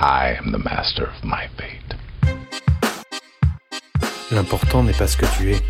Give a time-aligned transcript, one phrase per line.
[0.00, 1.94] I am the master of my fate.
[4.32, 5.60] L'important n'est pas ce que tu es,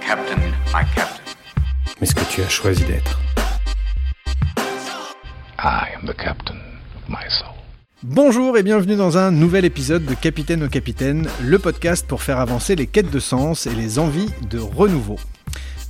[0.00, 0.38] Captain,
[0.72, 1.22] my captain.
[2.00, 3.20] mais ce que tu as choisi d'être.
[5.58, 6.56] I am the captain
[6.96, 7.52] of my soul.
[8.02, 12.38] Bonjour et bienvenue dans un nouvel épisode de Capitaine au Capitaine, le podcast pour faire
[12.38, 15.18] avancer les quêtes de sens et les envies de renouveau.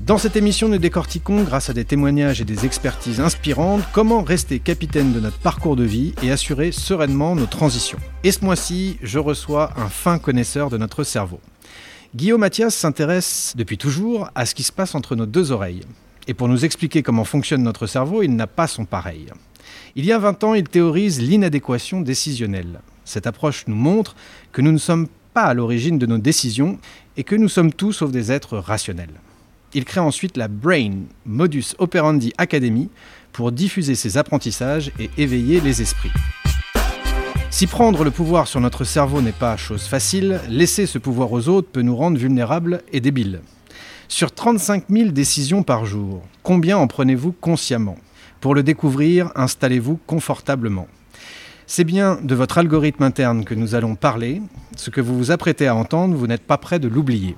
[0.01, 4.61] Dans cette émission, nous décortiquons, grâce à des témoignages et des expertises inspirantes, comment rester
[4.61, 7.99] capitaine de notre parcours de vie et assurer sereinement nos transitions.
[8.23, 11.41] Et ce mois-ci, je reçois un fin connaisseur de notre cerveau.
[12.15, 15.83] Guillaume Mathias s'intéresse depuis toujours à ce qui se passe entre nos deux oreilles.
[16.29, 19.27] Et pour nous expliquer comment fonctionne notre cerveau, il n'a pas son pareil.
[19.97, 22.81] Il y a 20 ans, il théorise l'inadéquation décisionnelle.
[23.05, 24.15] Cette approche nous montre
[24.53, 26.79] que nous ne sommes pas à l'origine de nos décisions
[27.17, 29.21] et que nous sommes tous sauf des êtres rationnels.
[29.75, 32.89] Il crée ensuite la Brain Modus Operandi Academy
[33.33, 36.13] pour diffuser ses apprentissages et éveiller les esprits.
[37.51, 41.49] Si prendre le pouvoir sur notre cerveau n'est pas chose facile, laisser ce pouvoir aux
[41.49, 43.41] autres peut nous rendre vulnérables et débiles.
[44.07, 47.97] Sur 35 000 décisions par jour, combien en prenez-vous consciemment
[48.41, 50.89] Pour le découvrir, installez-vous confortablement?
[51.67, 54.41] C'est bien de votre algorithme interne que nous allons parler.
[54.77, 57.37] Ce que vous vous apprêtez à entendre, vous n'êtes pas prêt de l'oublier.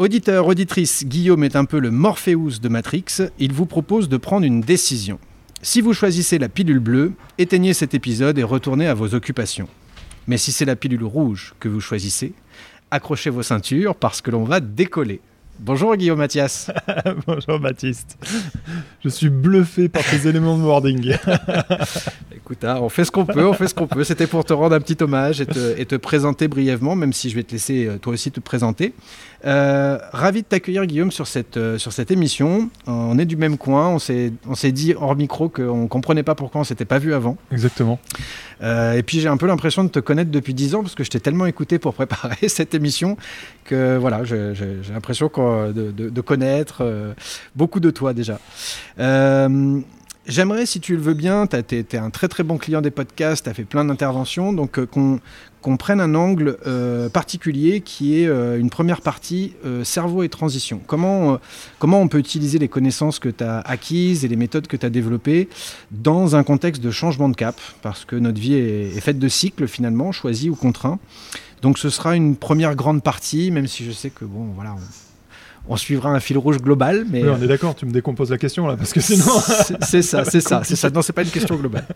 [0.00, 3.04] Auditeur, auditrice, Guillaume est un peu le Morpheus de Matrix.
[3.38, 5.18] Il vous propose de prendre une décision.
[5.60, 9.68] Si vous choisissez la pilule bleue, éteignez cet épisode et retournez à vos occupations.
[10.26, 12.32] Mais si c'est la pilule rouge que vous choisissez,
[12.90, 15.20] accrochez vos ceintures parce que l'on va décoller.
[15.62, 16.70] Bonjour Guillaume Mathias.
[17.26, 18.16] Bonjour Baptiste.
[19.04, 21.14] Je suis bluffé par tes éléments de wording.
[22.34, 24.02] Écoute, hein, on fait ce qu'on peut, on fait ce qu'on peut.
[24.02, 27.28] C'était pour te rendre un petit hommage et te, et te présenter brièvement, même si
[27.28, 28.94] je vais te laisser euh, toi aussi te présenter.
[29.44, 32.70] Euh, ravi de t'accueillir Guillaume sur cette, euh, sur cette émission.
[32.86, 36.64] On est du même coin, on s'est dit hors micro qu'on comprenait pas pourquoi on
[36.64, 37.36] s'était pas vu avant.
[37.52, 37.98] Exactement.
[38.62, 41.04] Euh, et puis j'ai un peu l'impression de te connaître depuis 10 ans parce que
[41.04, 43.16] je t'ai tellement écouté pour préparer cette émission
[43.64, 44.54] que voilà, j'ai
[44.92, 47.12] l'impression de connaître euh,
[47.54, 48.38] beaucoup de toi déjà.
[48.98, 49.80] Euh,
[50.30, 53.42] J'aimerais, si tu le veux bien, tu es, un très très bon client des podcasts,
[53.42, 58.28] tu as fait plein d'interventions, donc euh, qu'on prenne un angle euh, particulier qui est
[58.28, 60.80] euh, une première partie cerveau et transition.
[60.86, 61.40] Comment,
[61.80, 64.86] comment on peut utiliser les connaissances que tu as acquises et les méthodes que tu
[64.86, 65.48] as développées
[65.90, 69.66] dans un contexte de changement de cap, parce que notre vie est, faite de cycles
[69.66, 71.00] finalement, choisis ou contraints.
[71.60, 74.76] Donc ce sera une première grande partie, même si je sais que bon, voilà,
[75.68, 78.38] on suivra un fil rouge global, mais Oui, on est d'accord, tu me décomposes la
[78.38, 79.24] question là, parce que sinon.
[79.82, 80.90] c'est- ça, c'est ça, c'est ça.
[80.90, 81.86] Non, c'est pas une question globale.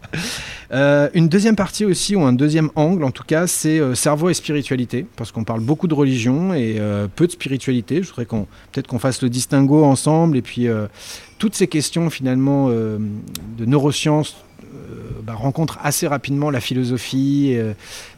[0.73, 4.29] Euh, une deuxième partie aussi, ou un deuxième angle en tout cas, c'est euh, cerveau
[4.31, 8.03] et spiritualité, parce qu'on parle beaucoup de religion et euh, peu de spiritualité.
[8.03, 10.87] Je voudrais qu'on peut-être qu'on fasse le distinguo ensemble, et puis euh,
[11.39, 12.99] toutes ces questions finalement euh,
[13.59, 14.37] de neurosciences.
[14.63, 17.73] euh, bah, rencontrent assez rapidement la philosophie, euh,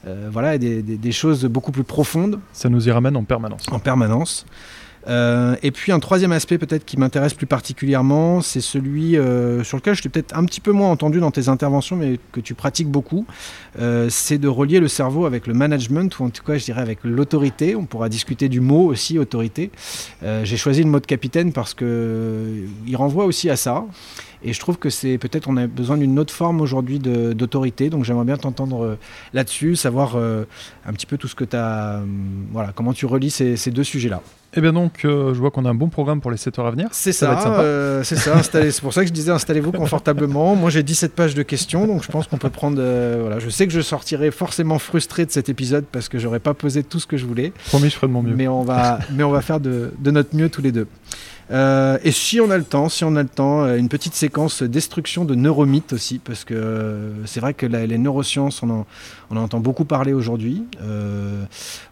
[0.07, 3.25] euh, voilà, et des, des- des choses beaucoup plus profondes Ça nous y ramène en
[3.25, 3.65] permanence.
[3.71, 4.45] en permanence.
[5.09, 9.77] Euh, et puis un troisième aspect peut-être qui m'intéresse plus particulièrement, c'est celui euh, sur
[9.77, 12.55] lequel je t'ai peut-être un petit peu moins entendu dans tes interventions, mais que tu
[12.55, 13.25] pratiques beaucoup,
[13.79, 16.81] Euh, c'est de relier le cerveau avec le management, ou en tout cas je dirais
[16.81, 17.77] avec l'autorité.
[17.77, 19.71] On pourra discuter du mot aussi, autorité.
[20.23, 23.85] J'ai choisi le mot de capitaine parce que euh, il renvoie aussi à ça.
[24.47, 27.91] Et je trouve que c'est peut-être on a besoin d'une autre forme aujourd'hui de- d'autorité.
[27.91, 28.99] Donc j'aimerais bien t'entendre euh,
[29.35, 30.45] là-dessus, savoir euh,
[30.87, 32.01] un petit peu tout ce que tu as,
[32.53, 34.23] voilà, comment tu relis ces, ces deux sujets-là.
[34.55, 36.67] Et bien donc, euh, je vois qu'on a un bon programme pour les 7 heures
[36.67, 36.89] à venir.
[36.93, 38.37] C'est Ça euh, c'est ça.
[38.39, 40.55] installez- C'est pour ça que je disais installez-vous confortablement.
[40.57, 42.79] Moi, j'ai 17 pages de questions, donc je pense qu'on peut prendre.
[42.81, 46.41] euh, voilà, je sais que je sortirai forcément frustré de cet épisode parce que j'aurais
[46.41, 48.35] pas posé tout ce que je voulais, Promis, je ferai de mon mieux.
[48.35, 50.87] mais on va, mais on va faire de, de notre mieux tous les deux.
[51.53, 54.15] Euh, et si on a le temps, si on a le temps, euh, une petite
[54.15, 58.71] séquence destruction de neuromythes aussi, parce que euh, c'est vrai que la- les neurosciences, on
[58.71, 58.87] en,
[59.31, 60.65] on en entend beaucoup parler aujourd'hui.
[60.83, 61.45] Euh,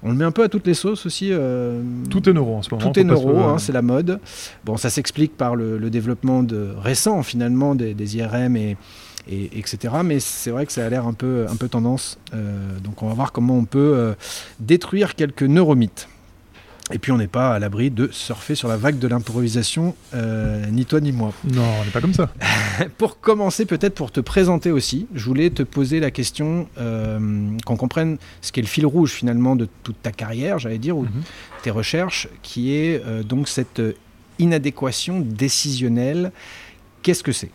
[0.03, 1.29] on le met un peu à toutes les sauces aussi.
[1.31, 2.91] euh, Tout est neuro en ce moment.
[2.91, 4.19] tout est neuro, hein, c'est la mode.
[4.65, 8.77] Bon, ça s'explique par le, le développement de, récent finalement des, des IRM et,
[9.31, 9.95] et- etc.
[10.05, 12.19] Mais c'est vrai que ça a l'air un peu, un peu tendance.
[12.83, 14.15] Donc on va voir comment on peut
[14.59, 16.09] détruire quelques neuromythes.
[16.93, 20.67] Et puis on n'est pas à l'abri de surfer sur la vague de l'improvisation, euh,
[20.67, 21.33] ni toi ni moi.
[21.51, 22.31] Non, on n'est pas comme ça.
[22.99, 27.77] Pour commencer, peut-être pour te présenter aussi, je voulais te poser la question, euh, qu'on
[27.77, 31.23] comprenne ce qu'est le fil rouge finalement de toute ta carrière, j'allais dire, ou Mhm.
[31.63, 33.81] tes recherches, qui est euh, donc cette
[34.39, 36.33] inadéquation décisionnelle.
[37.03, 37.51] Qu'est-ce que c'est?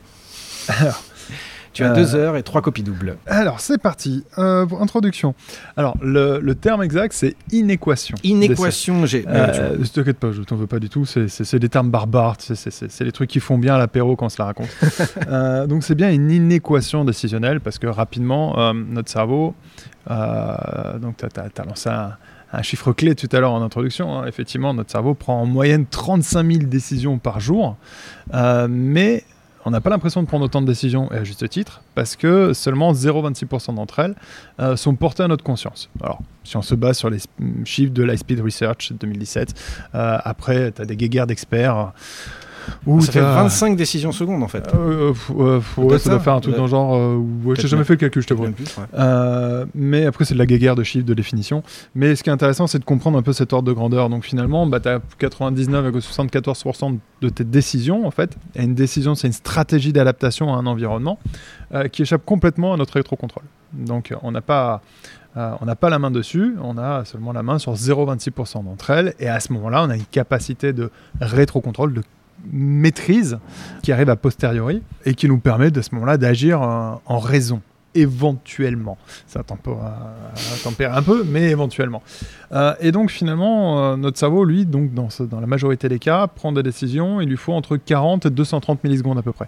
[1.74, 3.18] Tu as Euh, deux heures et trois copies doubles.
[3.28, 4.24] Alors, c'est parti.
[4.38, 5.36] Euh, pour introduction.
[5.78, 8.16] Alors, le, le terme exact, c'est inéquation.
[8.24, 9.24] Inéquation, j'ai.
[9.28, 11.06] Euh, ne t'inquiète pas, je t'en veux pas du tout.
[11.06, 12.36] C'est- des termes barbares.
[12.40, 14.70] C'est- les trucs qui font bien l'apéro quand on se la raconte.
[15.70, 19.54] Donc, c'est bien une inéquation décisionnelle parce que rapidement, notre cerveau.
[20.10, 22.14] donc, tu as, lancé un,
[22.52, 24.18] un chiffre clé tout à l'heure en introduction.
[24.20, 24.26] hein.
[24.28, 27.78] Effectivement, notre cerveau prend en moyenne 35 000 décisions par jour.
[28.34, 29.24] Euh, mais
[29.66, 32.54] on n'a pas l'impression de prendre autant de décisions, et à juste titre, parce que
[32.54, 34.16] seulement 0,26% d'entre elles
[34.60, 35.90] euh, sont portées à notre conscience.
[36.02, 37.20] Alors, si on se base sur les
[37.66, 39.54] chiffres de l'High-Speed Research 2017,
[39.96, 41.94] euh, après, tu as des guéguerres d'experts.
[42.86, 44.68] Où ça fait t'as- 25 décisions secondes en fait.
[44.74, 46.96] Euh, euh, euh, ouais, Peut-être ça doit ça, faire un truc dans le genre.
[46.96, 48.44] euh, ouais, j'ai jamais fait le calcul, je t'avoue.
[48.46, 48.54] Ouais.
[48.98, 51.64] Euh, mais après, c'est de la guéguerre de chiffres, de définition.
[51.96, 54.10] Mais ce qui est intéressant, c'est de comprendre un peu cet ordre de grandeur.
[54.10, 58.36] Donc finalement, bah, tu as 99,74% de tes décisions, en fait.
[58.56, 61.20] Et une décision, c'est une stratégie d'adaptation à un environnement
[61.74, 63.44] euh, qui échappe complètement à notre rétrocontrôle.
[63.74, 64.82] Donc on n'a pas...
[65.38, 68.90] euh, on n'a pas la main dessus, on a seulement la main sur 0,26% d'entre
[68.90, 70.90] elles, et à ce moment-là, on a une capacité de
[71.22, 72.02] rétrocontrôle, de
[72.52, 73.40] maîtrise
[73.84, 77.62] qui arrive a posteriori et qui nous permet de ce moment-là d'agir euh, en raison
[77.96, 79.00] éventuellement.
[79.26, 82.04] Ça tempère un peu, mais éventuellement.
[82.52, 85.10] Euh, et donc finalement, euh, notre cerveau, lui, donc dans,
[85.40, 87.20] la majorité des cas, prend des décisions.
[87.20, 89.48] Il lui faut entre 40 et 230 millisecondes à peu près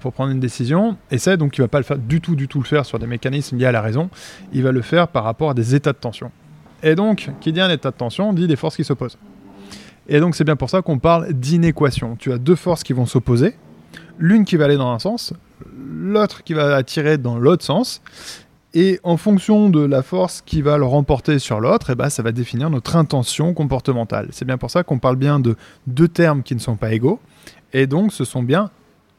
[0.00, 0.96] pour prendre une décision.
[1.12, 2.98] Et ça, donc, il va pas le faire du tout, du tout le faire sur
[2.98, 4.10] des mécanismes liés à la raison.
[4.52, 6.32] Il va le faire par rapport à des états de tension.
[6.82, 9.16] Et donc, qui dit un état de tension, dit des forces qui s'opposent.
[10.12, 12.16] Et donc, c'est bien pour ça qu'on parle d'inéquation.
[12.16, 13.56] Tu as deux forces qui vont s'opposer,
[14.18, 15.32] l'une qui va aller dans un sens,
[15.74, 18.02] l'autre qui va attirer dans l'autre sens.
[18.74, 22.22] Et en fonction de la force qui va le remporter sur l'autre, eh ben, ça
[22.22, 24.28] va définir notre intention comportementale.
[24.32, 25.56] C'est bien pour ça qu'on parle bien de
[25.86, 27.18] deux termes qui ne sont pas égaux.
[27.72, 28.70] Et donc, ce sont bien,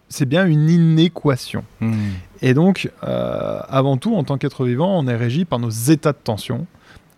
[0.10, 1.64] c'est bien une inéquation.
[1.82, 2.12] Hmm.
[2.44, 6.12] Et donc, euh, avant tout, en tant qu'être vivant, on est régi par nos états
[6.12, 6.68] de tension,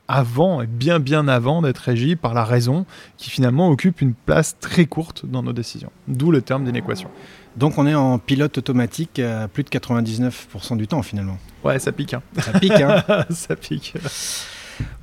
[0.07, 2.85] avant et bien bien avant d'être régi par la raison,
[3.17, 5.91] qui finalement occupe une place très courte dans nos décisions.
[6.07, 7.09] D'où le terme d'inéquation.
[7.57, 11.37] Donc on est en pilote automatique à plus de 99% du temps finalement.
[11.63, 12.13] Ouais, ça pique.
[12.13, 12.21] hein.
[12.39, 13.93] Ça pique, hein ça pique.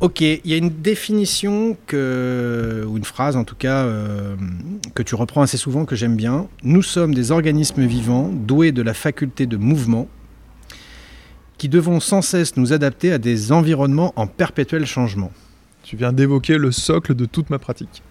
[0.00, 4.36] Ok, il y a une définition que, ou une phrase en tout cas, euh,
[4.94, 6.46] que tu reprends assez souvent, que j'aime bien.
[6.62, 10.08] Nous sommes des organismes vivants doués de la faculté de mouvement
[11.62, 15.30] qui devons sans cesse nous adapter à des environnements en perpétuel changement.
[15.84, 18.02] Tu viens d'évoquer le socle de toute ma pratique.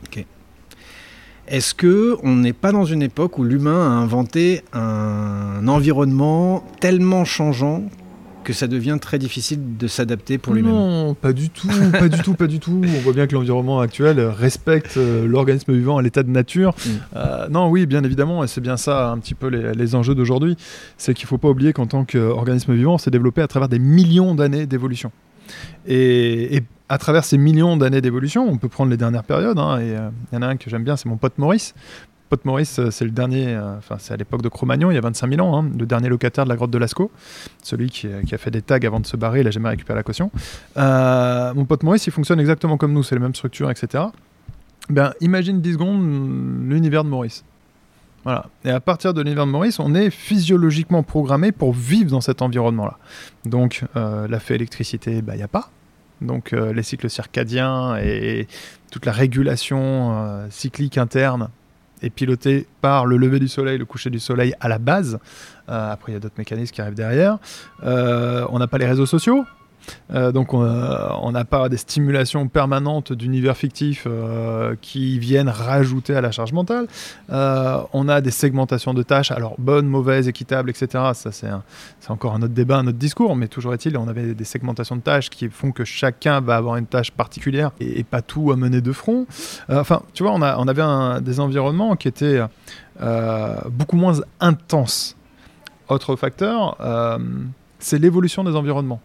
[1.50, 7.26] Est-ce que on n'est pas dans une époque où l'humain a inventé un environnement tellement
[7.26, 7.84] changeant
[8.44, 12.22] que ça devient très difficile de s'adapter pour lui-même Non, pas du tout, pas du
[12.22, 12.82] tout, pas du tout.
[12.84, 16.74] On voit bien que l'environnement actuel respecte euh, l'organisme vivant à l'état de nature.
[16.74, 16.90] Mm.
[17.16, 20.16] Euh, non, oui, bien évidemment, et c'est bien ça un petit peu les, les enjeux
[20.16, 20.58] d'aujourd'hui.
[20.98, 23.70] C'est qu'il ne faut pas oublier qu'en tant qu'organisme vivant, on s'est développé à travers
[23.70, 25.12] des millions d'années d'évolution.
[25.88, 29.80] Et, et à travers ces millions d'années d'évolution, on peut prendre les dernières périodes, hein,
[29.80, 31.74] et euh, il y en a un que j'aime bien, c'est mon pote Maurice.
[32.32, 34.98] Pote Maurice, euh, c'est le dernier, euh, enfin c'est à l'époque de Cro-Magnon, il y
[34.98, 37.12] a 25 000 ans, hein, le dernier locataire de la grotte de Lascaux,
[37.62, 39.68] celui qui, euh, qui a fait des tags avant de se barrer, il a jamais
[39.68, 40.32] récupéré la caution.
[40.78, 44.06] Mon pote Maurice, il fonctionne exactement comme nous, c'est les mêmes structures, etc.
[44.90, 47.44] Ben, imagine 10 secondes mm, l'univers de Maurice.
[48.24, 48.46] Voilà.
[48.64, 52.42] Et à partir de l'univers de Maurice, on est physiologiquement programmé pour vivre dans cet
[52.42, 52.98] environnement-là.
[53.44, 55.70] Donc, la fée électricité, il n'y a pas.
[56.22, 58.48] Donc, les cycles circadiens et
[58.92, 61.50] toute la régulation cyclique interne
[62.02, 65.20] est pilotée par le lever du soleil, le coucher du soleil à la base.
[65.70, 67.38] Euh, après, il y a d'autres mécanismes qui arrivent derrière.
[67.84, 69.46] Euh, on n'a pas les réseaux sociaux.
[70.14, 76.16] Euh, donc on on n'a pas des stimulations permanentes d'univers fictifs euh, qui viennent rajouter
[76.16, 76.88] à la charge mentale.
[77.32, 81.12] Euh, on a des segmentations de tâches, alors bonnes, mauvaises, équitables, etc.
[81.14, 81.50] Ça c'est
[82.10, 85.02] encore un autre débat, un autre discours, mais toujours est-il, on avait des segmentations de
[85.02, 88.82] tâches qui font que chacun va avoir une tâche particulière et, pas tout à mener
[88.82, 89.26] de front.
[89.70, 92.42] Euh, enfin, tu vois, on, avait des environnements qui étaient
[93.02, 95.16] euh, beaucoup moins intenses.
[95.88, 97.18] Autre facteur, euh,
[97.80, 99.02] c'est l'évolution des environnements.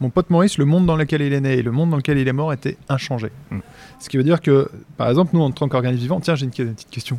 [0.00, 2.18] Mon pote Maurice, le monde dans lequel il est né et le monde dans lequel
[2.18, 3.32] il est mort étaient inchangés.
[3.50, 3.58] Mm.
[3.98, 6.52] Ce qui veut dire que, par exemple, nous, en tant qu'organisme vivant, tiens, j'ai une,
[6.56, 7.18] une petite question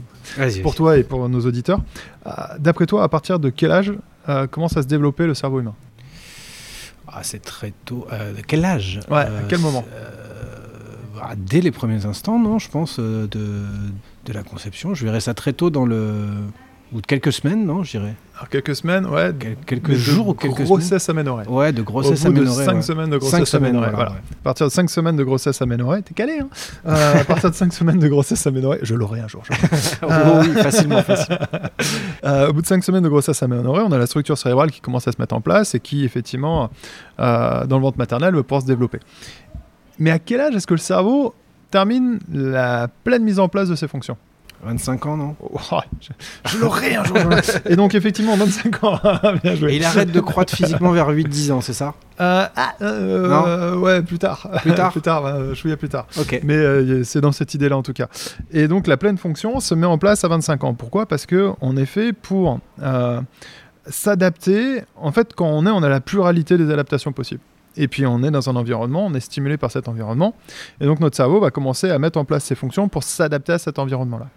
[0.63, 1.81] pour toi et pour nos auditeurs.
[2.25, 3.91] Euh, D'après toi, à partir de quel âge
[4.29, 5.75] euh, commence à se développer le cerveau humain?
[7.07, 8.07] Ah, c'est très tôt.
[8.13, 9.01] Euh, de quel âge?
[9.09, 9.83] Ouais, à quel moment?
[11.15, 14.93] bah, Dès les premiers instants, non, je pense, de, de la conception.
[14.93, 16.27] Je verrais ça très tôt dans le.
[16.93, 18.15] Ou de quelques semaines, non, je dirais.
[18.39, 19.34] Alors, quelques semaines, ouais.
[19.38, 21.43] Quel- quelques jours ou quelques grossesse aménorrhée.
[21.43, 22.63] semaines Ouais, de grossesse Au bout de aménorrhée.
[22.65, 22.81] 5 ouais.
[22.81, 23.89] semaines de grossesse semaines, aménorrhée.
[23.91, 24.12] voilà, voilà.
[24.22, 24.38] ouais.
[24.39, 26.48] À partir de 5 semaines de grossesse aménorrhée, t'es calé, hein
[26.88, 29.43] Euh, À partir de 5 semaines de grossesse aménorrhée, je l'aurai un jour.
[29.46, 29.51] je
[30.03, 30.08] Oh,
[30.39, 31.38] oui, facilement, facilement.
[32.25, 34.79] Euh, au bout de 5 semaines de grossesse aménorrhée, on a la structure cérébrale qui
[34.81, 36.69] commence à se mettre en place et qui, effectivement,
[37.19, 39.00] euh, dans le ventre maternel, va pouvoir se développer.
[40.00, 41.34] Mais à quel âge est-ce que le cerveau
[41.72, 44.17] termine la pleine mise en place de ses fonctions?
[44.63, 45.57] 25 ans, non Oh,
[46.01, 46.09] je,
[46.51, 47.17] je l'aurai un jour.
[47.65, 48.99] et donc, effectivement, 25 ans.
[49.43, 49.73] Bien joué.
[49.73, 53.43] Et il arrête de croître physiquement vers 8-10 ans, c'est ça Euh, ah, euh, Non.
[53.47, 54.49] euh, ouais, plus tard.
[54.61, 56.07] Plus tard Plus tard, je souviens plus tard.
[56.19, 56.41] Ok.
[56.43, 58.07] Mais euh, c'est dans cette idée-là en tout cas.
[58.51, 60.73] Et donc la pleine fonction se met en place à 25 ans.
[60.73, 61.05] Pourquoi?
[61.05, 63.21] Parce que est fait pour euh,
[63.87, 64.81] s'adapter.
[64.97, 67.41] En fait, quand on est, on a la pluralité des adaptations possibles.
[67.77, 70.33] Et puis on est dans un environnement, on est stimulé par cet environnement.
[70.81, 73.59] Et donc notre cerveau va commencer à mettre en place ses fonctions pour s'adapter à
[73.59, 74.29] cet environnement-là.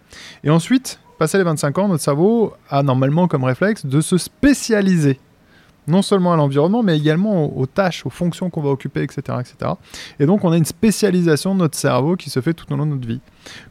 [0.43, 5.19] Et ensuite, passé les 25 ans, notre cerveau a normalement comme réflexe de se spécialiser.
[5.85, 9.71] Non seulement à l'environnement, mais également aux, tâches, aux fonctions qu'on va occuper, etc., etc.
[10.17, 12.85] Et donc, on a une spécialisation de notre cerveau qui se fait tout au long
[12.85, 13.19] de notre vie.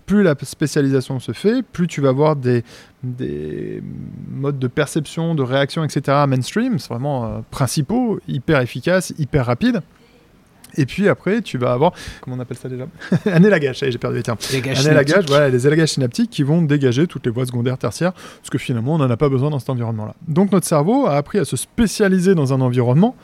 [0.04, 2.64] Plus la spécialisation se fait, plus tu vas avoir des,
[3.02, 3.82] des
[4.30, 6.24] modes de perception, de réaction, etc.
[6.28, 9.82] mainstream, c'est vraiment euh, principaux, hyper efficaces, hyper rapides.
[10.76, 12.86] Et puis après, tu vas avoir, comment on appelle ça déjà?
[13.26, 14.38] Un élagage, ça y est, j'ai perdu les termes.
[14.52, 17.76] Les gars Un élagage, voilà, les élégages synaptiques qui vont dégager toutes les voies secondaires,
[17.76, 20.14] tertiaires, parce que finalement, on n'en a pas besoin dans cet environnement-là.
[20.28, 23.14] Donc notre cerveau a appris à se spécialiser dans un environnement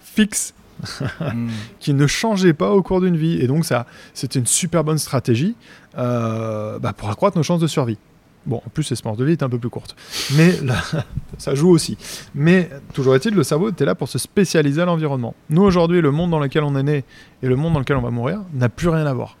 [0.00, 0.54] fixe
[1.80, 3.38] qui ne changeait pas au cours d'une vie.
[3.40, 5.56] Et donc, ça, c'était une super bonne stratégie
[5.96, 7.98] euh, bah, pour accroître nos chances de survie.
[8.46, 9.94] Bon, en plus, l'espérance de vie est un peu plus courte.
[10.36, 10.54] Mais
[11.38, 11.98] ça joue aussi.
[12.34, 15.34] Mais toujours est-il, le cerveau était là pour se spécialiser à l'environnement.
[15.50, 17.04] Nous, aujourd'hui, le monde dans lequel on est né
[17.42, 19.36] et le monde dans lequel on va mourir n'a plus rien à voir.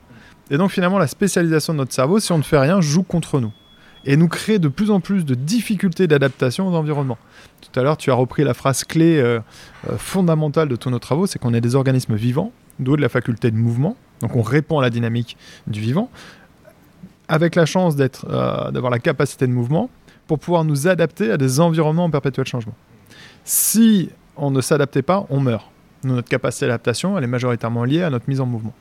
[0.50, 3.40] Et donc, finalement, la spécialisation de notre cerveau, si on ne fait rien, joue contre
[3.40, 3.52] nous.
[4.04, 7.18] Et nous crée de plus en plus de difficultés d'adaptation aux environnements.
[7.60, 9.40] Tout à l'heure, tu as repris la phrase clé euh,
[9.90, 13.08] euh, fondamentale de tous nos travaux, c'est qu'on est des organismes vivants, doués de la
[13.08, 15.36] faculté de mouvement, donc on répond à la dynamique
[15.66, 16.10] du vivant,
[17.28, 19.90] avec la chance d'être, euh, d'avoir la capacité de mouvement
[20.26, 22.74] pour pouvoir nous adapter à des environnements en perpétuel changement.
[23.44, 25.66] Si on ne s'adaptait pas, on meurt.
[26.04, 28.72] Notre capacité d'adaptation, elle est majoritairement liée à notre mise en mouvement.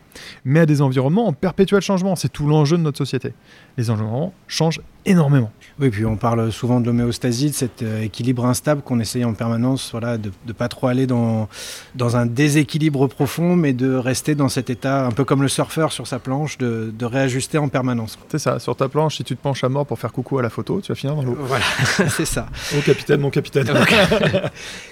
[0.46, 3.34] Mais à des environnements en perpétuel changement, c'est tout l'enjeu de notre société.
[3.78, 5.52] Les environnements changent énormément.
[5.80, 9.34] Oui, puis on parle souvent de l'homéostasie, de cet euh, équilibre instable qu'on essaye en
[9.34, 11.48] permanence, voilà, de ne pas trop aller dans,
[11.96, 15.92] dans un déséquilibre profond, mais de rester dans cet état, un peu comme le surfeur
[15.92, 18.20] sur sa planche, de, de réajuster en permanence.
[18.30, 20.42] C'est ça, sur ta planche, si tu te penches à mort pour faire coucou à
[20.42, 21.38] la photo, tu vas finir dans l'eau.
[21.40, 21.66] Voilà,
[22.10, 22.48] c'est ça.
[22.76, 23.68] Oh capitaine, mon capitaine.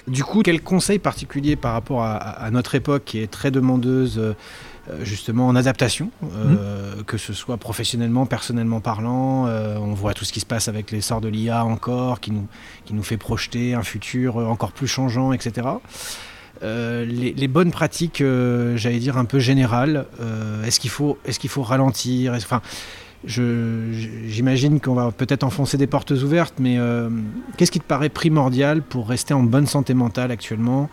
[0.06, 4.34] Du coup, quel conseil particulier par rapport à, notre époque qui est très demandeuse euh,
[5.02, 10.32] justement en adaptation, euh, que ce soit professionnellement, personnellement parlant, euh, on voit tout ce
[10.32, 12.46] qui se passe avec l'essor de l'IA encore, qui nous,
[12.84, 15.66] qui nous fait projeter un futur euh, encore plus changeant, etc.
[16.62, 21.18] Euh, les, les bonnes pratiques, euh, j'allais dire un peu générales, euh, est-ce qu'il faut,
[21.24, 22.62] est qu'il faut ralentir Est-ce- Enfin,
[23.26, 27.08] j'imagine qu'on va peut-être enfoncer des portes ouvertes, mais euh,
[27.56, 30.88] qu'est-ce qui te paraît primordial pour rester en bonne santé mentale actuellement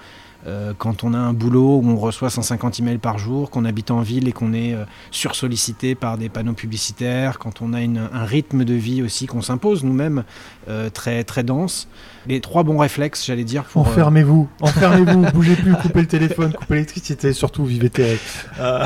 [0.45, 3.91] euh, quand on a un boulot où on reçoit 150 emails par jour, qu'on habite
[3.91, 8.09] en ville et qu'on est euh, sursollicité par des panneaux publicitaires, quand on a une-
[8.12, 10.23] un rythme de vie aussi qu'on s'impose nous-mêmes
[10.67, 11.88] euh, très, très dense.
[12.27, 13.88] Les trois bons réflexes, j'allais dire, pour...
[13.88, 18.19] euh, Enfermez-vous, enfermez-vous, bougez plus, coupez le téléphone, coupez l'électricité, surtout vivez terré.
[18.59, 18.83] Euh,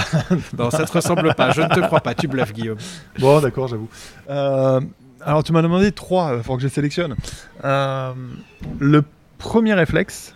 [0.57, 2.77] Non, ça te ressemble pas, je ne te crois pas, tu bluffes Guillaume.
[3.19, 3.89] bon, d'accord, j'avoue.
[4.29, 7.15] Alors, tu m'as demandé trois, il faut que je les sélectionne.
[7.63, 9.01] Le
[9.37, 10.35] premier réflexe,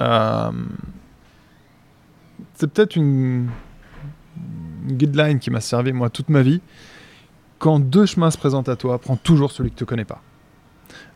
[0.00, 0.50] euh,
[2.54, 3.48] c'est peut-être une,
[4.86, 6.60] guideline qui m'a servi, moi, toute ma vie.
[7.58, 10.22] Quand deux chemins se présentent à toi, prends toujours celui que tu ne connais pas.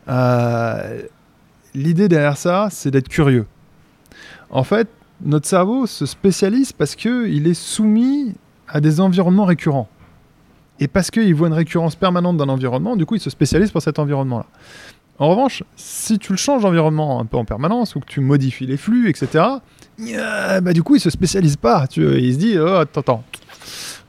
[0.09, 1.01] Euh,
[1.75, 3.47] L'idée derrière ça, c'est d'être curieux.
[4.51, 4.87] En fait,
[5.21, 8.35] notre cerveau se spécialise parce qu'il est soumis
[8.67, 9.89] à des environnements récurrents.
[10.79, 13.81] Et parce qu'il voit une récurrence permanente d'un environnement, du coup, il se spécialise pour
[13.81, 14.45] cet environnement-là.
[15.19, 18.65] En revanche, si tu le changes d'environnement un peu en permanence, ou que tu modifies
[18.65, 19.45] les flux, etc.,
[19.99, 21.87] euh, bah, du coup, il se spécialise pas.
[21.87, 22.15] Tu, vois.
[22.17, 23.23] il se dit, oh, attends, attends,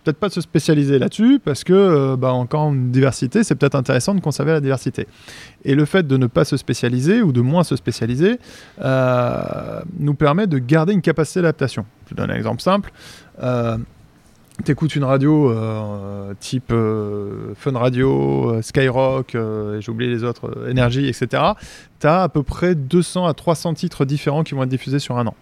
[0.03, 4.15] peut-être pas se spécialiser là-dessus, parce que, euh, bah, encore une diversité, c'est peut-être intéressant
[4.15, 5.07] de conserver la diversité.
[5.65, 8.39] Et le fait de ne pas se spécialiser, ou de moins se spécialiser,
[8.83, 11.85] euh, nous permet de garder une capacité d'adaptation.
[12.09, 12.93] Je donne un exemple simple.
[14.63, 19.37] T'écoutes une radio euh, type euh, Fun Radio, euh, Skyrock,
[19.81, 21.43] j'ai oublié les autres, Énergie, etc.
[21.99, 25.27] T'as à peu près 200 à 300 titres différents qui vont être diffusés sur un
[25.27, 25.35] an.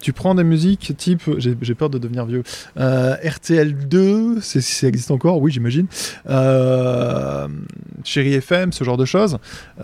[0.00, 2.44] Tu prends des musiques type, j'ai peur de devenir vieux,
[2.78, 5.86] euh, RTL2, c'est- si ça existe encore, oui j'imagine,
[8.04, 9.36] Chéri FM, ce genre de choses.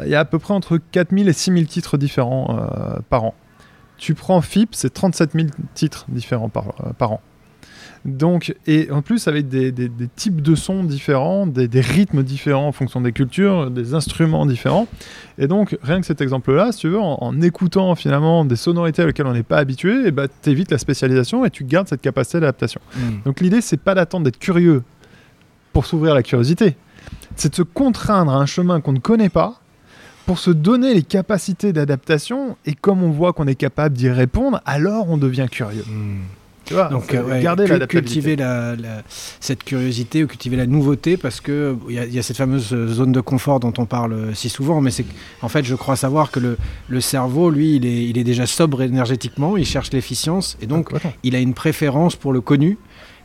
[0.03, 2.67] Il y a à peu près entre 4000 et 6000 titres différents
[3.11, 3.35] par an.
[3.99, 7.21] Tu prends FIP, c'est 37 000 titres différents par an.
[8.05, 12.25] Donc, et en plus avec des, des- des types de sons différents, des, des rythmes
[12.25, 14.89] différents en fonction des cultures, des instruments différents.
[15.39, 19.05] Et donc, rien que cet exemple-là, si tu veux, en, en écoutant finalement des sonorités
[19.05, 22.41] auxquelles on n'est pas habitué, et bah, t'évites la spécialisation et tu gardes cette capacité
[22.41, 22.81] d'adaptation.
[23.25, 24.83] Donc l'idée, c'est pas d'attendre d'être curieux
[25.73, 26.75] pour s'ouvrir à la curiosité.
[27.37, 29.61] C'est de se contraindre à un chemin qu'on ne connaît pas
[30.27, 32.57] pour se donner les capacités d'adaptation.
[32.67, 35.85] Et comme on voit qu'on est capable d'y répondre, alors on devient curieux.
[36.73, 39.03] Tu vois, Donc, euh, garder cultiver la, la-
[39.41, 42.37] cette curiosité ou cultiver la nouveauté parce que il y, a- il y a cette
[42.39, 45.05] fameuse euh, zone de confort dont on parle euh, si souvent, mais c'est
[45.43, 46.57] en fait, je crois savoir que le,
[46.89, 50.93] le cerveau, lui, il est, il est déjà sobre énergétiquement, il cherche l'efficience et donc
[50.95, 51.13] Attends.
[51.23, 52.79] il a une préférence pour le connu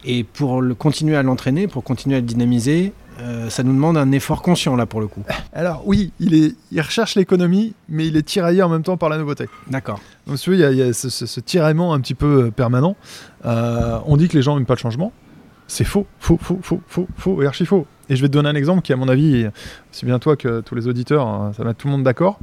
[0.06, 3.98] et pour le continuer à l'entraîner, pour continuer à le dynamiser, euh, ça nous demande
[3.98, 5.24] un effort conscient là pour le coup.
[5.54, 9.10] Alors oui, il, est, il recherche l'économie, mais il est tiraillé en même temps par
[9.10, 9.46] la nouveauté.
[9.70, 10.00] D'accord.
[10.28, 12.46] Donc, si il y a, il y a ce, ce- ce tiraillement un petit peu
[12.46, 12.96] euh, permanent.
[13.46, 15.12] Euh, on dit que les gens n'aiment pas le changement.
[15.68, 17.86] C'est faux, faux, faux, faux, faux, faux et archi faux.
[18.10, 19.48] Et je vais te donner un exemple qui, à mon avis,
[19.92, 22.40] aussi bien toi que tous les auditeurs, hein, ça va tout le monde d'accord.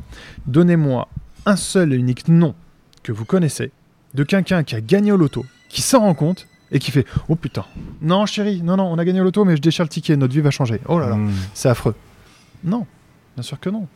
[0.47, 1.09] Donnez-moi
[1.47, 2.55] un seul et unique nom
[3.03, 3.71] que vous connaissez
[4.13, 7.37] de quelqu'un qui a gagné au loto, qui s'en rend compte et qui fait Oh
[7.37, 7.65] putain,
[8.03, 10.35] non chérie, non, non, on a gagné au loto, mais je déchire le ticket, notre
[10.35, 10.81] vie va changer.
[10.89, 11.31] Oh là là, Mmh.
[11.55, 11.95] c'est affreux.
[12.63, 12.87] Non,
[13.37, 13.87] bien sûr que non.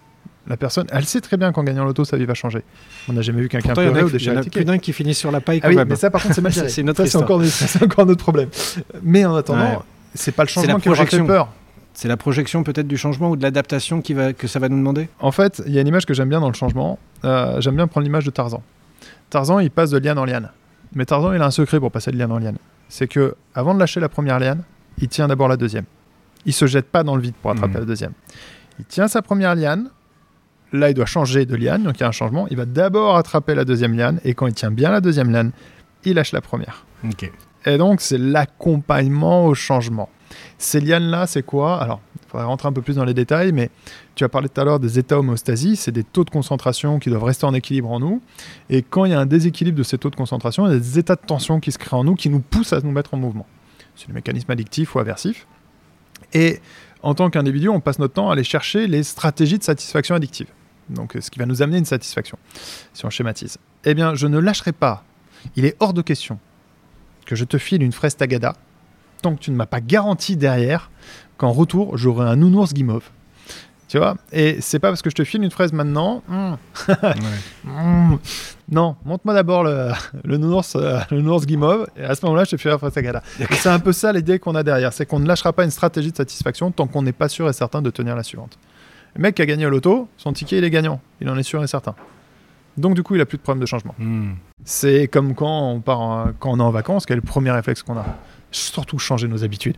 [0.47, 2.63] La personne, elle sait très bien qu'en gagnant l'auto, sa vie va changer.
[3.09, 4.31] On n'a jamais vu quelqu'un Pourtant, il y en pleurer a, ou il y déchirer
[4.31, 4.61] en le a ticket.
[4.61, 5.89] plus d'un qui finit sur la paille Ah quand oui, même.
[5.89, 6.71] mais ça par contre c'est mal géré.
[6.71, 6.83] C'est
[7.17, 7.43] encore,
[7.83, 8.49] encore notre problème.
[9.03, 9.79] Mais en attendant, Ouais.
[10.15, 11.27] c'est pas le changement qui leur fait projection.
[11.27, 11.49] peur.
[11.93, 14.79] C'est la projection peut-être du changement ou de l'adaptation qui va, que ça va nous
[14.79, 15.09] demander?
[15.21, 16.99] En fait, il y a une image que j'aime bien dans le changement.
[17.25, 18.63] Euh, j'aime bien prendre l'image de Tarzan.
[19.31, 20.51] Tarzan, il passe de liane en liane.
[20.95, 22.57] Mais Tarzan, il a un secret pour passer de liane en liane.
[22.89, 24.63] C'est que avant de lâcher la première liane,
[24.99, 25.85] il tient d'abord la deuxième.
[26.47, 27.81] Il se jette pas dans le vide pour attraper Mhm.
[27.81, 28.13] la deuxième.
[28.79, 29.91] Il tient sa première liane.
[30.73, 32.47] Là, il doit changer de liane, donc il y a un changement.
[32.51, 35.51] Il va d'abord attraper la deuxième liane, et quand il tient bien la deuxième liane,
[36.05, 36.85] il lâche la première.
[37.05, 37.31] Ok.
[37.65, 40.09] Et donc, c'est l'accompagnement au changement.
[40.59, 41.81] Ces lianes-là, c'est quoi?
[41.83, 42.01] Alors,
[42.39, 43.71] faudrait rentrer un peu plus dans les détails, mais
[44.15, 47.11] tu as parlé tout à l'heure des états homéostasie, c'est des taux de concentration qui
[47.11, 48.23] doivent rester en équilibre en nous.
[48.71, 50.79] Et quand il y a un déséquilibre de ces taux de concentration, il y a
[50.79, 53.15] des états de tension qui se créent en nous, qui nous poussent à nous mettre
[53.15, 53.47] en mouvement.
[53.97, 55.47] C'est le mécanisme addictif ou aversif.
[56.33, 56.61] Et
[57.03, 60.49] en tant qu'individu, on passe notre temps à aller chercher les stratégies de satisfaction addictive.
[60.89, 62.39] Donc, ce qui va nous amener une satisfaction,
[62.95, 63.59] si on schématise.
[63.85, 65.05] Eh bien, je ne lâcherai pas.
[65.55, 66.39] Il est hors de question
[67.27, 68.55] que je te file une fraise tagada
[69.23, 70.91] tant que tu ne m'as pas garanti derrière
[71.39, 73.05] qu'en retour, j'aurai un nounours guimauve.
[73.89, 76.23] Tu vois Et c'est pas parce que je te file une fraise maintenant.
[76.29, 76.59] hum,
[77.67, 78.19] hum,
[78.71, 79.89] non, montre-moi d'abord le,
[80.25, 82.93] le nounours, euh, le nounours guimauve, et à ce moment-là, je te file la fraise
[82.93, 83.23] tagada.
[83.41, 85.71] Et C'est un peu ça l'idée qu'on a derrière, c'est qu'on ne lâchera pas une
[85.71, 88.59] stratégie de satisfaction tant qu'on n'est pas sûr et certain de tenir la suivante.
[89.17, 91.01] Le mec qui a gagné au loto, son ticket, il est gagnant.
[91.23, 91.95] Il en est sûr et certain.
[92.77, 93.95] Donc, du coup, il a plus de problème de changement.
[93.99, 94.33] Hmm.
[94.65, 97.51] C'est comme quand on part en- quand on est en vacances, quel est le premier
[97.51, 98.05] réflexe qu'on a?
[98.51, 99.77] Surtout changer nos habitudes.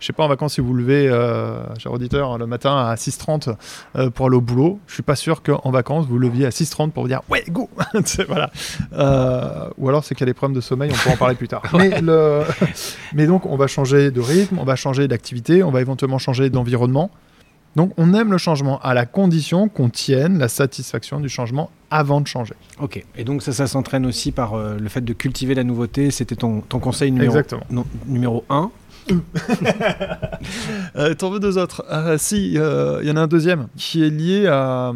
[0.00, 3.54] Je sais pas en vacances si vous levez, euh, cher auditeur, le matin à 6h30
[3.94, 4.80] euh, pour aller au boulot.
[4.88, 7.70] Je suis pas sûr qu'en vacances vous leviez à 6h30 pour vous dire ouais go.
[8.26, 8.50] Voilà.
[8.94, 11.36] Euh, ou alors c'est qu'il y a des problèmes de sommeil, on pourra en parler
[11.36, 11.62] plus tard.
[11.74, 12.42] Mais, le...
[13.14, 16.50] Mais donc on va changer de rythme, on va changer d'activité, on va éventuellement changer
[16.50, 17.10] d'environnement.
[17.76, 22.20] Donc on aime le changement à la condition qu'on tienne la satisfaction du changement avant
[22.20, 22.54] de changer.
[22.80, 23.04] Ok.
[23.16, 26.10] Et donc ça, ça s'entraîne aussi par euh, le fait de cultiver la nouveauté.
[26.10, 27.62] C'était ton, ton conseil numéro, Exactement.
[27.70, 28.70] non, numéro 1.
[30.96, 34.04] Euh, T'en veux deux autres Ah, Si, euh, il y en a un deuxième qui
[34.04, 34.92] est lié à.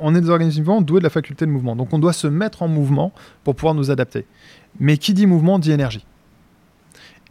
[0.00, 1.74] On est des organismes vivants doués de la faculté de mouvement.
[1.74, 4.26] Donc on doit se mettre en mouvement pour pouvoir nous adapter.
[4.78, 6.04] Mais qui dit mouvement dit énergie.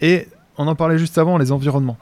[0.02, 0.28] Et
[0.58, 1.98] on en parlait juste avant, les environnements.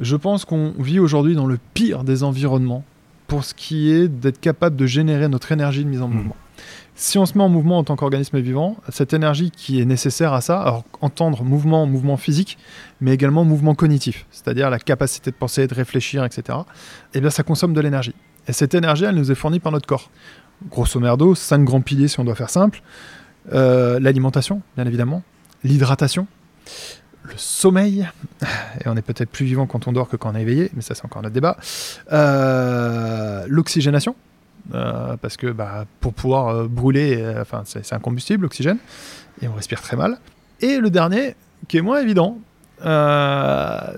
[0.00, 2.84] Je pense qu'on vit aujourd'hui dans le pire des environnements
[3.26, 6.14] pour ce qui est d'être capable de générer notre énergie de mise en Mhm.
[6.16, 6.36] mouvement.
[6.96, 10.32] Si on se met en mouvement en tant qu'organisme vivant, cette énergie qui est nécessaire
[10.32, 12.56] à ça, alors entendre mouvement, mouvement physique,
[13.00, 16.58] mais également mouvement cognitif, c'est-à-dire la capacité de penser, de réfléchir, etc.,
[17.14, 18.14] eh bien ça consomme de l'énergie.
[18.46, 20.10] Et cette énergie, elle nous est fournie par notre corps.
[20.70, 22.80] Grosso merdo, cinq grands piliers si on doit faire simple.
[23.52, 25.22] Euh, L'alimentation, bien évidemment.
[25.64, 26.28] L'hydratation.
[27.24, 28.08] Le sommeil.
[28.84, 30.82] Et on est peut-être plus vivant quand on dort que quand on est éveillé, mais
[30.82, 31.56] ça c'est encore notre débat.
[32.12, 34.14] Euh, L'oxygénation.
[34.72, 37.22] Euh, parce que bah, pour pouvoir euh, brûler,
[37.64, 38.78] c'est un combustible, l'oxygène,
[39.42, 40.18] et on respire très mal.
[40.60, 41.34] Et le dernier,
[41.68, 42.38] qui est moins évident,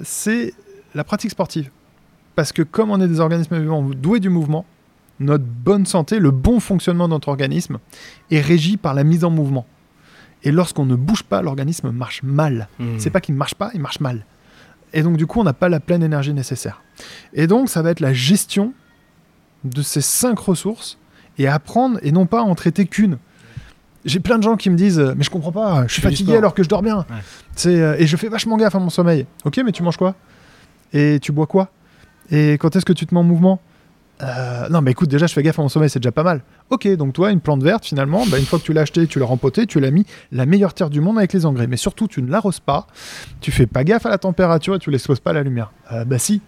[0.03, 0.55] c'est
[0.95, 1.71] la pratique sportive.
[2.35, 4.65] Parce que comme on est des organismes vivants doués du mouvement,
[5.21, 7.79] notre bonne santé, le bon fonctionnement de notre organisme
[8.31, 9.67] est régi par la mise en mouvement.
[10.47, 12.69] Et lorsqu'on ne bouge pas, l'organisme marche mal.
[12.79, 12.99] Hmm.
[12.99, 14.25] C'est pas qu'il marche pas, il marche mal.
[14.93, 16.83] Et donc du coup, on n'a pas la pleine énergie nécessaire.
[17.35, 18.73] Et donc, ça va être la gestion
[19.65, 20.99] de ces cinq ressources
[21.37, 23.19] et apprendre et non pas en traiter qu'une.
[24.05, 26.37] J'ai plein de gens qui me disent euh, mais je comprends pas, je suis fatigué
[26.37, 26.99] alors que je dors bien.
[26.99, 27.17] Ouais.
[27.57, 29.27] C'est euh, et je fais vachement gaffe à mon sommeil.
[29.45, 30.15] Ok, mais tu manges quoi?
[30.93, 31.73] Et tu bois quoi?
[32.31, 33.61] Et quand est-ce que tu te mets en mouvement?
[34.23, 36.43] Euh, Non, mais écoute, déjà je fais gaffe à mon sommeil, c'est déjà pas mal.
[36.71, 39.19] Ok, donc toi, une plante verte, finalement, bah, une fois que tu l'as achetée, tu
[39.19, 41.67] l'as rempotée, tu l'as mis la meilleure terre du monde avec les engrais.
[41.67, 42.87] Mais surtout, tu ne l'arroses pas,
[43.41, 45.71] tu fais pas gaffe à la température et tu l'exposes pas à la lumière.
[45.93, 46.41] Euh, bah si.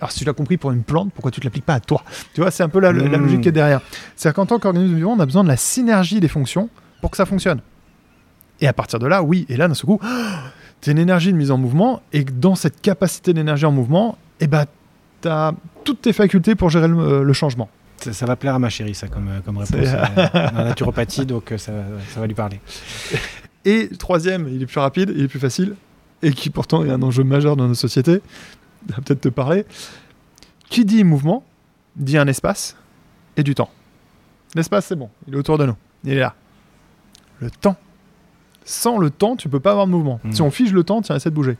[0.00, 2.02] Alors si tu l'as compris pour une plante, pourquoi tu te l'appliques pas à toi?
[2.34, 3.22] Tu vois, c'est un peu la, la Mm.
[3.22, 3.80] logique qui est derrière.
[4.16, 6.68] C'est-à-dire qu'en tant qu'organisme vivant, on a besoin de la synergie des fonctions
[7.00, 7.60] pour que ça fonctionne.
[8.60, 10.00] Et à partir de là, oui, et là, d'un seul coup,
[10.80, 14.48] tu une énergie de mise en mouvement, et dans cette capacité d'énergie en mouvement, eh
[14.48, 14.64] ben,
[15.22, 15.54] tu as
[15.84, 17.68] toutes tes facultés pour gérer le, euh, le changement.
[17.98, 19.88] Ça, ça va plaire à ma chérie, ça, comme, euh, comme réponse.
[20.34, 21.72] En naturopathie, donc euh, ça,
[22.08, 22.60] ça va lui parler.
[23.64, 25.76] Et troisième, il est plus rapide, il est plus facile,
[26.20, 28.20] et qui pourtant est un enjeu majeur dans nos sociétés,
[28.88, 29.64] ça va peut-être te parler.
[30.68, 31.44] Qui dit mouvement,
[31.94, 32.76] dit un espace
[33.36, 33.70] et du temps.
[34.56, 36.34] L'espace, c'est bon, il est autour de nous, il est là.
[37.38, 37.76] Le temps.
[38.64, 40.20] Sans le temps, tu peux pas avoir de mouvement.
[40.30, 41.56] Si on fige le temps, tiens, essaie de bouger.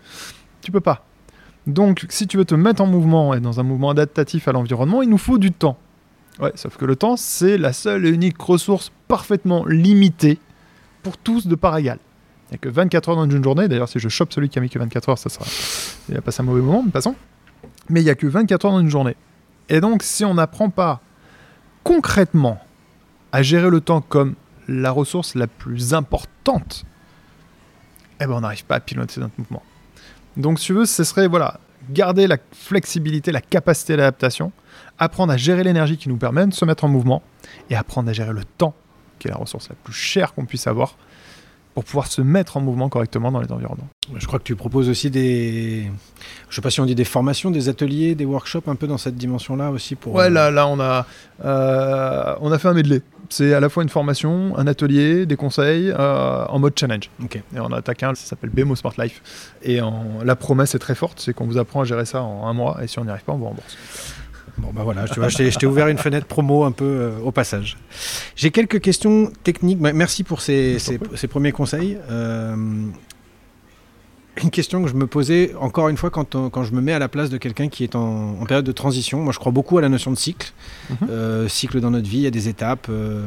[0.60, 1.04] Tu peux pas.
[1.66, 5.02] Donc, si tu veux te mettre en mouvement et dans un mouvement adaptatif à l'environnement,
[5.02, 5.78] il nous faut du temps.
[6.40, 10.38] Ouais, sauf que le temps, c'est la seule et unique ressource parfaitement limitée
[11.02, 11.98] pour tous de part égale.
[12.48, 13.68] Il n'y a que 24 heures dans une journée.
[13.68, 15.44] D'ailleurs, si je chope celui qui a mis que 24 heures, ça sera.
[16.08, 17.14] Il a passé un mauvais moment, mais passons.
[17.88, 19.16] Mais il n'y a que 24 heures dans une journée.
[19.68, 21.00] Et donc, si on n'apprend pas
[21.84, 22.58] concrètement
[23.30, 24.34] à gérer le temps comme
[24.68, 26.84] la ressource la plus importante,
[28.20, 29.62] eh ben on n'arrive pas à piloter notre mouvement.
[30.36, 34.52] Donc, si tu veux, ce serait voilà, garder la flexibilité, la capacité d'adaptation,
[34.98, 37.22] apprendre à gérer l'énergie qui nous permet de se mettre en mouvement
[37.70, 38.74] et apprendre à gérer le temps,
[39.18, 40.96] qui est la ressource la plus chère qu'on puisse avoir,
[41.74, 43.88] pour pouvoir se mettre en mouvement correctement dans les environnements.
[44.16, 45.90] Je crois que tu proposes aussi des.
[46.50, 48.98] Je sais pas si on dit des formations, des ateliers, des workshops un peu dans
[48.98, 50.14] cette dimension-là aussi pour.
[50.14, 51.06] Ouais, euh, là, là on, a,
[51.44, 53.00] euh, on a fait un medley.
[53.30, 57.08] C'est à la fois une formation, un atelier, des conseils euh, en mode challenge.
[57.22, 57.36] Ok.
[57.36, 59.22] Et on attaque un, ça s'appelle BMO Smart Life.
[59.62, 62.46] Et en- la promesse est très forte, c'est qu'on vous apprend à gérer ça en
[62.46, 63.76] un mois, et si on n'y arrive pas, on vous rembourse.
[64.58, 67.32] Bon, bah voilà, tu vois, je t'ai ouvert une fenêtre promo un peu euh, au
[67.32, 67.78] passage.
[68.36, 69.78] J'ai quelques questions techniques.
[69.78, 70.78] Bah, Merci pour ces,
[71.30, 71.96] premiers conseils.
[72.10, 72.54] Euh,
[74.42, 76.92] une question que je me posais, encore une fois, quand, on- quand je me mets
[76.94, 79.20] à la place de quelqu'un qui est en, en période de transition.
[79.22, 80.52] Moi, je crois beaucoup à la notion de cycle.
[80.90, 80.96] Mhm.
[81.10, 83.26] Euh, cycle dans notre vie, il y a des étapes euh,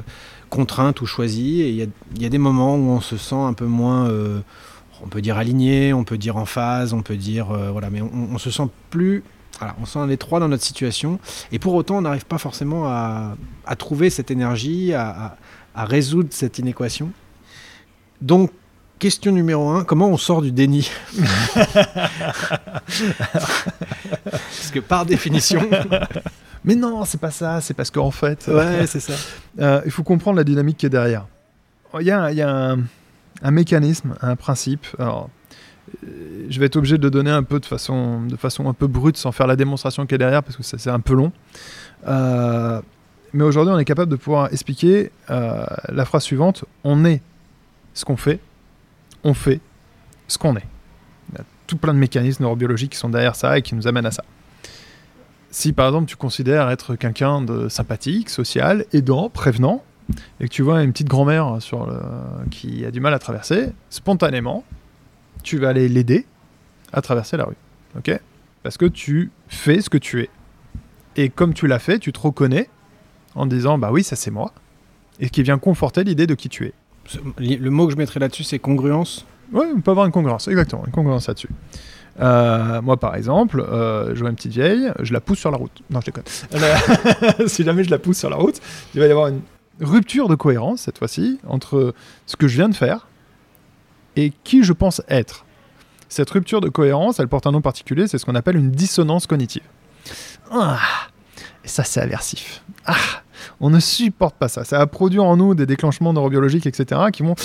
[0.50, 1.62] contraintes ou choisies.
[1.62, 3.66] Et il y a, il y a des moments où on se sent un peu
[3.66, 4.08] moins.
[4.10, 4.40] euh,
[5.04, 7.52] on peut dire aligné, on peut dire en phase, on peut dire.
[7.52, 9.24] euh, voilà, mais on, on se sent plus.
[9.60, 11.20] Voilà, on sent un étroit dans notre situation.
[11.52, 15.38] Et pour autant, on n'arrive pas forcément à, à trouver cette énergie, à, à-
[15.76, 17.12] à résoudre cette inéquation.
[18.22, 18.52] Donc,
[19.00, 20.90] question numéro un, comment on sort du déni?
[24.24, 25.62] Parce que par définition...
[26.68, 29.14] Mais non, c'est pas ça, c'est parce qu'en fait, ouais, c'est ça.
[29.60, 31.28] euh, il faut comprendre la dynamique qui est derrière.
[32.00, 32.80] Il y a, il y a un,
[33.44, 34.84] un mécanisme, un principe.
[34.98, 35.30] Alors,
[36.50, 38.88] je vais être obligé de le donner un peu de façon, de façon un peu
[38.88, 41.32] brute, sans faire la démonstration qui est derrière, parce que c'est un peu long.
[42.08, 42.82] Euh,
[43.34, 47.22] mais aujourd'hui, on est capable de pouvoir expliquer euh, la phrase suivante on est
[47.94, 48.40] ce qu'on fait,
[49.24, 49.60] on fait
[50.28, 50.66] ce qu'on est.
[51.32, 53.88] Il y a tout plein de mécanismes neurobiologiques qui sont derrière ça et qui nous
[53.88, 54.24] amènent à ça.
[55.52, 59.84] Si par exemple tu considères être quelqu'un de sympathique, social, aidant, prévenant,
[60.40, 61.58] et que tu vois une petite grand-mère
[62.52, 64.64] qui a du mal à traverser, spontanément,
[65.46, 66.26] tu vas aller l'aider
[66.92, 67.56] à traverser la rue.
[67.98, 68.12] Ok?
[68.64, 70.30] Parce que tu fais ce que tu es.
[71.16, 72.70] Et comme tu l'as fait, tu te reconnais
[73.36, 74.52] en disant bah oui, ça c'est moi.
[75.20, 76.74] Et qui vient conforter l'idée de qui tu es.
[77.38, 79.26] Le mot que je mettrais là-dessus, c'est congruence?
[79.54, 81.50] Ouais, on peut avoir une congruence, exactement, une congruence là-dessus.
[82.20, 85.58] Euh, moi, par exemple, euh, je vois une petite vieille, je la pousse sur la
[85.58, 85.84] route.
[85.92, 86.24] Non, je déconne.
[87.48, 88.60] Si jamais je la pousse sur la route,
[88.96, 89.42] il va y avoir une
[89.82, 91.94] rupture de cohérence, cette fois-ci, entre
[92.26, 93.08] ce que je viens de faire
[94.16, 95.46] et qui je pense être.
[96.10, 99.28] Cette rupture de cohérence, elle porte un nom particulier, c'est ce qu'on appelle une dissonance
[99.28, 99.64] cognitive.
[100.52, 100.80] Ah,
[101.64, 102.64] ça, c'est aversif.
[102.86, 102.96] Ah,
[103.60, 104.64] on ne supporte pas ça.
[104.64, 107.36] Ça va produire en nous des déclenchements neurobiologiques, etc., qui vont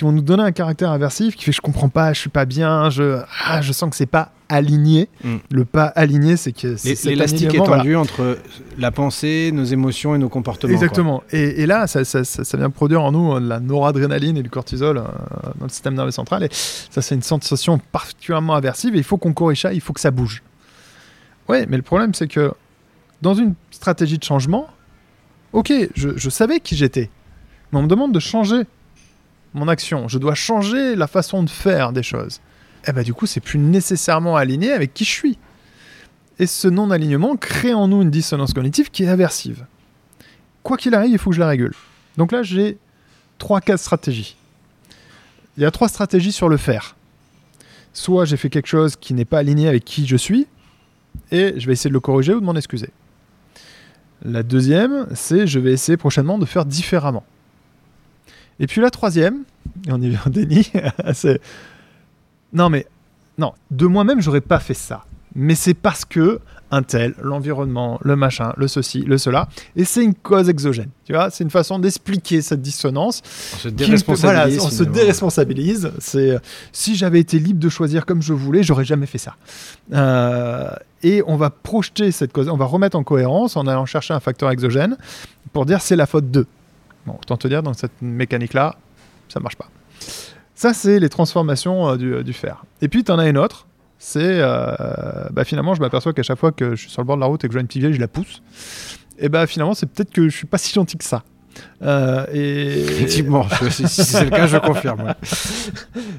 [0.00, 2.46] qui vont nous donner un caractère aversif qui fait je comprends pas, je suis pas
[2.46, 5.10] bien, je, ah, je sens que c'est pas aligné.
[5.22, 5.36] Mm.
[5.50, 6.68] Le pas aligné, c'est que
[7.06, 7.82] L'élastique est alignement, voilà.
[7.82, 8.38] tendu entre
[8.78, 10.72] la pensée, nos émotions et nos comportements.
[10.72, 11.22] Exactement.
[11.32, 14.38] Et, et là, ça, ça- ça- ça vient produire en nous euh, de la noradrénaline
[14.38, 15.02] et du cortisol euh,
[15.58, 16.44] dans le système nerveux central.
[16.44, 18.94] Et ça, c'est une sensation particulièrement aversive.
[18.94, 20.42] Et il faut qu'on corrige ça, il faut que ça bouge.
[21.50, 22.52] Ouais, mais le problème, c'est que
[23.20, 24.66] dans une stratégie de changement,
[25.52, 27.10] ok, je, je savais qui j'étais.
[27.70, 28.62] Mais on me demande de changer
[29.54, 32.40] mon action, je dois changer la façon de faire des choses,
[32.86, 35.38] eh ben du coup, c'est plus nécessairement aligné avec qui je suis.
[36.38, 39.66] Et ce non-alignement crée en nous une dissonance cognitive qui est aversive.
[40.62, 41.74] Quoi qu'il arrive, il faut que je la régule.
[42.16, 42.78] Donc là, j'ai
[43.38, 44.36] trois, quatre stratégies.
[45.56, 46.96] Il y a trois stratégies sur le faire.
[47.92, 50.46] Soit j'ai fait quelque chose qui n'est pas aligné avec qui je suis,
[51.30, 52.90] et je vais essayer de le corriger ou de m'en excuser.
[54.24, 57.24] La deuxième, c'est je vais essayer prochainement de faire différemment.
[58.60, 59.42] Et puis la troisième,
[59.88, 60.70] et on y vient déni,
[61.14, 61.40] c'est
[62.52, 62.86] non mais
[63.38, 65.04] non, de moi-même j'aurais pas fait ça.
[65.34, 66.40] Mais c'est parce que
[66.72, 70.90] un tel, l'environnement, le machin, le ceci, le cela, et c'est une cause exogène.
[71.04, 73.22] Tu vois, c'est une façon d'expliquer cette dissonance.
[73.54, 74.22] On se déresponsabilise.
[74.22, 74.94] voilà, on se finalement.
[74.94, 75.90] déresponsabilise.
[75.98, 76.38] C'est euh,
[76.72, 79.34] si j'avais été libre de choisir comme je voulais, j'aurais jamais fait ça.
[79.92, 80.70] Euh,
[81.02, 84.20] et on va projeter cette cause, on va remettre en cohérence en allant chercher un
[84.20, 84.96] facteur exogène
[85.52, 86.46] pour dire c'est la faute d'eux.
[87.06, 88.76] Bon, autant te dire dans cette mécanique-là,
[89.28, 89.68] ça marche pas.
[90.54, 92.64] Ça, c'est les transformations euh, du, du fer.
[92.82, 93.66] Et puis, tu en as une autre.
[93.98, 94.74] C'est euh,
[95.30, 97.26] bah, finalement, je m'aperçois qu'à chaque fois que je suis sur le bord de la
[97.26, 98.42] route et que je vois une petite vieille, je la pousse.
[99.18, 101.22] Et bah finalement, c'est peut-être que je suis pas si gentil que ça.
[101.82, 105.02] Euh, et, Effectivement, si c'est le cas, je confirme.
[105.02, 105.14] ouais.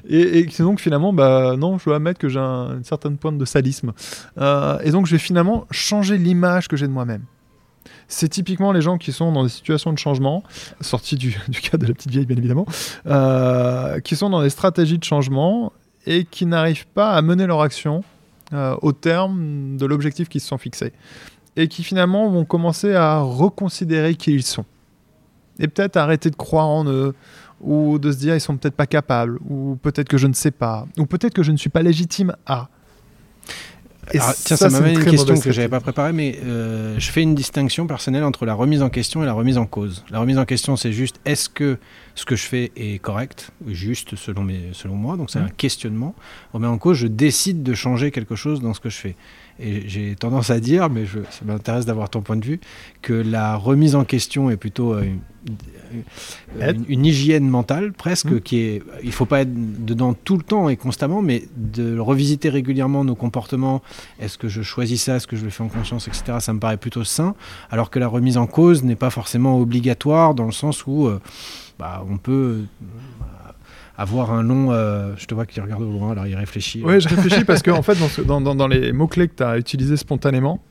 [0.09, 3.45] et, donc finalement, bah non, je dois admettre que j'ai un- une certaine pointe de
[3.45, 3.93] sadisme.
[4.39, 7.23] Euh, et donc je vais finalement changer l'image que j'ai de moi-même.
[8.07, 10.43] C'est typiquement les gens qui sont dans des situations de changement,
[10.81, 11.31] sortis du,
[11.71, 12.65] cas de la petite vieille bien évidemment,
[13.07, 15.73] euh, qui sont dans des stratégies de changement
[16.05, 18.03] et qui n'arrivent pas à mener leur action
[18.53, 20.93] euh, au terme de l'objectif qu'ils se sont fixés.
[21.55, 24.65] Et qui finalement vont commencer à reconsidérer qui ils sont.
[25.59, 27.13] Et peut-être arrêter de croire en eux,
[27.61, 30.51] ou de se dire ils sont peut-être pas capables, ou peut-être que je ne sais
[30.51, 32.69] pas, ou peut-être que je ne suis pas légitime à.
[34.13, 37.11] Et Alors, tiens, ça, m'amène une très question que j'avais pas préparée, mais euh, je
[37.11, 40.03] fais une distinction personnelle entre la remise en question et la remise en cause.
[40.09, 41.77] La remise en question, c'est juste est-ce que
[42.15, 45.45] ce que je fais est correct, juste selon, mes, selon moi, donc c'est Mhm.
[45.45, 46.15] un questionnement.
[46.53, 49.15] Remis en cause, je décide de changer quelque chose dans ce que je fais.
[49.59, 52.59] Et j'ai tendance à dire, mais je, ça m'intéresse d'avoir ton point de vue,
[53.01, 55.19] que la remise en question est plutôt euh, une,
[56.61, 58.41] euh, une- une hygiène mentale presque, Mhm.
[58.41, 59.51] qui est, il faut pas être
[59.85, 63.81] dedans tout le temps et constamment, mais de revisiter régulièrement nos comportements,
[64.19, 66.37] est-ce que je choisis ça Est-ce que je le fais en conscience, etc.
[66.39, 67.35] Ça me paraît plutôt sain.
[67.69, 71.19] Alors que la remise en cause n'est pas forcément obligatoire dans le sens où euh,
[71.77, 72.61] bah, on peut
[74.01, 74.71] avoir un long.
[74.71, 76.81] euh, je te vois qu'il regarde au loin, alors il réfléchit.
[76.83, 79.35] Oui, je réfléchis parce que en fait, dans, ce- dans- dans- dans les mots-clés que
[79.35, 80.61] tu as utilisés spontanément,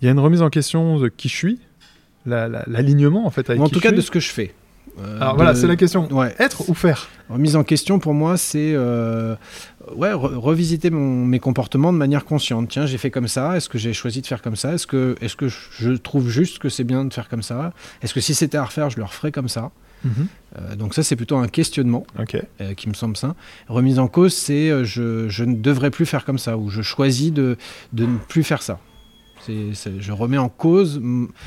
[0.00, 1.60] il y a une remise en question de qui je suis,
[2.26, 3.96] la- la- l'alignement en fait avec en qui tout je cas, suis.
[3.96, 4.54] de ce que je fais.
[5.00, 6.06] Euh, Alors de- voilà, c'est la question.
[6.12, 6.34] Ouais.
[6.38, 7.08] Être ou faire?
[7.30, 9.34] Remise en question pour moi, c'est euh,
[9.96, 12.68] ouais, re- revisiter mon- mes comportements de manière consciente.
[12.68, 13.56] Tiens, j'ai fait comme ça.
[13.56, 14.74] Est-ce que j'ai choisi de faire comme ça?
[14.74, 17.72] Est-ce que, est que je trouve juste que c'est bien de faire comme ça?
[18.02, 19.70] Est-ce que si c'était à refaire, je le referais comme ça?
[20.04, 22.04] Euh, Donc ça, c'est plutôt un questionnement
[22.60, 23.34] euh, qui me semble sain.
[23.68, 26.82] Remise en cause, c'est euh, je, je ne devrais plus faire comme ça ou je
[26.82, 27.56] choisis de,
[27.92, 28.78] de ne plus faire ça.
[29.48, 31.00] Je remets en cause.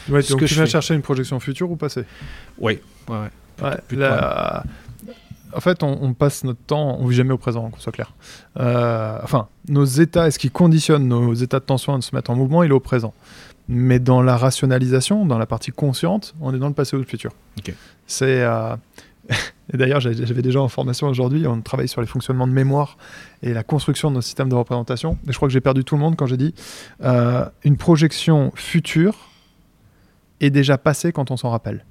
[0.09, 0.71] Ouais, Ce donc que tu je viens fais.
[0.71, 2.03] chercher une projection future ou passée?
[2.59, 2.79] Oui.
[3.07, 3.17] Ouais,
[3.61, 3.77] ouais.
[3.91, 4.63] La-
[5.53, 8.13] En fait, on, on passe notre temps, on vit jamais au présent, qu'on soit clair.
[8.57, 12.63] Enfin, nos états, ce qui conditionne nos états de tension à se mettre en mouvement,
[12.63, 13.13] il est au présent.
[13.67, 17.05] Mais dans la rationalisation, dans la partie consciente, on est dans le passé ou le
[17.05, 17.31] futur.
[18.05, 18.43] C'est.
[18.43, 18.75] euh,
[19.73, 22.97] et d'ailleurs, j'avais j'avais déjà en formation aujourd'hui, on travaille sur les fonctionnements de mémoire
[23.41, 25.17] et la construction de nos systèmes de représentation.
[25.27, 26.53] Et je crois que j'ai perdu tout le monde quand j'ai dit
[27.03, 29.15] euh, une projection future
[30.41, 31.85] est déjà passée quand on s'en rappelle,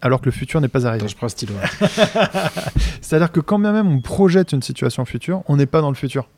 [0.00, 1.04] alors que le futur n'est pas arrivé.
[1.04, 1.54] Attends, je prends un stylo.
[3.02, 5.96] C'est-à-dire que quand bien même on projette une situation future, on n'est pas dans le
[5.96, 6.28] futur.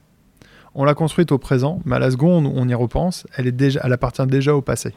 [0.74, 3.52] On l'a construite au présent, mais à la seconde où on y repense, elle, est
[3.52, 4.94] déjà, elle appartient déjà au passé.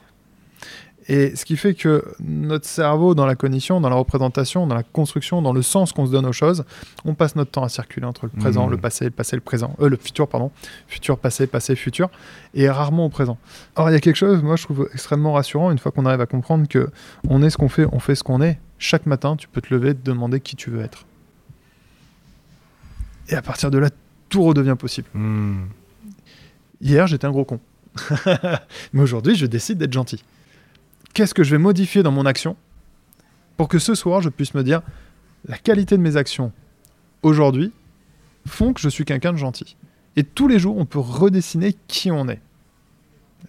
[1.10, 4.84] Et ce qui fait que notre cerveau, dans la cognition, dans la représentation, dans la
[4.84, 6.64] construction, dans le sens qu'on se donne aux choses,
[7.04, 8.72] on passe notre temps à circuler entre le présent, Mhm.
[8.72, 10.50] le passé, le passé, le présent, euh, le futur, pardon,
[10.88, 12.10] futur, passé, passé, futur,
[12.54, 13.38] et rarement au présent.
[13.76, 16.22] Or, il y a quelque chose, moi, je trouve extrêmement rassurant une fois qu'on arrive
[16.22, 16.90] à comprendre que
[17.28, 18.58] on est ce qu'on fait, on fait ce qu'on est.
[18.80, 21.06] Chaque matin, tu peux te lever te demander qui tu veux être.
[23.28, 23.90] Et à partir de là,
[24.34, 25.08] tout redevient possible.
[25.14, 25.66] Hmm.
[26.82, 27.60] Hier, j'étais un gros con.
[28.94, 30.24] Mais aujourd'hui, je décide d'être gentil.
[31.14, 32.58] Qu'est-ce que je vais modifier dans mon action
[33.58, 34.82] pour que ce soir, je puisse me dire
[35.48, 36.52] la qualité de mes actions
[37.22, 37.72] aujourd'hui
[38.48, 39.78] font que je suis quelqu'un de gentil.
[40.16, 42.42] Et tous les jours, on peut redessiner qui on est.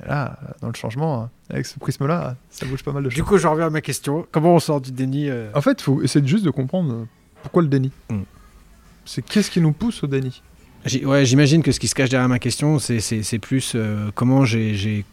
[0.03, 3.16] Et là, dans le changement, hein, avec ce prisme-là, ça bouge pas mal de choses.
[3.16, 4.27] Du coup, je reviens à ma question.
[4.31, 7.05] Comment on sort du déni euh En fait, il faut essayer juste de comprendre euh,
[7.42, 7.90] pourquoi le déni?
[8.11, 8.23] Mm.
[9.07, 10.42] C'est qu'est-ce qui nous pousse au déni?
[11.05, 15.05] Ouais, j'imagine que ce qui se cache derrière ma question, c'est- plus euh, comment j'ai,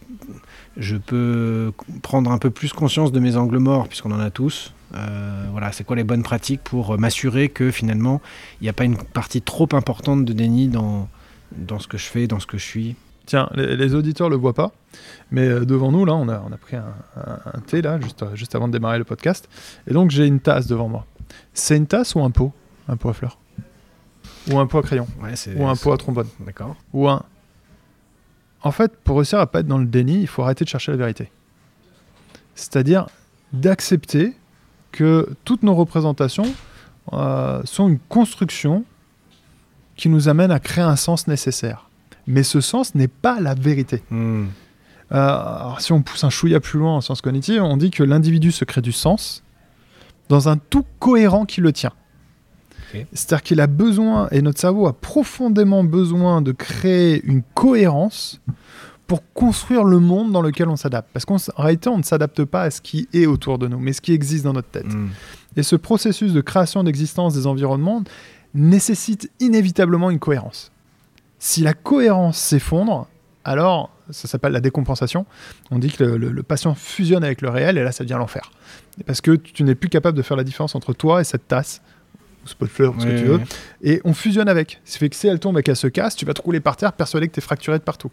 [0.77, 4.73] je peux prendre un peu plus conscience de mes angles morts, puisqu'on en a tous,
[4.93, 8.19] Euh, voilà, c'est quoi les bonnes pratiques pour m'assurer que finalement,
[8.59, 11.07] il n'y a pas une partie trop importante de déni dans,
[11.55, 12.95] dans ce que je fais, dans ce que je suis?
[13.25, 14.73] Tiens, les, auditeurs le voient pas,
[15.31, 18.21] mais euh, devant nous, là, on a, on a pris un, un- thé, là, juste,
[18.23, 19.47] euh, juste avant de démarrer le podcast.
[19.87, 21.05] Et donc, j'ai une tasse devant moi.
[21.53, 22.51] C'est une tasse ou un pot?
[22.89, 23.37] Un pot à fleurs?
[24.49, 25.33] Ou un pot à crayon Ouais.
[25.55, 26.75] Ou un pot à trombone D'accord.
[26.93, 27.23] Ou un...
[28.63, 30.91] En fait, pour réussir à pas être dans le déni, il faut arrêter de chercher
[30.91, 31.31] la vérité.
[32.55, 33.07] C'est-à-dire
[33.53, 34.33] d'accepter
[34.91, 36.53] que toutes nos représentations
[37.13, 38.83] euh, sont une construction
[39.95, 41.89] qui nous amène à créer un sens nécessaire.
[42.27, 44.03] Mais ce sens n'est pas la vérité.
[44.09, 44.45] Hmm.
[45.11, 48.03] Euh, alors, si on pousse un chouïa plus loin en sciences cognitives, on dit que
[48.03, 49.43] l'individu se crée du sens
[50.29, 51.91] dans un tout cohérent qui le tient.
[53.13, 58.41] C'est-à-dire qu'il a besoin, et notre cerveau a profondément besoin de créer une cohérence
[59.07, 61.09] pour construire le monde dans lequel on s'adapte.
[61.11, 63.91] Parce qu'en réalité, on ne s'adapte pas à ce qui est autour de nous, mais
[63.93, 64.93] ce qui existe dans notre tête.
[64.93, 65.09] Hmm.
[65.57, 68.03] Et ce processus de création d'existence des environnements
[68.53, 70.71] nécessite inévitablement une cohérence.
[71.39, 73.07] Si la cohérence s'effondre,
[73.43, 75.25] alors ça s'appelle la décompensation.
[75.71, 78.17] On dit que le, le- le patient fusionne avec le réel et là ça devient
[78.19, 78.51] l'enfer.
[79.05, 81.81] Parce que tu n'es plus capable de faire la différence entre toi et cette tasse,
[82.45, 82.65] ou ce que
[83.17, 83.43] tu veux, oui.
[83.83, 84.79] et on fusionne avec.
[84.85, 86.59] Ce qui fait que si elle tombe et qu'elle se casse, tu vas te rouler
[86.59, 88.11] par terre persuadé que tu es fracturé de partout.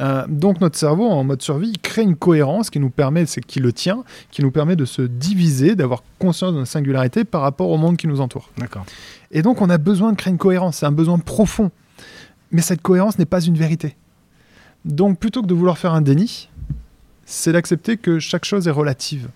[0.00, 3.40] Euh, donc notre cerveau, en mode survie, il crée une cohérence qui nous permet, c'est
[3.40, 7.40] qui le tient, qui nous permet de se diviser, d'avoir conscience de notre singularité par
[7.40, 8.50] rapport au monde qui nous entoure.
[8.58, 8.86] D'accord.
[9.32, 11.70] Et donc on a besoin de créer une cohérence, c'est un besoin profond.
[12.52, 13.96] Mais cette cohérence n'est pas une vérité.
[14.84, 16.48] Donc plutôt que de vouloir faire un déni,
[17.24, 19.28] c'est d'accepter que chaque chose est relative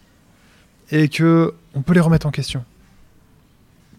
[0.90, 2.64] et que on peut les remettre en question.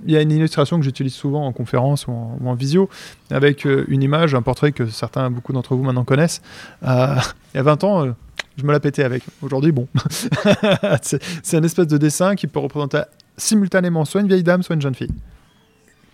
[0.06, 2.90] Il y a une illustration que j'utilise souvent en conférence ou en, ou en visio
[3.32, 6.42] avec euh, une image, un portrait que certains, beaucoup d'entre vous maintenant connaissent.
[6.84, 7.16] Euh,
[7.54, 8.12] il y a 20 ans, euh,
[8.58, 9.24] je me la pétais avec.
[9.42, 9.88] Aujourd'hui, bon.
[11.02, 13.02] c'est c'est un espèce de dessin qui peut représenter
[13.38, 15.12] simultanément soit une vieille dame, soit une jeune fille.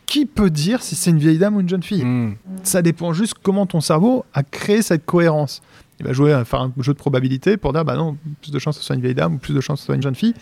[0.06, 2.04] Qui peut dire si c'est une vieille dame ou une jeune fille?
[2.04, 2.36] Hmm.
[2.63, 5.62] Ça dépend juste comment ton cerveau a créé cette cohérence.
[5.99, 8.60] Il va jouer à faire un jeu de probabilité pour dire bah non, plus de
[8.60, 10.02] chances que ce soit une vieille dame ou plus de chances que ce soit une
[10.02, 10.34] jeune fille.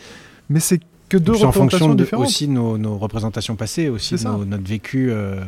[0.50, 2.26] Mais c'est que deux en fonction de différentes.
[2.28, 5.41] aussi nos, nos représentations passées, aussi nos- notre vécu euh,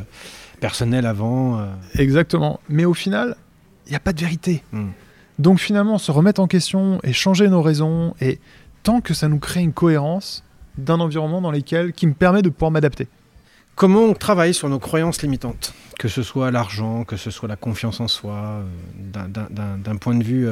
[0.60, 1.58] personnel avant.
[1.60, 1.66] euh.
[1.98, 2.60] Exactement.
[2.68, 3.36] Mais au final,
[3.86, 4.62] il n'y a pas de vérité.
[4.72, 4.88] Hmm.
[5.38, 8.38] Donc finalement, se remettre en question et changer nos raisons, et
[8.82, 10.44] tant que ça nous crée une cohérence
[10.78, 13.08] d'un environnement dans lequel qui me permet de pouvoir m'adapter.
[13.74, 15.72] Comment on travaille sur nos croyances limitantes?
[15.98, 18.62] Que ce soit l'argent, que ce soit la confiance en soi,
[19.14, 20.46] euh, d'un- point de vue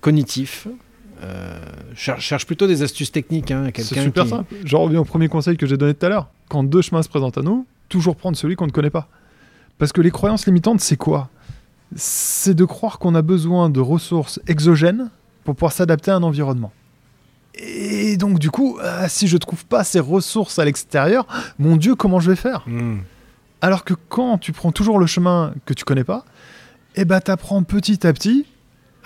[0.00, 0.66] cognitif.
[1.22, 1.58] Euh,
[1.94, 3.50] cher- cherche plutôt des astuces techniques.
[3.50, 4.54] Hein, C'est super qui- simple.
[4.64, 6.28] J'en reviens au premier conseil que j'ai donné tout à l'heure.
[6.48, 9.08] Quand deux chemins se présentent à nous, toujours prendre celui qu'on ne connaît pas.
[9.78, 11.28] Parce que les croyances limitantes, c'est quoi?
[11.94, 15.10] C'est de croire qu'on a besoin de ressources exogènes
[15.44, 16.72] pour pouvoir s'adapter à un environnement.
[17.54, 21.26] Et donc, du coup, euh, si je trouve pas ces ressources à l'extérieur,
[21.58, 22.64] mon Dieu, comment je vais faire?
[22.66, 22.98] Hmm.
[23.62, 26.26] Alors que quand tu prends toujours le chemin que tu connais pas,
[26.96, 28.44] eh ben t'apprends petit à petit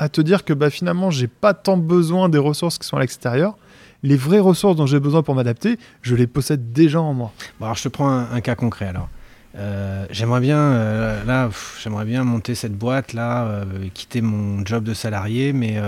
[0.00, 3.00] à te dire que bah, finalement j'ai pas tant besoin des ressources qui sont à
[3.00, 3.56] l'extérieur.
[4.02, 7.32] Les vraies ressources dont j'ai besoin pour m'adapter, je les possède déjà en moi.
[7.60, 9.10] Bon, alors je te prends un, cas concret alors.
[9.56, 11.50] Euh, j'aimerais bien euh, là,
[11.82, 15.78] j'aimerais bien monter cette boîte là, euh, quitter mon job de salarié, mais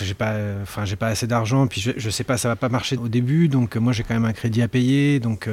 [0.00, 2.70] j'ai pas, enfin j'ai pas assez d'argent, puis je, je sais pas, ça va pas
[2.70, 5.50] marcher au début, donc moi j'ai quand même un crédit à payer, donc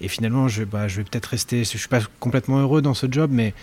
[0.00, 3.06] et finalement je, bah, je vais peut-être rester, je suis pas complètement heureux dans ce
[3.08, 3.54] job, mais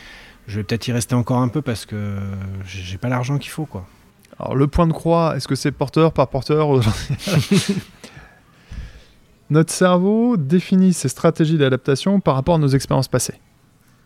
[0.50, 2.18] je vais peut-être y rester encore un peu parce que
[2.66, 3.86] j'ai pas l'argent qu'il faut quoi.
[4.40, 6.70] Alors le point de croix, est-ce que c'est porteur par porteur
[9.52, 13.40] Notre cerveau définit ses stratégies d'adaptation par rapport à nos expériences passées.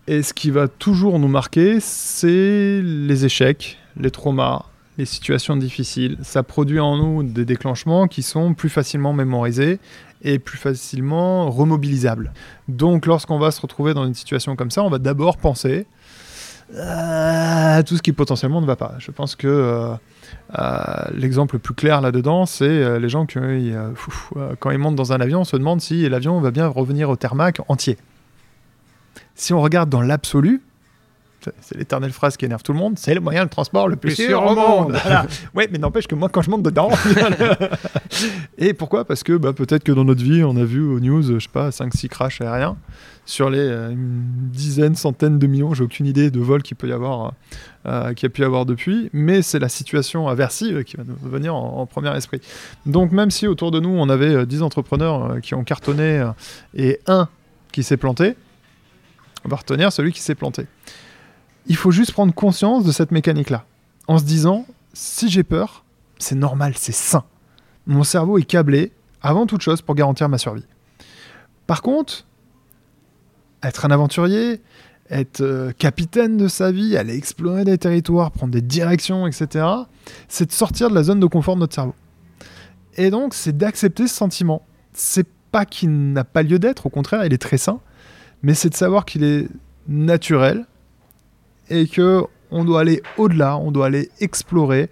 [0.08, 4.66] Et ce qui va toujours nous marquer, c'est les échecs, les traumas,
[4.98, 6.18] les situations difficiles.
[6.24, 9.80] Ça produit en nous des déclenchements qui sont plus facilement mémorisés
[10.24, 12.34] et plus facilement remobilisables.
[12.68, 15.86] Donc lorsqu'on va se retrouver dans une situation comme ça, on va d'abord penser
[16.78, 18.96] à tout ce qui potentiellement ne va pas.
[19.00, 19.94] Je pense que euh,
[20.58, 23.90] euh, l'exemple le plus clair là-dedans, c'est euh, les gens qui, euh,
[24.38, 27.16] euh, quand ils montent dans un avion, se demandent si l'avion va bien revenir au
[27.16, 27.98] tarmac entier.
[29.36, 30.62] Si on regarde dans l'absolu,
[31.62, 34.16] c'est- l'éternelle phrase qui énerve tout le monde, c'est le moyen de transport le plus,
[34.16, 34.92] Plus sûr sûr au monde.
[34.92, 35.00] monde.
[35.04, 35.26] Voilà.
[35.56, 36.90] Ouais, mais n'empêche que moi, quand je monte dedans...
[38.58, 39.06] Et pourquoi?
[39.06, 41.50] Parce que bah, peut-être que dans notre vie, on a vu aux news, je sais
[41.52, 42.78] pas, 5-6 crashs aériens
[43.26, 46.90] sur les euh, une dizaine, centaines de millions, j'ai aucune idée de vols qu'il peut
[46.90, 47.34] y avoir,
[47.86, 51.04] euh, qu'il y a pu y avoir depuis, mais c'est la situation aversive qui va
[51.08, 52.42] nous venir en, en premier esprit.
[52.86, 56.20] Donc même si autour de nous on avait euh, 10 entrepreneurs euh, qui ont cartonné
[56.20, 56.28] euh,
[56.76, 57.30] et un
[57.72, 58.36] qui s'est planté,
[59.46, 60.66] on va retenir celui qui s'est planté.
[61.68, 63.66] Il faut juste prendre conscience de cette mécanique-là,
[64.08, 65.84] en se disant, si j'ai peur,
[66.18, 67.24] c'est normal, c'est sain.
[67.88, 70.66] Mon cerveau est câblé avant toute chose pour garantir ma survie.
[71.68, 72.26] Par contre,
[73.64, 74.62] être un aventurier,
[75.10, 79.66] être euh, capitaine de sa vie, aller explorer des territoires, prendre des directions, etc.,
[80.28, 81.96] c'est de sortir de la zone de confort de notre cerveau.
[82.96, 84.66] Et donc, c'est d'accepter ce sentiment.
[84.94, 87.80] C'est pas qu'il n'a pas lieu d'être, au contraire, il est très sain,
[88.42, 89.48] mais c'est de savoir qu'il est
[89.88, 90.66] naturel
[91.70, 94.90] et que on doit aller au-delà, on doit aller explorer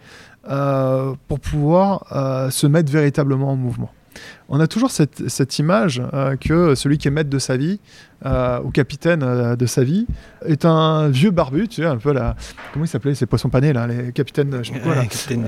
[0.49, 3.91] euh, pour pouvoir euh, se mettre véritablement en mouvement.
[4.49, 7.79] On a toujours cette, cette image euh, que celui qui est maître de sa vie
[8.63, 10.05] ou capitaine de sa vie
[10.45, 12.35] est un vieux barbu, tu sais, un peu la.
[12.71, 15.01] Comment il s'appelait ces poissons panés là, les capitaines, je sais pas quoi, là.
[15.01, 15.47] Ouais, Capitaine,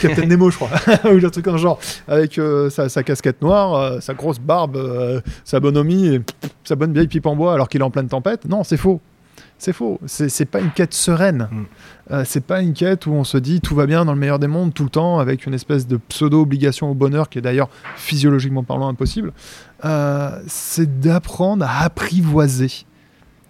[0.00, 0.70] Captain Nemo, je crois,
[1.04, 4.78] ou un truc le genre, avec sa, sa casquette noire, sa grosse barbe,
[5.44, 6.20] sa bonhomie, et
[6.62, 8.44] sa bonne vieille pipe en bois alors qu'il est en pleine tempête.
[8.48, 9.00] Non, c'est faux.
[9.64, 10.00] C'est faux.
[10.06, 11.48] C'est pas une quête sereine.
[11.48, 11.64] Mm.
[12.10, 14.40] Euh, c'est pas une quête où on se dit tout va bien dans le meilleur
[14.40, 17.68] des mondes tout le temps avec une espèce de pseudo-obligation au bonheur qui est d'ailleurs
[17.94, 19.32] physiologiquement parlant impossible.
[19.84, 22.72] Euh, c'est d'apprendre à apprivoiser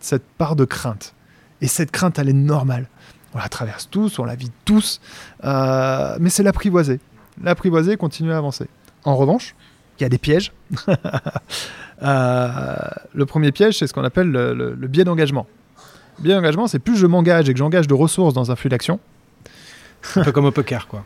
[0.00, 1.14] cette part de crainte.
[1.62, 2.88] Et cette crainte, elle est normale.
[3.32, 5.00] On la traverse tous, on la vit tous,
[5.44, 7.00] euh, mais c'est l'apprivoiser.
[7.42, 8.66] L'apprivoiser et continuer à avancer.
[9.04, 9.54] En revanche,
[9.98, 10.52] il y a des pièges.
[12.04, 12.74] Euh,
[13.14, 15.46] le premier piège, c'est ce qu'on appelle le, le- le biais d'engagement.
[16.22, 18.68] Le biais d'engagement, c'est plus je m'engage et que j'engage de ressources dans un flux
[18.70, 19.00] d'action,
[20.14, 21.04] un peu comme au poker, quoi.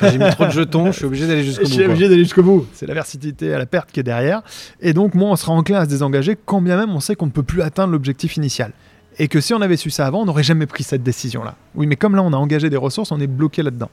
[0.00, 1.72] Quand J'ai mis trop de jetons, je suis obligé d'aller jusqu'au je bout.
[1.74, 1.92] suis quoi.
[1.92, 2.66] obligé d'aller jusqu'au bout.
[2.72, 4.42] C'est la versatilité à la perte qui est derrière.
[4.80, 7.26] Et donc, moi, on sera enclin à se désengager quand bien même on sait qu'on
[7.26, 8.72] ne peut plus atteindre l'objectif initial.
[9.20, 11.54] Et que si on avait su ça avant, on n'aurait jamais pris cette décision-là.
[11.76, 13.90] Oui, mais comme là, on a engagé des ressources, on est bloqué là-dedans.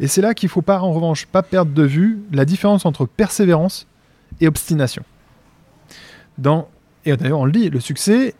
[0.00, 3.06] Et c'est là qu'il faut pas, en revanche, pas perdre de vue la différence entre
[3.06, 3.86] persévérance
[4.40, 5.02] et obstination.
[6.38, 6.68] Dans...
[7.04, 8.34] Et d'ailleurs, on le dit, le succès,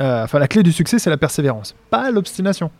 [0.00, 2.70] euh, enfin, la clé du succès, c'est la persévérance, pas l'obstination.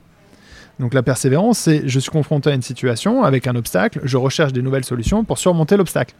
[0.78, 4.52] Donc la persévérance, c'est je suis confronté à une situation avec un obstacle, je recherche
[4.52, 6.14] des nouvelles solutions pour surmonter l'obstacle.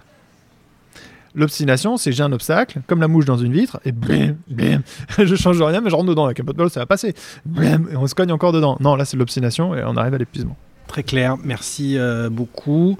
[1.34, 4.82] L'obstination, c'est j'ai un obstacle, comme la mouche dans une vitre, et blim, blim,
[5.18, 7.14] je change rien, mais je rentre dedans avec un peu de bol, ça va passer.
[7.62, 8.76] Et on se cogne encore dedans.
[8.80, 10.56] Non, là c'est l'obstination et on arrive à l'épuisement.
[10.88, 12.98] Très clair, merci euh, beaucoup.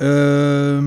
[0.00, 0.80] Euh,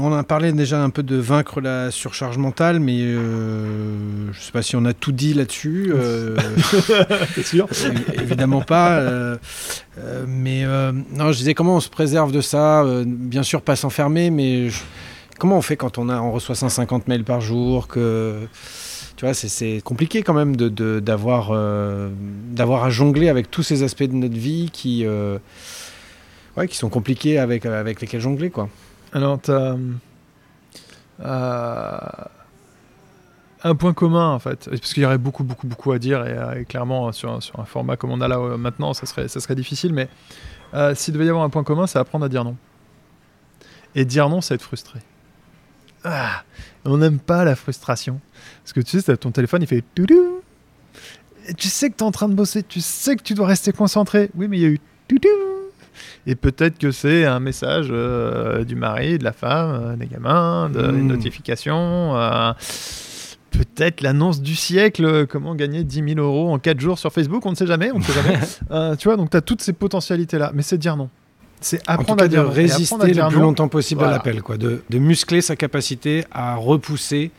[0.00, 4.42] on a parlé déjà un peu de vaincre la surcharge mentale, mais euh, je ne
[4.42, 5.90] sais pas si on a tout dit là-dessus.
[5.94, 6.36] euh,
[7.34, 7.66] T'es sûr?
[7.66, 8.98] évi- évidemment pas.
[8.98, 9.36] euh,
[9.98, 12.82] euh, mais euh, non, je disais comment on se préserve de ça.
[12.84, 14.82] euh, bien sûr, pas s'enfermer, mais je-
[15.38, 18.36] comment on fait quand on, a, on reçoit 150 mails par jour que
[19.16, 22.08] tu vois, c'est- c'est compliqué quand même de- de- d'avoir euh,
[22.52, 25.38] d'avoir à jongler avec tous ces aspects de notre vie qui, euh,
[26.56, 28.50] ouais, qui sont compliqués avec, avec lesquels jongler.
[28.50, 28.68] Quoi.
[29.12, 29.76] Alors, t'as
[31.20, 32.00] euh,
[33.62, 36.32] un point commun en fait, parce qu'il y aurait beaucoup, beaucoup, beaucoup à dire et,
[36.32, 39.40] euh, clairement sur, sur un format comme on a là euh, maintenant, ça serait, ça
[39.40, 39.92] serait difficile.
[39.92, 40.08] Mais
[40.74, 42.56] euh, s'il devait y avoir un point commun, c'est apprendre à dire non.
[43.94, 45.00] Et dire non, c'est être frustré.
[46.04, 46.44] Ah,
[46.84, 48.20] on n'aime pas la frustration.
[48.62, 50.40] Parce que tu sais, ton téléphone, il fait toudou.
[51.48, 53.46] Et tu sais que tu es en train de bosser, tu sais que tu dois
[53.46, 54.30] rester concentré.
[54.36, 54.80] Oui, mais il y a eu.
[56.26, 60.68] Et peut-être que c'est un message euh, du mari, de la femme, euh, des gamins,
[60.70, 62.14] de, une notification.
[62.16, 62.52] euh,
[63.50, 67.50] peut-être l'annonce du siècle, comment gagner 10 000 euros en 4 jours sur Facebook, on
[67.50, 68.38] ne sait jamais, on ne sait jamais.
[68.70, 71.08] Euh, tu vois, donc tu as toutes ces potentialités-là, mais c'est dire non.
[71.60, 74.14] C'est apprendre à dire à résister dire le plus non, longtemps possible Voilà.
[74.14, 77.30] à l'appel, quoi, de, de muscler sa capacité à repousser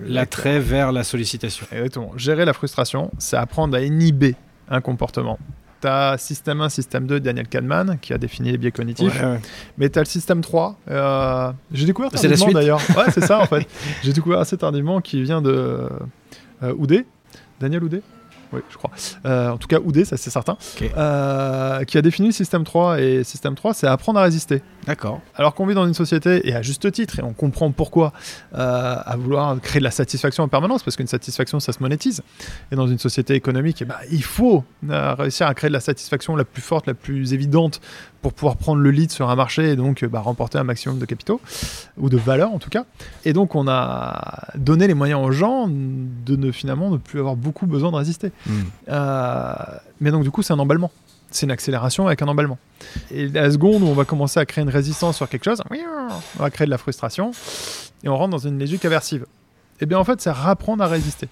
[0.00, 1.66] l'attrait vers la sollicitation.
[1.72, 2.12] Exactement.
[2.16, 4.36] Gérer la frustration, c'est apprendre à inhiber
[4.68, 5.38] un comportement.
[5.80, 9.20] Tu as système 1, système 2, Daniel Kahneman, qui a défini les biais cognitifs.
[9.22, 9.40] Ouais, ouais.
[9.78, 10.76] Mais tu as le système 3.
[10.90, 12.80] euh, J'ai découvert tardivement d'ailleurs.
[12.96, 13.66] Ouais, c'est ça en fait.
[14.02, 15.88] J'ai découvert assez tardivement qui vient de
[16.62, 17.06] euh, Oudé.
[17.60, 18.02] Daniel Oudé
[18.52, 18.90] Oui, je crois.
[19.26, 20.56] Euh, en tout cas, Oudé, ça c'est certain.
[20.96, 23.00] Euh, qui a défini le système 3.
[23.00, 24.62] Et système 3, c'est apprendre à résister.
[24.86, 25.20] D'accord.
[25.34, 28.12] Alors qu'on vit dans une société, et à juste titre, et on comprend pourquoi,
[28.54, 32.22] euh, à vouloir créer de la satisfaction en permanence, parce qu'une satisfaction, ça se monétise.
[32.72, 36.36] Et dans une société économique, eh ben, il faut réussir à créer de la satisfaction
[36.36, 37.80] la plus forte, la plus évidente,
[38.22, 40.98] pour pouvoir prendre le lead sur un marché et donc euh, bah, remporter un maximum
[40.98, 41.40] de capitaux,
[41.96, 42.84] ou de valeur en tout cas.
[43.24, 47.36] Et donc on a donné les moyens aux gens de ne finalement ne plus avoir
[47.36, 48.32] beaucoup besoin de résister.
[48.88, 49.54] Euh,
[50.00, 50.90] mais donc du coup, c'est un emballement.
[51.30, 52.58] C'est une accélération avec un emballement.
[53.10, 55.62] Et la seconde où on va commencer à créer une résistance sur quelque chose,
[56.38, 57.32] on va créer de la frustration
[58.02, 59.26] et on rentre dans une logique aversive.
[59.80, 61.28] Et bien en fait, c'est rapprendre à résister.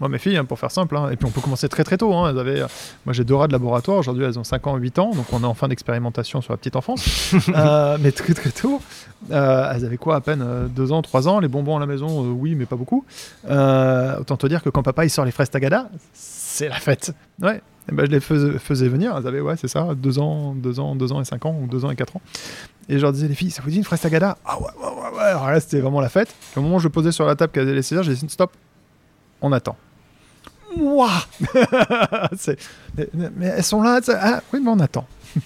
[0.00, 1.98] Moi, mes filles, hein, pour faire simple, hein, et puis on peut commencer très très
[1.98, 2.14] tôt.
[2.14, 2.66] hein, elles avaient, euh,
[3.04, 3.98] moi, j'ai deux rats de laboratoire.
[3.98, 6.56] Aujourd'hui, elles ont 5 ans, 8 ans, donc on est en fin d'expérimentation sur la
[6.56, 7.34] petite enfance.
[7.56, 8.80] Euh, mais très très tôt,
[9.30, 10.44] euh, elles avaient quoi à peine
[10.74, 11.40] 2 ans, 3 ans.
[11.40, 13.04] Les bonbons à la maison, oui, mais pas beaucoup.
[13.44, 17.12] Autant te dire que quand papa il sort les fraises tagada, c'est la fête.
[17.42, 17.60] Ouais.
[17.90, 19.16] Et ben, je les faisais, faisais venir.
[19.16, 21.66] Elles avaient, ouais, c'est ça, 2 ans, 2 ans, 2 ans et 5 ans, ou
[21.66, 22.22] 2 ans et 4 ans.
[22.88, 24.38] Et je leur disais, les filles, ça vous dit une fraise tagada?
[24.44, 25.22] Ah ouais, ouais, ouais, ouais.
[25.24, 26.34] Alors là, c'était vraiment la fête.
[26.54, 28.52] Et au moment où je posais sur la table qu'elles allaient dire, j'ai dit, stop,
[29.40, 29.76] on attend.
[30.76, 31.24] Ouah
[32.96, 35.06] mais, mais elles sont là, ah, oui, mais on attend.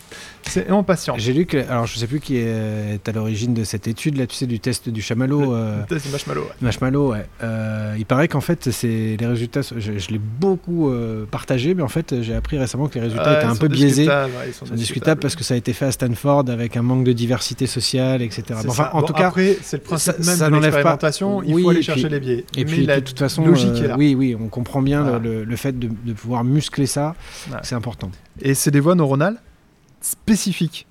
[0.47, 1.19] C'est on patiente.
[1.21, 4.27] J'ai lu que, alors je sais plus qui est à l'origine de cette étude, là,
[4.27, 5.55] tu sais, du test du chamallow.
[5.55, 6.43] euh, C'est marshmallow.
[6.43, 6.49] ouais.
[6.61, 7.27] Marshmallow, ouais.
[7.43, 9.63] Euh, il paraît qu'en fait, c'est les résultats.
[9.63, 13.31] Je, je l'ai beaucoup euh, partagé, mais en fait, j'ai appris récemment que les résultats
[13.31, 14.07] Ouais, étaient un peu biaisés.
[14.07, 14.15] ouais,
[14.49, 14.67] ils sont
[15.19, 18.43] parce que ça a été fait à Stanford avec un manque de diversité sociale, etc.
[18.65, 21.43] Bon, enfin, en Bon, tout cas, après, c'est le principe ça- même ça de l'expérimentation.
[21.43, 22.45] Il Oui, faut aller chercher les biais.
[22.55, 23.97] et Mais puis la de toute façon, logique est là.
[23.97, 27.15] oui, oui, on comprend bien le- le, le fait de, de pouvoir muscler ça,
[27.63, 28.11] c'est important.
[28.43, 29.39] Et c'est des voies neuronales?
[30.05, 30.87] Spécifiques.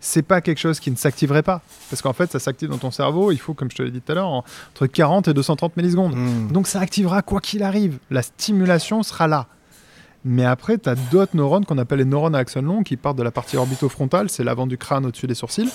[0.00, 1.62] C'est pas quelque chose qui ne s'activerait pas.
[1.88, 4.00] Parce qu'en fait, ça s'active dans ton cerveau, il faut, comme je te l'ai dit
[4.02, 4.44] tout à l'heure, en-
[4.74, 6.14] entre 40 et 230 millisecondes.
[6.14, 6.52] Mm.
[6.52, 7.98] Donc ça activera quoi qu'il arrive.
[8.10, 9.46] La stimulation sera là.
[10.26, 13.16] Mais après, tu as d'autres neurones qu'on appelle les neurones à axon long qui partent
[13.18, 15.70] de la partie orbitofrontale, c'est l'avant du crâne au-dessus des sourcils,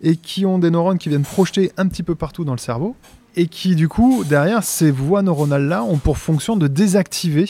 [0.00, 2.96] et qui ont des neurones qui viennent projeter un petit peu partout dans le cerveau,
[3.36, 7.48] et qui, du coup, derrière, ces voies neuronales-là ont pour fonction de désactiver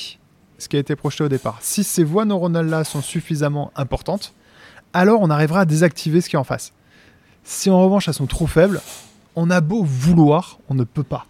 [0.58, 1.58] ce qui a été projeté au départ.
[1.62, 4.34] Si ces voies neuronales-là sont suffisamment importantes,
[4.92, 6.72] alors on arrivera à désactiver ce qui est en face.
[7.44, 8.80] Si en revanche elles sont trop faibles,
[9.34, 11.26] on a beau vouloir, on ne peut pas.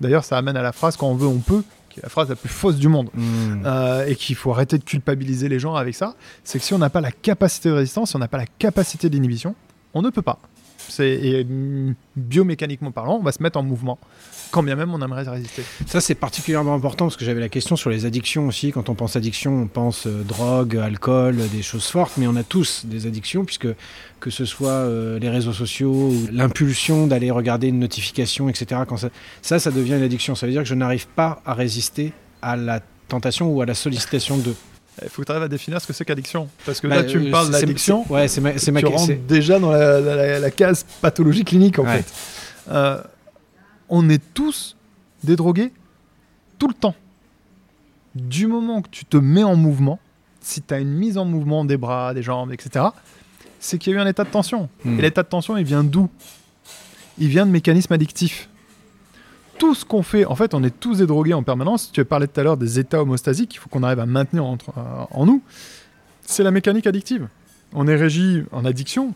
[0.00, 2.28] D'ailleurs, ça amène à la phrase quand on veut, on peut, qui est la phrase
[2.28, 3.10] la plus fausse du monde.
[3.14, 3.62] Mm.
[3.66, 6.14] Euh, et qu'il faut arrêter de culpabiliser les gens avec ça.
[6.44, 8.46] C'est que si on n'a pas la capacité de résistance, si on n'a pas la
[8.46, 9.54] capacité d'inhibition,
[9.92, 10.38] on ne peut pas.
[10.78, 13.98] C'est et, mm, biomécaniquement parlant, on va se mettre en mouvement,
[14.50, 15.62] quand bien même on aimerait résister.
[15.86, 18.72] Ça, c'est particulièrement important parce que j'avais la question sur les addictions aussi.
[18.72, 22.42] Quand on pense addiction, on pense euh, drogue, alcool, des choses fortes, mais on a
[22.42, 23.68] tous des addictions puisque
[24.20, 28.82] que ce soit euh, les réseaux sociaux ou l'impulsion d'aller regarder une notification, etc.
[28.88, 29.08] Quand ça,
[29.42, 30.34] ça, ça devient une addiction.
[30.34, 33.74] Ça veut dire que je n'arrive pas à résister à la tentation ou à la
[33.74, 34.54] sollicitation de.
[35.02, 36.48] Il faut que tu arrives à définir ce que c'est qu'addiction.
[36.66, 38.04] Parce que Bah, là, tu me euh, parles d'addiction.
[38.10, 41.78] Ouais, c'est ma, ma tu rentres déjà dans la, la- la- la case pathologie clinique
[41.78, 42.02] en Ouais.
[42.02, 42.70] fait.
[43.90, 44.76] On est tous
[45.24, 45.72] des drogués
[46.58, 46.94] tout le temps.
[48.14, 49.98] Du moment que tu te mets en mouvement,
[50.40, 52.86] si tu as une mise en mouvement des bras, des jambes, etc.,
[53.58, 54.68] c'est qu'il y a eu un état de tension.
[54.84, 54.98] Mm.
[54.98, 56.08] Et l'état de tension, il vient d'où?
[57.18, 58.48] Il vient de mécanismes addictifs.
[59.58, 61.92] Tout ce qu'on fait, en fait, on est tous des drogués en permanence.
[61.92, 64.46] Tu as parlé tout à l'heure des états homostasiques qu'il faut qu'on arrive à maintenir
[64.46, 65.42] entre- euh, en nous.
[66.22, 67.28] C'est la mécanique addictive.
[67.74, 69.12] On est régi en addiction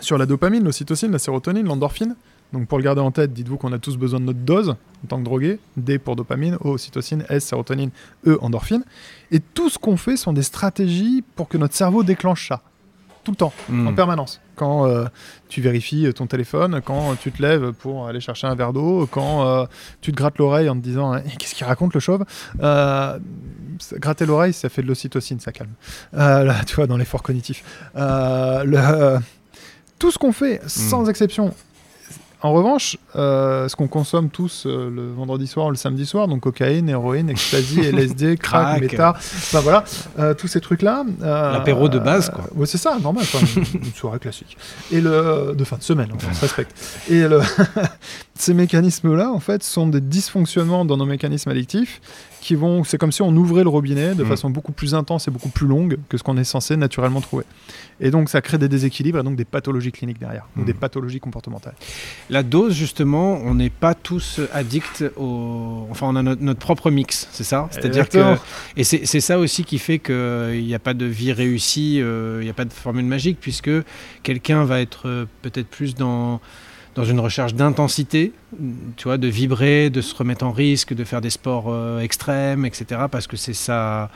[0.00, 2.16] sur la dopamine, l'ocytocine, la sérotonine, l'endorphine.
[2.52, 5.06] Donc pour le garder en tête, dites-vous qu'on a tous besoin de notre dose en
[5.08, 5.58] tant que drogué.
[5.76, 7.90] D pour dopamine, O ocytocine, S sérotonine,
[8.26, 8.84] E endorphine.
[9.30, 12.60] Et tout ce qu'on fait sont des stratégies pour que notre cerveau déclenche ça.
[13.24, 13.86] Tout le temps, Mm.
[13.86, 14.40] en permanence.
[14.56, 15.04] Quand euh,
[15.48, 19.46] tu vérifies ton téléphone, quand tu te lèves pour aller chercher un verre d'eau, quand
[19.46, 19.64] euh,
[20.00, 22.24] tu te grattes l'oreille en te disant Eh, Qu'est-ce qu'il raconte le chauve?
[22.60, 23.18] Euh,
[23.94, 25.70] Gratter l'oreille, ça fait de l'ocytocine, ça calme.
[26.14, 27.64] Euh, là, tu vois, dans l'effort cognitif.
[27.96, 29.18] Euh, le-
[29.98, 31.54] tout ce qu'on fait, sans exception.
[32.42, 36.40] En revanche, euh, ce qu'on consomme tous euh, le vendredi soir, le samedi soir, donc
[36.40, 39.84] cocaïne, héroïne, ecstasy, LSD, crack, méta, enfin voilà,
[40.18, 41.04] euh, tous ces trucs-là.
[41.20, 42.44] L'apéro de base, quoi.
[42.56, 43.24] ouais, c'est ça, normal,
[43.56, 44.56] une, une soirée classique.
[44.90, 46.74] Et le de fin de semaine, enfin, on se respecte.
[47.08, 47.40] Et le,
[48.42, 52.00] ces mécanismes-là, en fait, sont des dysfonctionnements dans nos mécanismes addictifs
[52.40, 52.82] qui vont.
[52.82, 54.26] C'est comme si on ouvrait le robinet de Mm.
[54.26, 57.44] façon beaucoup plus intense et beaucoup plus longue que ce qu'on est censé naturellement trouver.
[58.00, 60.64] Et donc, ça crée des déséquilibres et donc des pathologies cliniques derrière, ou Mm.
[60.64, 61.74] des pathologies comportementales.
[62.30, 65.86] La dose, justement, on n'est pas tous addicts au.
[65.90, 67.68] Enfin, on a notre, notre propre mix, c'est ça?
[67.70, 68.36] C'est-à-dire que.
[68.76, 72.44] Et c'est ça aussi qui fait qu'il n'y a pas de vie réussie, euh, il
[72.44, 73.70] n'y a pas de formule magique, puisque
[74.24, 76.40] quelqu'un va être euh, peut-être plus dans,
[76.94, 78.32] dans une recherche d'intensité,
[78.96, 82.66] tu vois, de vibrer, de se remettre en risque, de faire des sports euh, extrêmes,
[82.66, 84.10] etc., parce que c'est sa,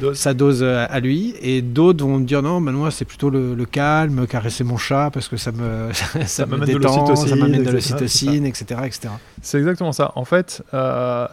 [0.00, 0.16] dose.
[0.18, 1.34] sa dose euh, à lui.
[1.40, 4.78] Et d'autres vont me dire non, ben moi, c'est plutôt le, le calme, caresser mon
[4.78, 5.90] chat, parce que ça me,
[6.26, 9.08] ça, me détend, ça m'amène de etc., l'ocytocine, etc., etc.
[9.40, 10.10] C'est exactement ça.
[10.16, 11.28] En fait, euh,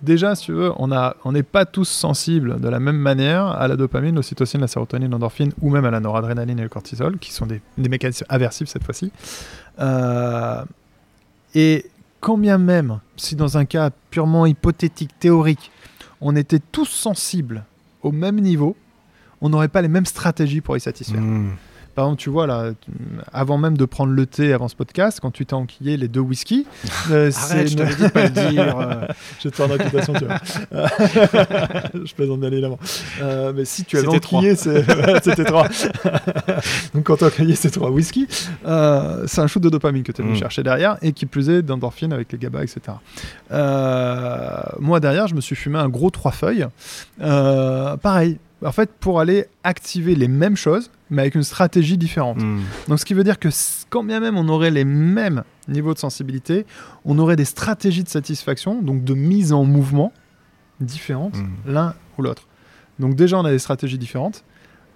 [0.00, 3.46] déjà, si tu veux, on a- on n'est pas tous sensibles de la même manière
[3.46, 7.18] à la dopamine, l'ocytocine, la sérotonine, l'endorphine ou même à la noradrénaline et le cortisol,
[7.18, 9.10] qui sont des, des mécanismes aversifs cette fois-ci.
[9.80, 10.64] Euh,
[11.54, 11.86] et
[12.20, 15.70] quand bien même, si dans un cas purement hypothétique, théorique,
[16.20, 17.64] on était tous sensibles
[18.02, 18.76] au même niveau,
[19.40, 21.20] on n'aurait pas les mêmes stratégies pour y satisfaire.
[21.20, 21.56] Mm.
[21.94, 22.72] Par exemple, tu vois, là,
[23.32, 26.20] avant même de prendre le thé avant ce podcast, quand tu t'es enquillé les deux
[26.20, 26.66] whisky,
[27.10, 28.76] euh, Arrête, je de pas le dire.
[29.42, 30.38] je te faire une réputation, tu vois.
[32.04, 32.78] je plaisante bien évidemment.
[33.22, 35.68] Euh, mais si tu avais enquillé, c'était trois.
[36.94, 38.26] Donc quand tu as enquillé ces trois whisky,
[38.66, 40.38] euh, c'est un shoot de dopamine que tu es venu Mm.
[40.38, 42.80] chercher derrière et qui plus est d'endorphine avec les GABA, etc.
[43.52, 46.66] Euh, moi derrière, je me suis fumé un gros trois feuilles.
[47.22, 48.38] Euh, pareil.
[48.64, 52.40] En fait, pour aller activer les mêmes choses, mais avec une stratégie différente.
[52.42, 52.60] Hmm.
[52.88, 53.48] Donc, ce qui veut dire que
[53.90, 56.66] quand bien même on aurait les mêmes niveaux de sensibilité,
[57.04, 60.12] on aurait des stratégies de satisfaction, donc de mise en mouvement
[60.80, 61.48] différentes Mm.
[61.66, 62.46] l'un ou l'autre.
[62.98, 64.44] Donc déjà, on a des stratégies différentes,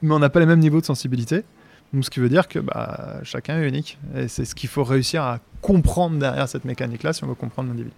[0.03, 1.45] mais on n'a pas les mêmes niveaux de sensibilité.
[1.93, 3.99] Donc, ce qui veut dire que bah, chacun est unique.
[4.15, 7.71] Et c'est ce qu'il faut réussir à comprendre derrière cette mécanique-là si on veut comprendre
[7.71, 7.95] l'individu.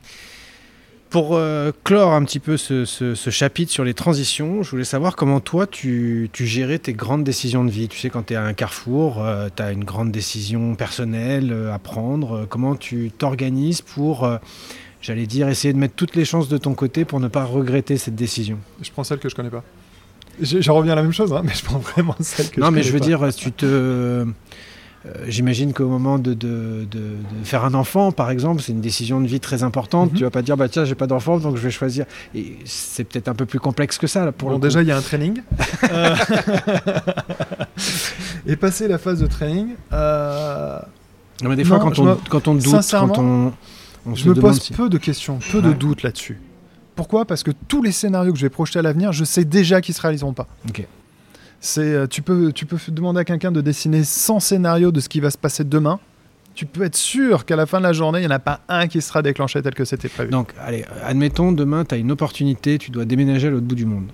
[1.10, 4.84] Pour euh, clore un petit peu ce, ce- ce chapitre sur les transitions, je voulais
[4.84, 7.88] savoir comment toi tu, tu gérais tes grandes décisions de vie.
[7.88, 9.20] Tu sais, quand tu es à un carrefour,
[9.56, 12.42] tu as une grande décision personnelle euh, à prendre.
[12.42, 14.36] Euh, comment tu t'organises pour, euh,
[15.02, 17.96] j'allais dire, essayer de mettre toutes les chances de ton côté pour ne pas regretter
[17.98, 18.58] cette décision?
[18.80, 19.64] Je prends celle que je connais pas.
[20.40, 22.66] Je, je reviens à la même chose, hein, mais je prends vraiment celle que Non,
[22.68, 23.04] je mais connais je veux pas.
[23.26, 24.24] dire, tu te.
[25.06, 28.80] Euh, J'imagine qu'au moment de, de- de- de faire un enfant, par exemple, c'est une
[28.82, 30.12] décision de vie très importante.
[30.12, 30.18] Mhm.
[30.18, 32.04] Tu vas pas dire, bah tiens, j'ai pas d'enfant, donc je vais choisir.
[32.34, 34.88] Et c'est peut-être un peu plus complexe que ça, là, pour Bon, le déjà, il
[34.88, 35.40] y a un training.
[35.90, 36.14] Euh,
[38.46, 40.78] Et passer la phase de training, euh,
[41.42, 43.52] Non, mais des fois, Non, quand on, me- quand on doute, sincèrement, quand on,
[44.06, 46.38] on se je me pose si- peu de questions, peu de doutes là-dessus.
[46.96, 47.24] Pourquoi?
[47.24, 49.94] Parce que tous les scénarios que je vais projeter à l'avenir, je sais déjà qu'ils
[49.94, 50.46] se réaliseront pas.
[50.68, 50.86] Ok.
[51.60, 55.08] C'est, euh, tu peux, tu peux demander à quelqu'un de dessiner 100 scénarios de ce
[55.08, 56.00] qui va se passer demain.
[56.54, 58.60] Tu peux être sûr qu'à la fin de la journée, il n'y en a pas
[58.68, 60.30] un qui sera déclenché tel que c'était prévu.
[60.30, 63.86] Donc, allez, admettons, demain, tu as une opportunité, tu dois déménager à l'autre bout du
[63.86, 64.06] monde.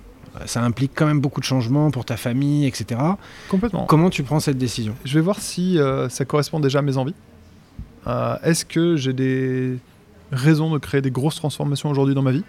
[0.45, 3.01] Ça implique quand même beaucoup de changements pour ta famille, etc.
[3.49, 3.85] Complètement.
[3.85, 4.93] Comment tu prends cette décision?
[5.03, 7.15] Je vais voir si euh, ça correspond déjà à mes envies.
[8.05, 9.77] Euh, Est-ce que j'ai des
[10.31, 12.43] raisons de créer des grosses transformations aujourd'hui dans ma vie?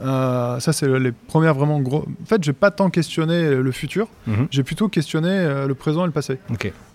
[0.00, 2.06] Euh, Ça, c'est le- les premières vraiment gros.
[2.22, 4.48] En fait, je vais pas tant questionner le futur, Mhm.
[4.50, 6.38] j'ai plutôt questionné euh, le présent et le passé.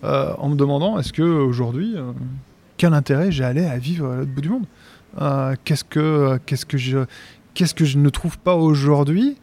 [0.04, 1.94] Euh, en me demandant est-ce que aujourd'hui,
[2.76, 4.64] quel intérêt j'ai à aller à vivre à l'autre bout du monde?
[5.64, 6.98] Qu'est-ce que qu'est-ce que je
[7.54, 9.36] qu'est-ce que je ne trouve pas aujourd'hui?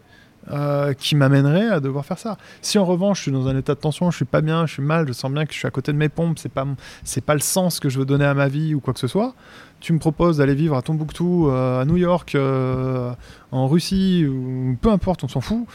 [0.52, 2.38] Euh, qui m'amènerait à devoir faire ça.
[2.62, 4.74] Si en revanche je suis dans un état de tension, je suis pas bien, je
[4.74, 6.66] suis mal, je sens bien que je suis à côté de mes pompes, c'est pas
[7.04, 9.08] c'est pas le sens que je veux donner à ma vie ou quoi que ce
[9.08, 9.36] soit.
[9.80, 13.14] Tu me proposes d'aller vivre à Tombouctou, euh, à New York, euh,
[13.52, 15.66] en Russie ou peu importe, on s'en fout.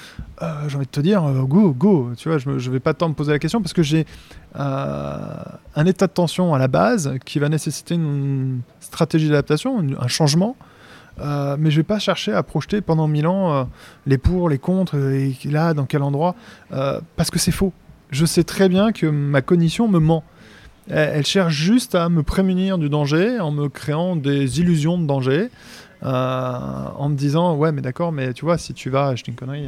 [0.41, 2.11] J'ai envie de te dire go go.
[2.17, 4.07] Tu vois, je, je vais pas tant me poser la question parce que j'ai
[4.55, 10.57] un état de tension à la base qui va nécessiter une stratégie d'adaptation, un changement.
[11.21, 13.65] Euh, mais je vais pas chercher à projeter pendant mille ans euh,
[14.07, 16.35] les pour, les contre, et là, dans quel endroit,
[16.73, 17.73] euh, parce que c'est faux.
[18.11, 20.25] Je sais très bien que ma cognition me ment.
[20.91, 25.49] Elle, cherche juste à me prémunir du danger en me créant des illusions de danger.
[26.03, 29.67] en me disant ouais mais d'accord mais tu vois si tu vas je une connerie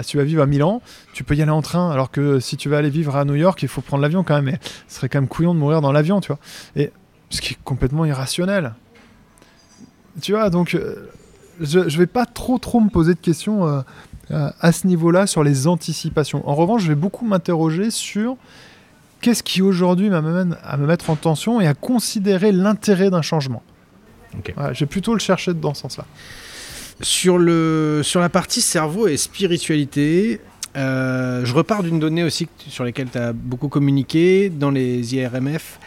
[0.00, 0.80] si tu vas vivre à Milan
[1.12, 3.34] tu peux y aller en train alors que si tu vas aller vivre à New
[3.34, 4.58] York il faut prendre l'avion quand même et
[4.88, 6.38] ce serait quand même couillon de mourir dans l'avion tu vois
[6.74, 6.90] et
[7.28, 8.72] ce qui est complètement irrationnel
[10.20, 11.08] tu vois, donc euh,
[11.60, 13.80] je, je vais pas trop trop me poser de questions euh,
[14.30, 16.48] euh, à ce niveau-là sur les anticipations.
[16.48, 18.36] En revanche, je vais beaucoup m'interroger sur
[19.20, 23.62] qu'est-ce qui aujourd'hui m'amène à me mettre en tension et à considérer l'intérêt d'un changement.
[24.38, 24.52] Ok.
[24.56, 26.04] Voilà, je vais plutôt le chercher dans ce sens-là.
[27.02, 30.40] Sur, le, sur la partie cerveau et spiritualité,
[30.76, 34.50] euh, je repars d'une donnée aussi sur laquelle tu as beaucoup communiqué.
[34.50, 35.80] Dans les IRMF,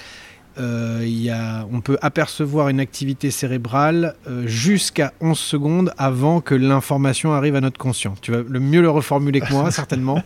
[0.59, 6.41] euh, il y a, on peut apercevoir une activité cérébrale euh, jusqu'à 11 secondes avant
[6.41, 8.13] que l'information arrive à notre conscient.
[8.21, 10.21] Tu vas le mieux le reformuler que moi, certainement.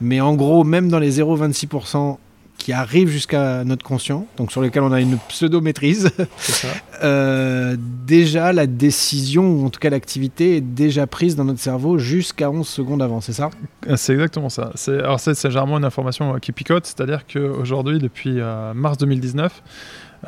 [0.00, 2.18] Mais en gros, même dans les 0,26%
[2.58, 6.10] qui arrivent jusqu'à notre conscient, donc sur lesquels on a une pseudo-maîtrise,
[7.02, 7.76] euh,
[8.06, 12.50] déjà la décision, ou en tout cas l'activité, est déjà prise dans notre cerveau jusqu'à
[12.50, 13.50] 11 secondes avant, c'est ça?
[13.88, 14.70] Euh, C'est exactement ça.
[14.76, 19.62] C'est- Alors c'est généralement une information euh, qui picote, c'est-à-dire qu'aujourd'hui, depuis euh, mars 2019,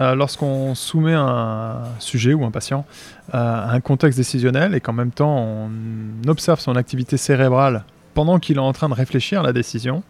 [0.00, 2.84] euh, lorsqu'on soumet un sujet ou un patient
[3.32, 8.56] à un contexte décisionnel et qu'en même temps on observe son activité cérébrale pendant qu'il
[8.56, 10.02] est en train de réfléchir à la décision,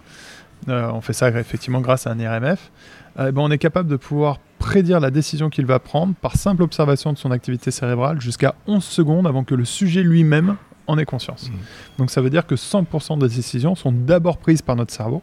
[0.68, 2.70] euh, on fait ça effectivement grâce à un IRMF,
[3.18, 6.62] euh, ben, on est capable de pouvoir prédire la décision qu'il va prendre par simple
[6.62, 10.56] observation de son activité cérébrale jusqu'à 11 secondes avant que le sujet lui-même
[10.86, 11.50] en ait conscience.
[11.50, 11.58] Mhm.
[11.98, 15.22] Donc ça veut dire que 100% des décisions sont d'abord prises par notre cerveau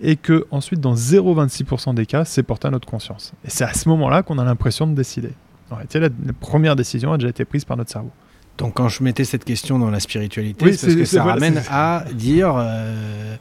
[0.00, 3.32] et que ensuite dans 0,26% des cas, c'est porté à notre conscience.
[3.44, 5.30] Et c'est à ce moment-là qu'on a l'impression de décider.
[5.70, 8.10] En réalité, la, la première décision a déjà été prise par notre cerveau.
[8.58, 11.34] Donc quand je mettais cette question dans la spiritualité, Oui, c'est parce que ça voilà,
[11.34, 13.36] ramène à dire euh,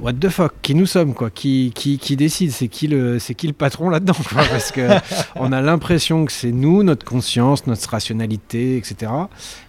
[0.00, 3.34] what the fuck, qui nous sommes quoi, qui, qui, qui décide, c'est qui le c'est
[3.34, 4.88] qui le patron là-dedans parce que
[5.36, 9.10] on a l'impression que c'est nous, notre conscience, notre rationalité, etc.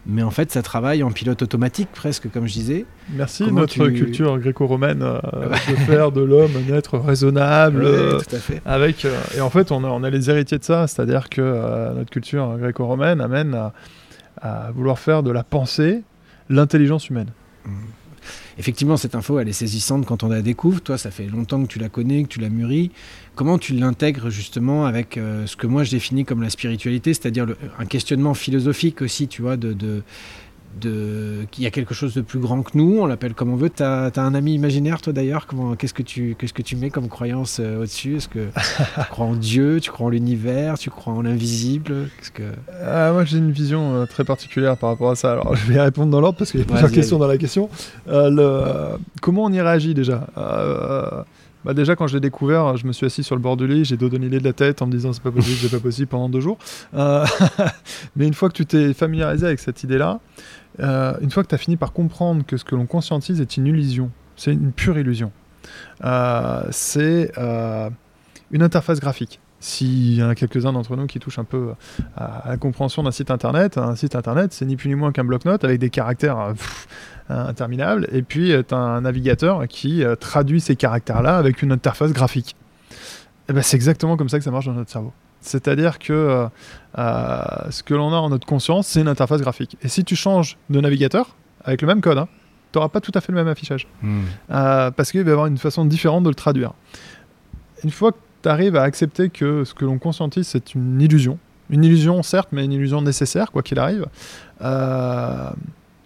[0.05, 2.85] Mais en fait, ça travaille en pilote automatique presque, comme je disais.
[3.15, 5.19] Merci Comment notre tu- culture gréco-romaine euh,
[5.69, 7.83] de faire de l'homme un être raisonnable.
[7.83, 8.61] euh, tout à fait.
[8.65, 11.41] avec euh, et en fait on a, on a les héritiers de ça, c'est-à-dire que
[11.41, 13.73] euh, notre culture gréco-romaine amène à,
[14.41, 16.01] à vouloir faire de la pensée
[16.49, 17.29] l'intelligence humaine.
[18.57, 20.81] Effectivement, cette info, elle est saisissante quand on la découvre.
[20.81, 22.91] Toi, ça fait longtemps que tu la connais, que tu la mûris.
[23.35, 27.47] Comment tu l'intègres justement avec euh, ce que moi je définis comme la spiritualité, c'est-à-dire
[27.79, 30.03] un questionnement philosophique aussi, tu vois, de,
[30.79, 33.55] de qu'il y a quelque chose de plus grand que nous, on l'appelle comme on
[33.55, 33.69] veut.
[33.69, 36.89] T'as as un ami imaginaire, toi d'ailleurs Comment Qu'est-ce que tu qu'est-ce que tu mets
[36.89, 38.17] comme croyance euh, au-dessus?
[38.17, 38.47] Est-ce que
[38.95, 42.09] tu crois en Dieu Tu crois en l'univers Tu crois en l'invisible?
[42.33, 42.43] Que
[42.85, 45.33] Ah, moi j'ai une vision euh, très particulière par rapport à ça.
[45.33, 47.69] Alors je vais répondre dans l'ordre parce qu'il y a plusieurs questions dans la question.
[48.07, 50.27] Euh, le, euh, comment on y réagit déjà?
[50.37, 51.23] Euh,
[51.65, 53.85] bah Déjà quand je l'ai découvert, je me suis assis sur le bord du lit,
[53.85, 56.07] j'ai donné l'idée de la tête en me disant c'est pas possible, c'est pas possible
[56.07, 56.57] pendant deux jours.
[56.93, 57.25] Euh,
[58.15, 60.19] mais une fois que tu t'es familiarisé avec cette idée-là,
[60.79, 63.57] euh, une fois que tu as fini par comprendre que ce que l'on conscientise est
[63.57, 65.31] une illusion, c'est une pure illusion.
[66.03, 67.89] Euh, c'est euh,
[68.51, 69.39] une interface graphique.
[69.59, 71.71] S'il y en a quelques-uns d'entre nous qui touchent un peu
[72.17, 75.23] à la compréhension d'un site internet, un site internet, c'est ni plus ni moins qu'un
[75.23, 76.53] bloc-notes avec des caractères
[77.29, 82.57] interminables, et puis tu as un navigateur qui traduit ces caractères-là avec une interface graphique.
[83.47, 85.13] Et ben, c'est exactement comme ça que ça marche dans notre cerveau.
[85.45, 86.47] C'est-à-dire que euh,
[86.97, 89.77] euh, ce que l'on a en notre conscience, c'est une interface graphique.
[89.81, 92.27] Et si tu changes de navigateur, avec le même code, hein,
[92.71, 93.87] tu n'auras pas tout à fait le même affichage.
[94.03, 96.73] Euh, parce qu'il va y avoir une façon différente de le traduire.
[97.83, 101.37] Une fois que tu arrives à accepter que ce que l'on conscientise, c'est une illusion,
[101.69, 104.07] une illusion certes, mais une illusion nécessaire, quoi qu'il arrive,
[104.61, 105.49] euh,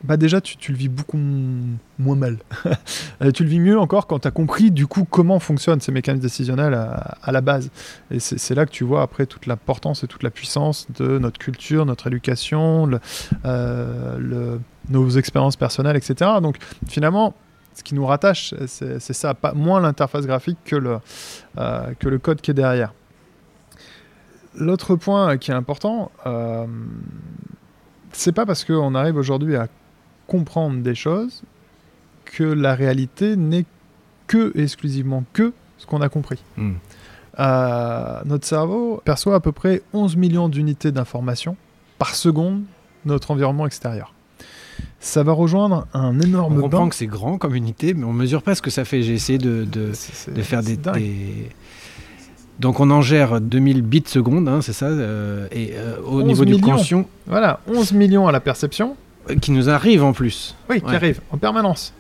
[0.08, 2.38] bah déjà tu, le vis beaucoup moins mal.
[3.24, 5.92] Euh, tu le vis mieux encore quand tu as compris du coup comment fonctionnent ces
[5.92, 7.72] mécanismes décisionnels à, la base.
[8.12, 11.40] Et c'est là que tu vois après toute l'importance et toute la puissance de notre
[11.40, 12.92] culture, notre éducation,
[13.44, 14.58] euh,
[14.90, 16.30] nos expériences personnelles, etc.
[16.44, 17.34] Donc finalement,
[17.78, 20.98] ce qui nous rattache, c'est ça, pas moins l'interface graphique que le,
[21.58, 22.94] euh, que le code qui est derrière.
[24.56, 26.66] L'autre point qui est important, euh,
[28.12, 29.68] c'est pas parce qu'on arrive aujourd'hui à
[30.28, 31.44] comprendre des choses
[32.26, 33.66] que la réalité n'est
[34.28, 36.40] que exclusivement que ce qu'on a compris.
[36.58, 36.74] Hmm.
[37.40, 41.56] Euh, notre cerveau perçoit à peu près 11 millions d'unités d'information
[42.00, 42.62] par seconde
[43.06, 44.14] de notre environnement extérieur.
[45.00, 48.42] Ça va rejoindre un énorme On comprend que c'est grand comme unité, mais on mesure
[48.42, 49.04] pas ce que ça fait.
[49.04, 49.92] J'ai essayé de, de,
[50.32, 51.50] de faire des, des-
[52.60, 56.24] Donc on en gère 2000 bits seconde, hein, c'est ça euh, Et euh, au 11
[56.26, 58.96] niveau du conscient, Voilà, 11 millions à la perception,
[59.42, 60.56] qui nous arrive en plus.
[60.70, 60.96] oui, qui Ouais.
[60.96, 61.94] arrive en permanence.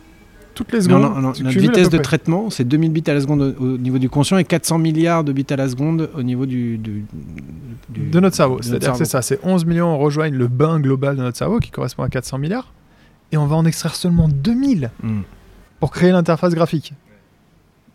[0.55, 1.03] Toutes les secondes.
[1.03, 2.17] on- on- tu notre vitesse de près.
[2.17, 5.23] traitement, c'est 2000 bits à la seconde au, au niveau du conscient et 400 milliards
[5.23, 6.79] de bits à la seconde au niveau du...
[6.79, 7.05] du-
[7.89, 8.59] du- de notre cerveau.
[8.63, 12.01] C'est-à-dire c'est ça, c'est 11 millions rejoignent le bain global de notre cerveau qui correspond
[12.03, 12.73] à 400 milliards.
[13.31, 15.21] Et on va en extraire seulement 2000 Hmm.
[15.79, 16.93] pour créer l'interface graphique.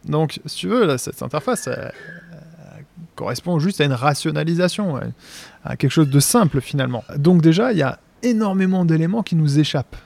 [0.05, 1.93] Donc, si tu veux, là, cette interface elle,
[2.79, 2.85] elle
[3.17, 5.01] correspond juste à une rationalisation,
[5.65, 7.03] à quelque chose de simple finalement.
[7.17, 9.97] Donc déjà, il y a énormément d'éléments qui nous échappent.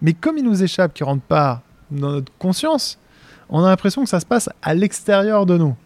[0.00, 2.98] Mais comme ils nous échappent, qui ne rentrent pas dans notre conscience,
[3.48, 5.76] on a l'impression que ça se passe à l'extérieur de nous.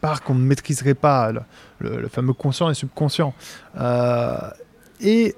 [0.00, 1.32] Par qu'on ne maîtriserait pas
[1.78, 3.34] le, fameux conscient et subconscient.
[3.78, 4.36] Euh,
[5.00, 5.34] et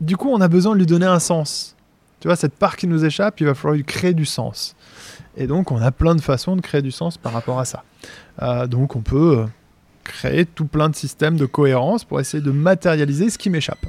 [0.00, 1.76] du coup, on a besoin de lui donner un sens.
[2.20, 4.74] Tu vois, cette part qui nous échappe, il va falloir lui créer du sens.
[5.36, 7.84] Et donc, on a plein de façons de créer du sens par rapport à ça.
[8.42, 9.46] Euh, donc, on peut euh,
[10.02, 13.86] créer tout plein de systèmes de cohérence pour essayer de matérialiser ce qui m'échappe.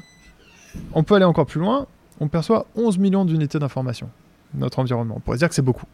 [0.93, 1.87] On peut aller encore plus loin.
[2.19, 4.09] On perçoit 11 millions d'unités d'information
[4.53, 5.15] notre environnement.
[5.17, 5.85] On pourrait dire que c'est beaucoup.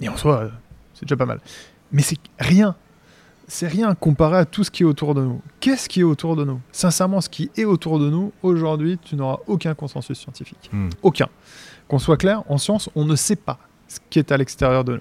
[0.00, 0.48] Et en soi, euh,
[0.94, 1.40] c'est déjà pas mal.
[1.92, 2.74] Mais c'est rien.
[3.48, 5.40] C'est rien comparé à tout ce qui est autour de nous.
[5.58, 6.60] Qu'est-ce qui est autour de nous?
[6.70, 10.70] Sincèrement, ce qui est autour de nous, aujourd'hui, tu n'auras aucun consensus scientifique.
[10.72, 10.88] Hmm.
[11.02, 11.28] Aucun.
[11.88, 14.94] Qu'on soit clair, en science, on ne sait pas ce qui est à l'extérieur de
[14.94, 15.00] nous.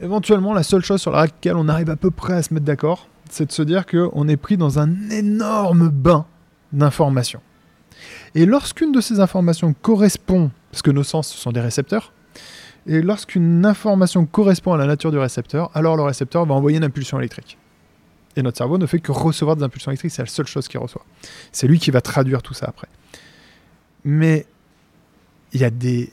[0.00, 3.08] Éventuellement, la seule chose sur laquelle on arrive à peu près à se mettre d'accord,
[3.30, 6.26] c'est de se dire qu'on est pris dans un énorme bain
[6.72, 7.40] d'informations.
[8.34, 12.12] Et lorsqu'une de ces informations correspond, parce que nos sens sont des récepteurs,
[12.86, 16.84] et lorsqu'une information correspond à la nature du récepteur, alors le récepteur va envoyer une
[16.84, 17.58] impulsion électrique.
[18.36, 20.78] Et notre cerveau ne fait que recevoir des impulsions électriques, c'est la seule chose qu'il
[20.78, 21.04] reçoit.
[21.52, 22.88] C'est lui qui va traduire tout ça après.
[24.04, 24.46] Mais
[25.52, 26.12] il y a des,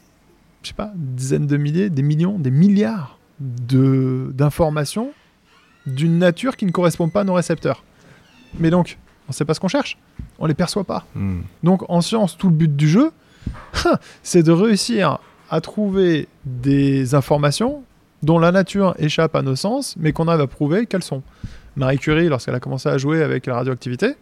[0.63, 5.11] je sais pas, dizaines de milliers, des millions, des milliards d'informations
[5.85, 7.83] d'une nature qui ne correspond pas à nos récepteurs.
[8.57, 8.97] Mais donc,
[9.33, 9.97] sait pas ce qu'on cherche,
[10.39, 11.05] on les perçoit pas.
[11.15, 11.41] Hmm.
[11.63, 13.11] Donc en science, tout le but du jeu,
[14.23, 15.19] c'est de réussir
[15.49, 17.83] à trouver des informations
[18.23, 21.21] dont la nature échappe à nos sens, mais qu'on arrive à prouver qu'elles sont.
[21.75, 24.15] Marie Curie, lorsqu'elle a commencé à jouer avec la radioactivité,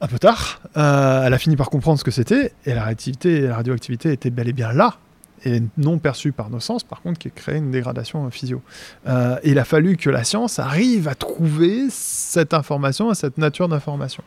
[0.00, 3.40] un peu tard, euh, elle a fini par comprendre ce que c'était, et la radioactivité,
[3.42, 4.96] la radioactivité était bel et bien là,
[5.44, 8.60] et non perçue par nos sens, par contre, qui crée une dégradation physio.
[9.06, 13.68] Euh, et il a fallu que la science arrive à trouver cette information, cette nature
[13.68, 14.22] d'information.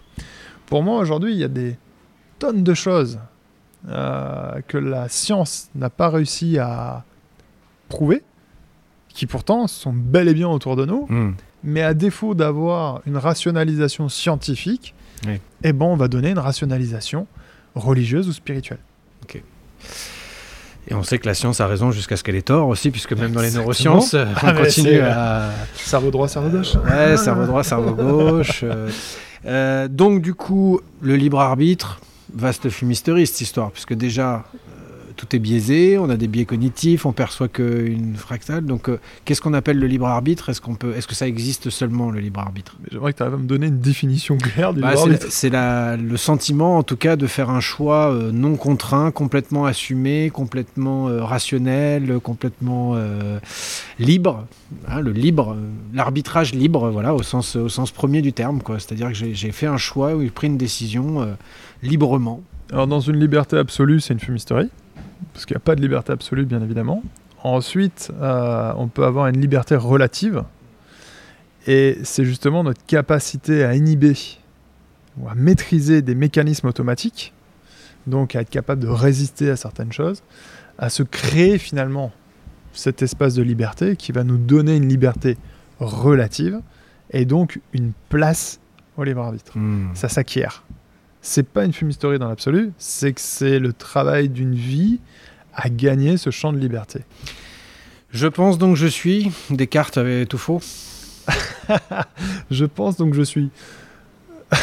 [0.68, 1.78] Pour moi, aujourd'hui, il y a des
[2.40, 3.20] tonnes de choses
[3.90, 7.04] euh, que la science n'a pas réussi à
[7.90, 8.24] prouver,
[9.10, 11.34] qui pourtant sont bel et bien autour de nous, Hmm.
[11.64, 14.96] mais à défaut d'avoir une rationalisation scientifique,
[15.28, 15.42] Oui.
[15.64, 17.28] eh ben on va donner une rationalisation
[17.76, 18.80] religieuse ou spirituelle.
[20.88, 23.14] Et on sait que la science a raison jusqu'à ce qu'elle ait tort aussi, puisque
[23.14, 25.52] même dans les neurosciences, euh, on Ah, mais continue à...
[25.76, 26.76] Cerveau droit, cerveau gauche.
[26.76, 28.62] Ouais, cerveau droit, cerveau gauche.
[28.64, 28.90] euh.
[29.46, 32.00] Euh, donc du coup, le libre arbitre,
[32.34, 34.58] vaste fumisterie cette histoire, puisque déjà, euh,
[35.16, 38.66] tout est biaisé, on a des biais cognitifs, on perçoit qu'une fractale.
[38.66, 40.50] Donc euh, qu'est-ce qu'on appelle le libre arbitre?
[40.50, 42.78] Est-ce qu'on peut, est-ce que ça existe seulement le libre arbitre?
[42.92, 45.98] J'aimerais que tu arrives à me donner une définition claire du Bah, libre c'est arbitre.
[45.98, 50.30] c'est le sentiment, en tout cas, de faire un choix euh, non contraint, complètement assumé,
[50.32, 52.96] complètement euh, rationnel, complètement
[54.00, 54.46] libre.
[54.88, 55.56] Hein, le libre,
[55.94, 58.62] l'arbitrage libre, voilà, au sens, au sens premier du terme.
[58.62, 58.80] quoi.
[58.80, 61.28] C'est-à-dire que j'ai fait un choix où j'ai pris une décision
[61.84, 62.42] librement.
[62.72, 64.70] Alors dans une liberté absolue, c'est une fumisterie,
[65.34, 67.04] parce qu'il n'y a pas de liberté absolue, bien évidemment.
[67.44, 70.44] Ensuite, euh, on peut avoir une liberté relative,
[71.68, 74.16] et c'est justement notre capacité à inhiber
[75.18, 77.34] ou à maîtriser des mécanismes automatiques,
[78.08, 80.24] donc à être capable de résister à certaines choses,
[80.78, 82.12] à se créer finalement
[82.74, 85.38] cet espace de liberté qui va nous donner une liberté
[85.80, 86.62] relative,
[87.12, 88.60] et donc une place
[88.98, 89.54] au libre arbitre
[89.94, 90.64] ça s'acquiert.
[91.22, 95.00] C'est pas une fumisterie dans l'absolu, c'est que c'est le travail d'une vie
[95.54, 97.02] à gagner ce champ de liberté.
[98.12, 99.32] Je pense donc je suis.
[99.50, 100.60] Descartes avait tout faux.
[102.52, 103.50] Je pense donc je suis.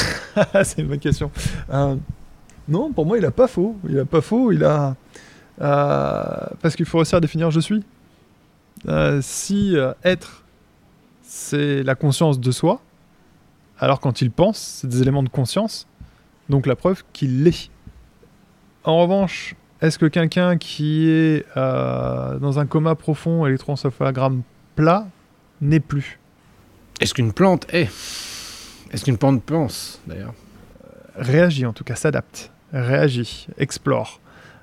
[0.64, 1.30] c'est une bonne question.
[1.70, 1.96] Euh,
[2.68, 3.76] non, pour moi, il a pas faux.
[3.88, 4.52] Il a pas faux.
[4.52, 4.96] Il a
[5.60, 7.82] euh, parce qu'il faut réussir à définir je suis.
[8.86, 10.44] Euh, si être,
[11.22, 12.80] c'est la conscience de soi,
[13.78, 15.87] alors quand il pense, c'est des éléments de conscience.
[16.48, 17.70] Donc la preuve qu'il l'est.
[18.84, 24.42] En revanche, est-ce que quelqu'un qui est euh, dans un coma profond électroencéphalogramme
[24.76, 25.06] plat
[25.60, 26.18] n'est plus?
[27.00, 27.88] Est-ce qu'une plante est?
[28.90, 30.34] Est-ce qu'une plante pense, d'ailleurs?
[31.16, 34.20] Réagit en tout cas, s'adapte, réagit, explore.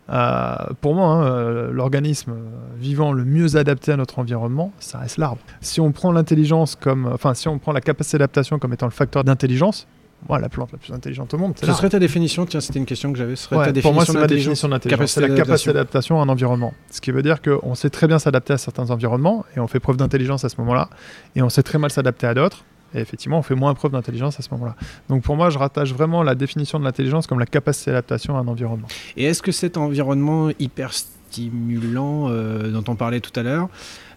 [0.09, 2.35] Euh, pour moi, hein, euh, l'organisme
[2.77, 5.41] vivant le mieux adapté à notre environnement, ça reste l'arbre.
[5.61, 8.91] Si on prend l'intelligence comme, enfin, si on prend la capacité d'adaptation comme étant le
[8.91, 9.87] facteur d'intelligence,
[10.27, 12.85] moi, la plante la plus intelligente au monde, Ce serait ta définition Tiens, c'était une
[12.85, 13.35] question que j'avais.
[13.35, 15.11] Ce serait Ouais, ta pour définition moi, c'est ma définition d'intelligence.
[15.11, 15.73] C'est la capacité d'adaptation.
[15.73, 16.73] d'adaptation à un environnement.
[16.89, 19.79] Ce qui veut dire qu'on sait très bien s'adapter à certains environnements et on fait
[19.79, 20.89] preuve d'intelligence à ce moment-là.
[21.35, 22.63] Et on sait très mal s'adapter à d'autres.
[22.95, 24.75] Et effectivement, on fait moins preuve d'intelligence à ce moment-là.
[25.09, 28.39] Donc pour moi, je rattache vraiment la définition de l'intelligence comme la capacité d'adaptation à
[28.39, 28.87] un environnement.
[29.17, 33.69] Et est-ce que cet environnement hyper stimulant euh, dont on parlait tout à l'heure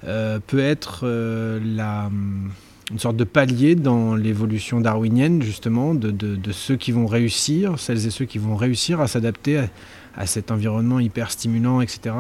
[0.05, 2.51] euh, peut être euh, la, hum,
[2.91, 7.79] une sorte de palier dans l'évolution darwinienne, justement, de, de- de ceux qui vont réussir,
[7.79, 9.67] celles et ceux qui vont réussir à s'adapter à,
[10.17, 12.15] à cet environnement hyper stimulant, etc.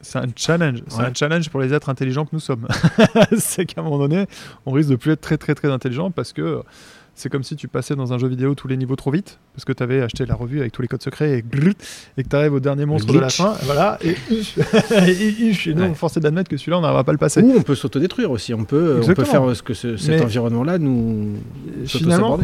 [0.00, 0.82] C'est un challenge.
[0.88, 2.66] C'est un challenge pour les êtres intelligents que nous sommes.
[3.38, 4.26] c'est qu'à un moment donné,
[4.66, 6.62] on risque de plus être très très très intelligent parce que
[7.14, 9.64] c'est comme si tu passais dans un jeu vidéo tous les niveaux trop vite parce
[9.64, 11.74] que tu avais acheté la revue avec tous les codes secrets et, glut,
[12.16, 13.54] et que tu arrives au dernier monstre de la fin.
[13.64, 13.98] Voilà.
[14.02, 15.92] Et, et, et, nous, Ouais.
[16.16, 17.42] est d'admettre que celui-là, on n'arrivera pas à le passer.
[17.42, 18.54] Ou on peut s'autodétruire aussi.
[18.54, 21.34] On peut, on peut faire euh, ce que ce- cet Mais- environnement-là nous
[21.86, 22.38] Finalement,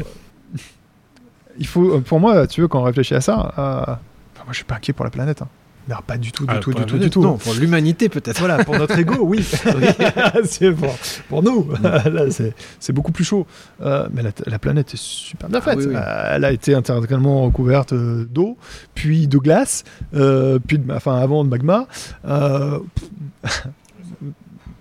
[1.59, 3.99] il faut, pour moi, tu veux, quand on réfléchit à ça, euh, enfin,
[4.45, 5.43] moi je suis pas inquiet pour la planète.
[5.43, 5.49] hein.
[5.89, 7.23] Non, pas du tout, du Ah, tout, du tout, du tout.
[7.23, 8.39] Non, pour l'humanité peut-être.
[8.41, 9.43] Voilà, pour notre ego, oui.
[10.45, 10.95] c'est pour,
[11.29, 11.67] pour nous.
[11.83, 13.47] Là, c'est, c'est beaucoup plus chaud.
[13.81, 15.79] Euh, mais la, la planète est super bien Ah, faite.
[15.79, 15.95] oui, oui.
[15.97, 18.59] Euh, elle a été intégralement recouverte euh, d'eau,
[18.95, 19.85] puis de glace,
[20.15, 21.87] euh, puis de, enfin avant de magma.
[22.27, 22.79] Euh,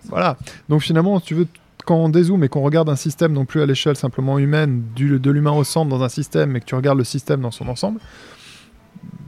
[0.09, 0.37] voilà.
[0.69, 1.47] Donc finalement, tu veux,
[1.85, 5.19] quand on dézoome et qu'on regarde un système non plus à l'échelle simplement humaine, du,
[5.19, 7.67] de l'humain au centre dans un système, et que tu regardes le système dans son
[7.67, 7.99] ensemble,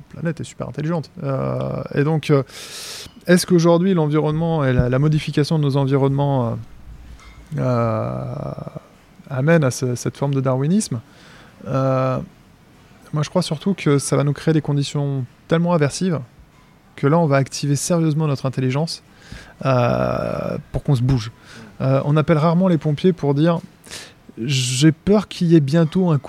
[0.09, 1.09] planète est super intelligente.
[1.23, 2.43] Euh, et donc, euh,
[3.27, 6.57] est-ce qu'aujourd'hui l'environnement et la, modification de nos environnements
[7.57, 8.33] euh,
[9.29, 10.99] amène à ce- cette forme de darwinisme
[11.65, 16.19] Moi, je crois surtout que ça va nous créer des conditions tellement aversives
[16.95, 19.03] que là, on va activer sérieusement notre intelligence
[19.61, 21.31] pour qu'on se bouge.
[21.79, 23.59] On appelle rarement les pompiers pour dire
[24.45, 26.19] j'ai peur qu'il y ait bientôt un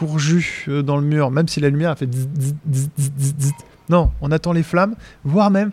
[0.68, 3.52] euh, dans le mur, même si la lumière a fait zzz.
[3.90, 5.70] Non, on attend les flammes, voire même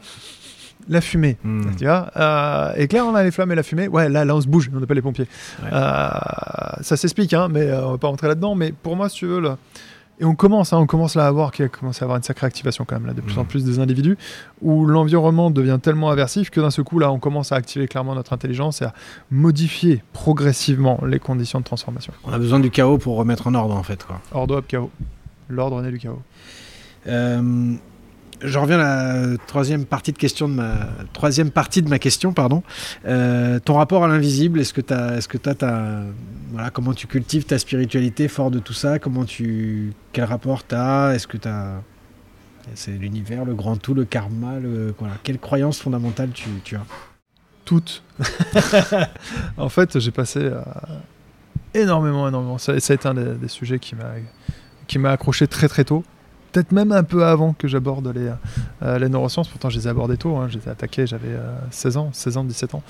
[0.89, 1.37] la fumée.
[1.43, 1.75] Hmm.
[1.77, 3.87] Tu vois euh, Et là, on a les flammes et la fumée.
[3.87, 5.27] Ouais, là, là on se bouge, on appelle les pompiers.
[5.61, 5.69] Ouais.
[5.71, 6.09] Euh,
[6.81, 8.55] ça s'explique, hein, mais euh, on va pas rentrer là-dedans.
[8.55, 9.57] Mais pour moi, si tu veux, là,
[10.19, 12.17] et on commence, hein, on commence là à voir qu'il y a commencé à avoir
[12.17, 13.47] une sacrée activation quand même là, de plus en Mhm.
[13.47, 14.17] plus des individus,
[14.63, 18.15] où l'environnement devient tellement aversif que d'un seul coup, là, on commence à activer clairement
[18.15, 18.93] notre intelligence et à
[19.29, 22.13] modifier progressivement les conditions de transformation.
[22.23, 24.03] On a besoin du chaos pour remettre en ordre en fait.
[24.05, 24.19] Quoi.
[24.31, 24.89] Ordre, hop, chaos.
[25.49, 26.21] L'ordre naît du chaos.
[27.07, 27.75] Euh,
[28.41, 30.17] je reviens à la troisième partie de
[30.47, 32.63] ma troisième partie de ma question, pardon.
[33.05, 35.27] Euh, ton rapport à l'invisible, est-ce que tu est-ce
[36.73, 38.99] comment tu cultives ta spiritualité fort de tout ça?
[38.99, 41.13] Comment tu, quel rapport t'as?
[41.13, 41.81] Est-ce que t'as,
[42.75, 46.85] c'est l'univers, le grand tout, le karma, le, voilà, quelle croyance fondamentale tu, as?
[47.65, 48.03] Toutes.
[49.57, 50.61] en fait, j'ai passé euh,
[51.73, 52.57] énormément, énormément.
[52.57, 54.13] Ça, ça, a été un des, des sujets qui m'a
[54.87, 56.05] qui m'a accroché très très tôt
[56.57, 58.31] peut-être même un peu avant que j'aborde les,
[58.81, 59.47] euh, les neurosciences.
[59.47, 60.37] Pourtant, je les ai abordées tôt.
[60.37, 60.47] Hein.
[60.49, 61.37] J'étais attaqué, j'avais
[61.69, 62.83] 16 ans, 16 ans, 17 ans.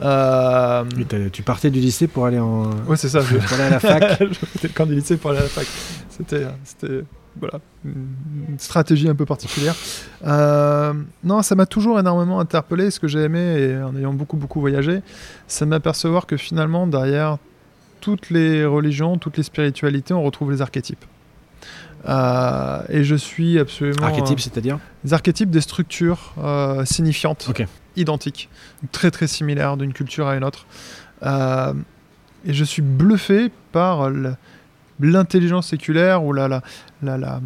[0.00, 0.84] Euh...
[1.32, 2.70] tu partais du lycée pour aller en.
[2.88, 3.20] Ouais, c'est ça.
[3.20, 3.36] Je...
[3.36, 4.18] pour aller à la fac.
[4.18, 4.26] je
[4.64, 5.66] le camp du lycée pour aller à la fac.
[6.10, 7.04] C'était, c'était
[7.40, 9.76] voilà, une stratégie un peu particulière.
[10.26, 10.92] Euh,
[11.22, 12.90] non, ça m'a toujours énormément interpellé.
[12.90, 15.00] Ce que j'ai aimé, et en ayant beaucoup, beaucoup voyagé,
[15.46, 17.38] c'est de m'apercevoir que finalement, derrière
[18.00, 21.04] toutes les religions, toutes les spiritualités, on retrouve les archétypes.
[22.08, 24.06] Euh, et je suis absolument.
[24.06, 27.66] Archétypes, c'est-à-dire Des archétypes des structures euh, signifiantes, okay.
[27.96, 28.48] identiques,
[28.90, 30.66] très très similaires d'une culture à une autre.
[31.22, 31.72] Euh,
[32.44, 34.10] et je suis bluffé par
[35.00, 36.62] l'intelligence séculaire ou la, la,
[37.02, 37.40] la, la,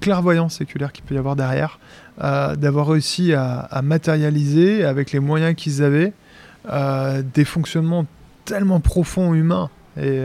[0.00, 1.78] clairvoyance séculaire qu'il peut y avoir derrière,
[2.18, 6.12] d'avoir réussi à, à, matérialiser avec les moyens qu'ils avaient
[7.34, 8.06] des fonctionnements
[8.44, 10.22] tellement profonds humains et,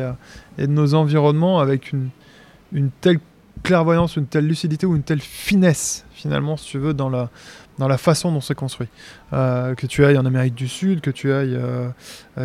[0.58, 2.10] et de nos environnements avec une,
[2.74, 3.20] une telle
[3.64, 7.30] clairvoyance, une telle lucidité ou une telle finesse, finalement, si tu veux, dans la,
[7.78, 8.88] dans la façon dont c'est construit.
[9.34, 11.90] Euh, que tu ailles en Amérique du Sud, que tu ailles euh,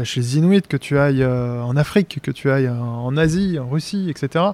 [0.04, 3.68] chez les Inuits, que tu ailles euh, en Afrique, que tu ailles en Asie, en
[3.68, 4.46] Russie, etc.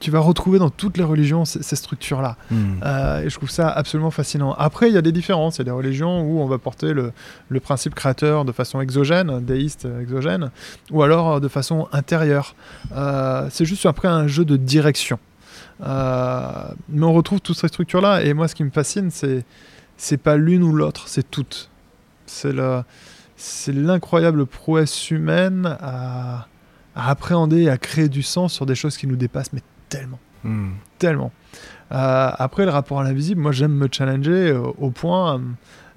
[0.00, 2.36] tu vas retrouver dans toutes les religions ces, ces structures-là.
[2.50, 2.80] Hmm.
[2.82, 4.54] Euh, et je trouve ça absolument fascinant.
[4.54, 5.56] Après, il y a des différences.
[5.56, 7.12] Il y a des religions où on va porter le,
[7.48, 10.50] le principe créateur de façon exogène, déiste exogène,
[10.90, 12.54] ou alors de façon intérieure.
[12.92, 15.18] Euh, c'est juste après un jeu de direction.
[15.82, 16.50] Euh,
[16.88, 18.22] mais on retrouve toutes ces structures-là.
[18.22, 19.44] Et moi, ce qui me fascine, c'est
[19.96, 21.68] c'est pas l'une ou l'autre, c'est toutes.
[22.24, 22.82] C'est le
[23.36, 26.46] c'est l'incroyable prouesse humaine à,
[26.94, 30.18] à appréhender et à créer du sens sur des choses qui nous dépassent, mais tellement.
[30.44, 30.70] Hmm.
[30.98, 31.32] Tellement.
[31.92, 35.40] Euh, après, le rapport à l'invisible, moi j'aime me challenger euh, au point.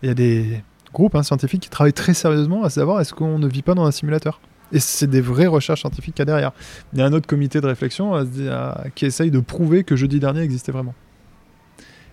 [0.02, 0.62] Il euh, y a des
[0.94, 3.86] groupes hein, scientifiques qui travaillent très sérieusement à savoir est-ce qu'on ne vit pas dans
[3.86, 4.40] un simulateur
[4.72, 6.52] et c'est des vraies recherches scientifiques qu'il y a derrière.
[6.94, 8.28] Il y a un autre comité de réflexion
[8.96, 10.96] qui essaye de prouver que jeudi dernier existait vraiment.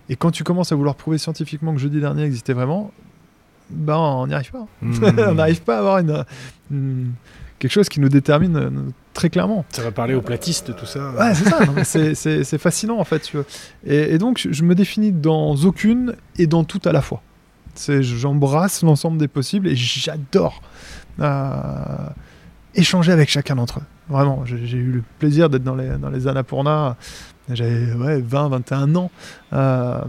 [0.09, 2.91] Et quand tu commences à vouloir prouver scientifiquement que jeudi dernier existait vraiment,
[3.71, 4.67] ben on n'y arrive pas.
[4.81, 4.93] Hmm.
[5.29, 6.23] on n'arrive pas à avoir une,
[6.69, 7.13] une,
[7.61, 8.69] quelque chose qui nous détermine euh,
[9.13, 9.63] très clairement.
[9.69, 11.11] Ça va parler aux platistes, tout ça.
[11.11, 12.43] Ouais, c'est ça.
[12.43, 13.19] c'est fascinant en fait.
[13.19, 13.45] Tu vois.
[13.85, 17.21] Et, et, donc je me définis dans aucune et dans tout à la fois.
[17.77, 20.61] J'embrasse l'ensemble des possibles et j'adore
[21.19, 21.53] euh,
[22.75, 23.83] échanger avec chacun d'entre eux.
[24.09, 26.97] Vraiment, j'ai eu le plaisir d'être dans les, dans les Annapurna.
[27.49, 29.11] J'avais ouais, 20, 21 ans.
[29.53, 30.01] Euh,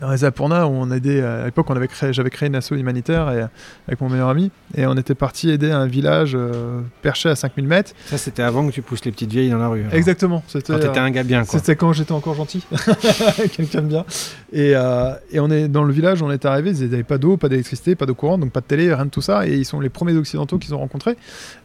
[0.00, 2.72] dans les Apurna, où on aidait, à l'époque, on avait créé, j'avais créé une asso
[2.72, 3.46] humanitaire et,
[3.86, 7.66] avec mon meilleur ami, et on était parti aider un village euh, perché à 5000
[7.66, 7.92] mètres.
[8.06, 9.80] Ça, c'était avant que tu pousses les petites vieilles dans la rue.
[9.80, 9.94] Alors.
[9.94, 10.42] Exactement.
[10.46, 11.58] C'était, quand t'étais un gars bien, quoi.
[11.58, 12.64] C'était quand j'étais encore gentil.
[13.52, 14.04] Quelqu'un de bien.
[14.52, 17.36] Et, euh, et, on est dans le village, on est arrivé, ils n'avaient pas d'eau,
[17.36, 19.64] pas d'électricité, pas de courant, donc pas de télé, rien de tout ça, et ils
[19.64, 21.16] sont les premiers occidentaux qu'ils ont rencontrés.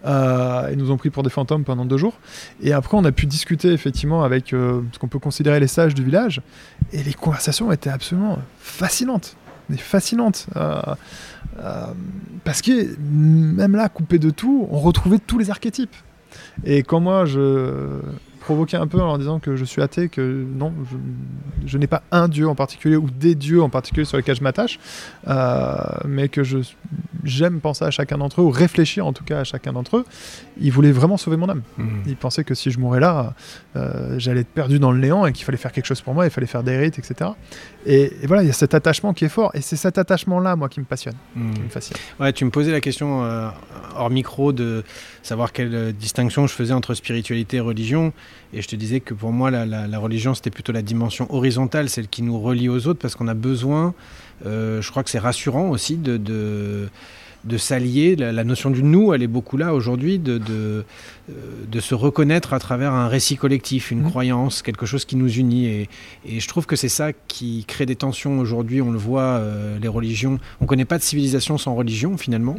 [0.06, 2.18] Euh, ils nous ont pris pour des fantômes pendant deux jours.
[2.62, 5.96] Et après, on a pu discuter effectivement avec euh, ce qu'on peut considérer les sages
[5.96, 6.42] du village,
[6.92, 8.25] et les conversations étaient absolument
[8.60, 9.36] fascinantes.
[9.78, 10.48] Fascinantes.
[10.56, 10.82] Euh,
[11.60, 11.86] euh,
[12.44, 15.96] parce que même là, coupé de tout, on retrouvait tous les archétypes.
[16.64, 18.00] Et quand moi, je
[18.46, 20.98] provoquais un peu en leur disant que je suis athée, que non, je,
[21.68, 24.44] je n'ai pas un dieu en particulier ou des dieux en particulier sur lesquels je
[24.44, 24.80] m'attache,
[25.28, 25.76] euh,
[26.06, 26.60] mais que je
[27.24, 30.06] j'aime penser à chacun d'entre eux ou réfléchir en tout cas à chacun d'entre eux.
[30.62, 31.64] Ils voulaient vraiment sauver mon âme.
[31.80, 31.88] Mmh.
[32.06, 33.34] Ils pensaient que si je mourais là,
[33.76, 36.26] euh, j'allais être perdu dans le néant et qu'il fallait faire quelque chose pour moi,
[36.26, 37.32] il fallait faire des rites, etc.
[37.88, 40.56] Et, et voilà, il y a cet attachement qui est fort et c'est cet attachement-là,
[40.56, 41.54] moi, qui me passionne, Mmh.
[41.54, 41.98] qui me fascine.
[42.20, 43.48] Ouais, tu me posais la question euh,
[43.96, 44.84] hors micro de
[45.26, 48.14] savoir quelle euh, distinction je faisais entre spiritualité et religion.
[48.54, 52.08] Et je te disais que pour moi, la, religion, c'était plutôt la dimension horizontale, celle
[52.08, 53.94] qui nous relie aux autres, parce qu'on a besoin,
[54.46, 56.88] euh, je crois que c'est rassurant aussi, de,
[57.46, 58.16] de s'allier.
[58.16, 60.84] La, la, notion du nous, elle est beaucoup là aujourd'hui, de, de,
[61.68, 64.10] de, se reconnaître à travers un récit collectif, une mmh.
[64.10, 65.68] croyance, quelque chose qui nous unit.
[65.68, 65.90] Et,
[66.26, 68.82] et je trouve que c'est ça qui crée des tensions aujourd'hui.
[68.82, 70.40] On le voit, euh, les religions.
[70.60, 72.56] On ne connaît pas de civilisation sans religion, finalement.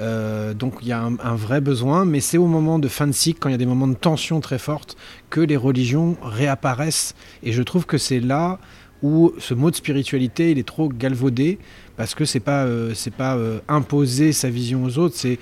[0.00, 3.06] Euh, donc il y a un, un, vrai besoin, mais c'est au moment de fin
[3.06, 4.96] de cycle, quand il y a des moments de tension très forte,
[5.28, 7.14] que les religions réapparaissent.
[7.42, 8.58] Et je trouve que c'est là
[9.02, 11.58] où ce mot de spiritualité, il est trop galvaudé
[11.96, 15.38] parce que c'est pas euh, pas euh, imposer sa vision aux autres, c'est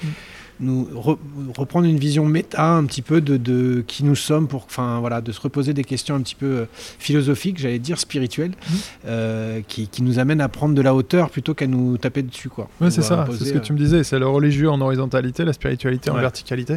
[0.60, 1.18] nous re-
[1.56, 5.20] reprendre une vision méta un petit peu de, de qui nous sommes, pour, enfin voilà,
[5.20, 6.64] de se reposer des questions un petit peu euh,
[6.98, 8.76] philosophiques, j'allais dire spirituelles, Mhm.
[9.06, 12.48] euh, qui, qui nous amènent à prendre de la hauteur plutôt qu'à nous taper dessus,
[12.48, 12.68] quoi.
[12.80, 15.44] Ouais, c'est ça, c'est ce que euh, tu me disais, c'est le religieux en horizontalité,
[15.44, 16.20] la spiritualité en Ouais.
[16.22, 16.76] verticalité.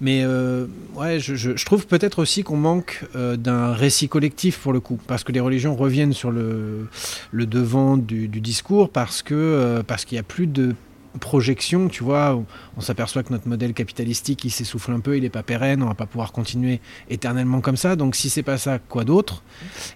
[0.00, 4.58] Mais euh, ouais, je, je- je trouve peut-être aussi qu'on manque euh, d'un récit collectif
[4.58, 6.88] pour le coup, parce que les religions reviennent sur le,
[7.32, 10.74] le devant du, du discours, parce que parce qu'il n'y a plus de
[11.20, 12.40] projection, tu vois,
[12.76, 15.86] on, s'aperçoit que notre modèle capitalistique il s'essouffle un peu, il n'est pas pérenne, on
[15.86, 17.96] va pas pouvoir continuer éternellement comme ça.
[17.96, 19.42] Donc si c'est pas ça, quoi d'autre?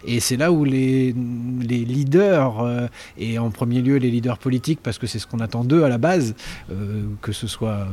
[0.07, 1.15] Et c'est là où les,
[1.61, 2.87] les leaders euh,
[3.19, 5.89] et en premier lieu les leaders politiques, parce que c'est ce qu'on attend d'eux à
[5.89, 6.35] la base,
[6.71, 7.87] euh, que ce soit euh,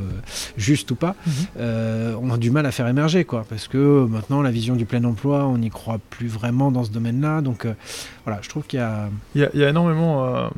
[0.58, 1.16] juste ou pas,
[1.60, 4.86] euh, on a du mal à faire émerger, quoi, parce que maintenant la vision du
[4.86, 7.42] plein emploi, on n'y croit plus vraiment dans ce domaine-là.
[7.42, 7.68] Donc
[8.26, 9.10] voilà, je trouve qu'il y a.
[9.36, 10.50] Il y, a- il y a énormément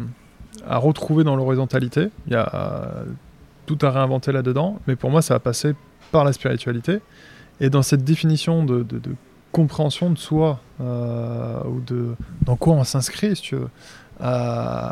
[0.70, 3.04] à retrouver dans l'horizontalité, il y a euh,
[3.66, 5.76] tout à réinventer là-dedans, mais pour moi ça va passer
[6.12, 7.00] par la spiritualité.
[7.60, 8.86] Et dans cette définition de,
[9.52, 13.70] compréhension de soi, euh, ou de dans quoi on s'inscrit, si tu veux,
[14.20, 14.90] euh,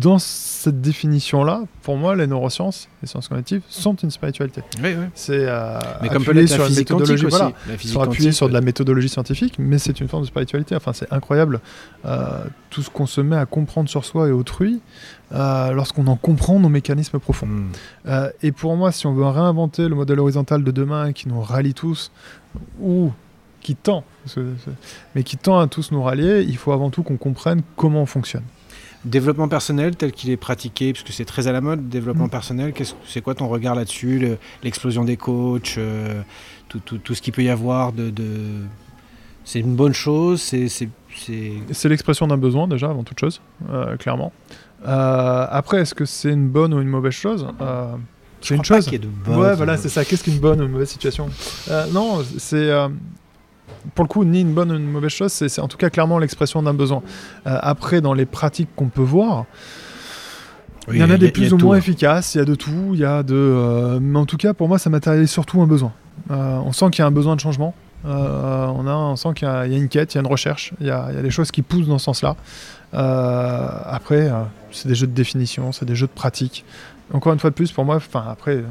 [0.00, 4.62] dans cette définition-là, pour moi, les neurosciences, les sciences cognitives sont une spiritualité.
[4.82, 5.06] Oui, oui.
[5.14, 7.36] C'est euh, Mais comme appuyé sur la une méthodologie, aussi.
[7.36, 10.74] voilà, La quantique, sur de la méthodologie scientifique, mais c'est une forme de spiritualité.
[10.76, 11.60] Enfin, c'est incroyable
[12.06, 14.80] euh, tout ce qu'on se met à comprendre sur soi et autrui
[15.32, 17.46] euh, lorsqu'on en comprend nos mécanismes profonds.
[17.46, 18.28] Hmm.
[18.42, 21.74] Et pour moi, si on veut réinventer le modèle horizontal de demain qui nous rallie
[21.74, 22.10] tous,
[22.80, 23.12] ou
[23.60, 24.04] qui tend,
[25.14, 28.06] mais qui tend à tous nous rallier, il faut avant tout qu'on comprenne comment on
[28.06, 28.44] fonctionne.
[29.04, 32.30] Développement personnel tel qu'il est pratiqué, puisque c'est très à la mode, développement Mm.
[32.30, 36.22] personnel, qu'est-ce- c'est quoi ton regard là-dessus le- L'explosion des coachs, euh,
[36.68, 38.08] tout, tout- tout ce qu'il peut y avoir de...
[38.10, 38.62] de-
[39.44, 40.68] C'est une bonne chose, c'est...
[41.88, 44.32] l'expression d'un besoin déjà, avant toute chose, euh, clairement.
[44.86, 47.46] Euh, après, est-ce que c'est une bonne ou une mauvaise chose?
[48.40, 48.88] C'est une pas chose.
[48.90, 50.04] y ait de bonnes Ouais, ou voilà, c'est ça.
[50.04, 51.28] Qu'est-ce qu'une bonne ou une mauvaise situation?
[51.92, 52.70] Non, c'est
[53.94, 55.32] pour le coup ni une bonne ou une mauvaise chose.
[55.32, 57.02] C'est en tout cas clairement l'expression d'un besoin.
[57.46, 59.44] Euh, après, dans les pratiques qu'on peut voir,
[60.88, 61.66] Oui, il y en a des plus ou tout.
[61.66, 62.34] moins efficaces.
[62.34, 62.90] Il y a de tout.
[62.92, 63.34] Il y a de.
[63.34, 65.92] euh, mais en tout cas, pour moi, ça matérialise surtout un besoin.
[66.30, 67.74] Euh, on sent qu'il y a un besoin de changement.
[68.06, 70.74] Euh, on, a, on sent qu'il y, a une quête, il y a une recherche,
[70.78, 72.36] il y a, il y a des choses qui poussent dans ce sens-là.
[72.92, 74.30] Après,
[74.70, 76.64] c'est des jeux de définition, c'est des jeux de pratique.
[77.12, 78.62] Encore une fois de plus, pour moi, enfin après,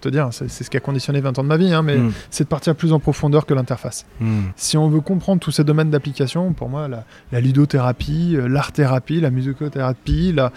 [0.00, 2.12] te dire, c'est ce qui a conditionné 20 ans de ma vie, hein, mais Hmm.
[2.30, 4.06] c'est de partir plus en profondeur que l'interface.
[4.20, 4.42] Hmm.
[4.56, 9.20] Si on veut comprendre tous ces domaines d'application, pour moi, la, la ludothérapie, euh, l'art-thérapie,
[9.20, 10.52] la musicothérapie, la,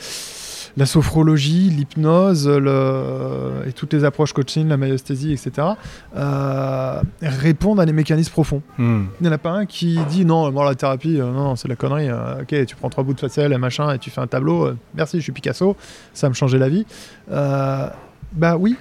[0.77, 5.67] la sophrologie, l'hypnose le- et toutes les approches coaching, la myosthésie, etc.,
[6.15, 8.61] euh, répondent à des mécanismes profonds.
[8.77, 9.05] Hmm.
[9.19, 11.55] Il n'y en a pas un qui dit non, moi la thérapie, euh, non, non,
[11.55, 12.09] c'est de la connerie.
[12.09, 14.71] euh, ok, tu prends trois bouts de facial et machin et tu fais un tableau.
[14.95, 15.75] merci, je suis Picasso,
[16.13, 16.85] ça me changer la vie.
[17.27, 18.75] Bah oui,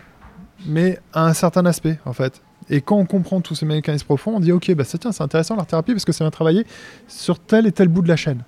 [0.67, 2.41] mais à un certain aspect en fait.
[2.71, 5.23] Et quand on comprend tous ces mécanismes profonds, on dit ok, bah ça, tiens, c'est
[5.23, 6.67] intéressant la thérapie parce que ça vient travailler
[7.07, 8.43] sur tel et tel bout de la chaîne.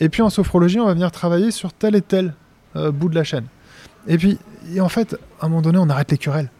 [0.00, 2.34] Et puis en sophrologie, on va venir travailler sur tel et tel
[2.76, 3.44] euh, bout de la chaîne.
[4.08, 4.38] Et puis,
[4.74, 6.50] et en fait, à un moment donné, on arrête les querelles.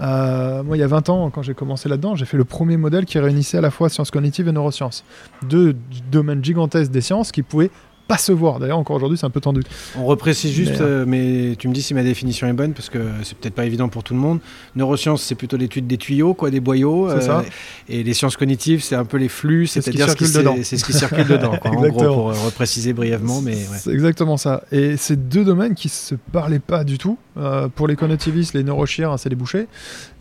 [0.00, 2.76] Euh, moi, il y a 20 ans, quand j'ai commencé là-dedans, j'ai fait le premier
[2.76, 5.04] modèle qui réunissait à la fois sciences cognitives et neurosciences.
[5.42, 5.76] Deux
[6.10, 7.70] domaines gigantesques des sciences qui pouvaient
[8.06, 8.58] pas se voir.
[8.58, 9.62] D'ailleurs, encore aujourd'hui, c'est un peu tendu.
[9.96, 12.90] On reprécise juste, Mais, euh, mais tu me dis si ma définition est bonne, parce
[12.90, 14.40] que c'est peut-être pas évident pour tout le monde.
[14.76, 17.08] Neurosciences, c'est plutôt l'étude des tuyaux, quoi, des boyaux.
[17.10, 17.44] C'est ça.
[17.88, 20.54] Et les sciences cognitives, c'est un peu les flux, ce c'est-à-dire ce qui, circule dedans.
[20.58, 21.56] c'est- c'est ce qui circule dedans.
[21.60, 23.78] Quoi, en gros, pour euh, repréciser brièvement, mais ouais.
[23.80, 24.62] C'est exactement ça.
[24.72, 27.16] Et c'est deux domaines qui se parlaient pas du tout.
[27.36, 29.66] Euh, pour les cognitivistes, les neurochires, c'est les bouchers.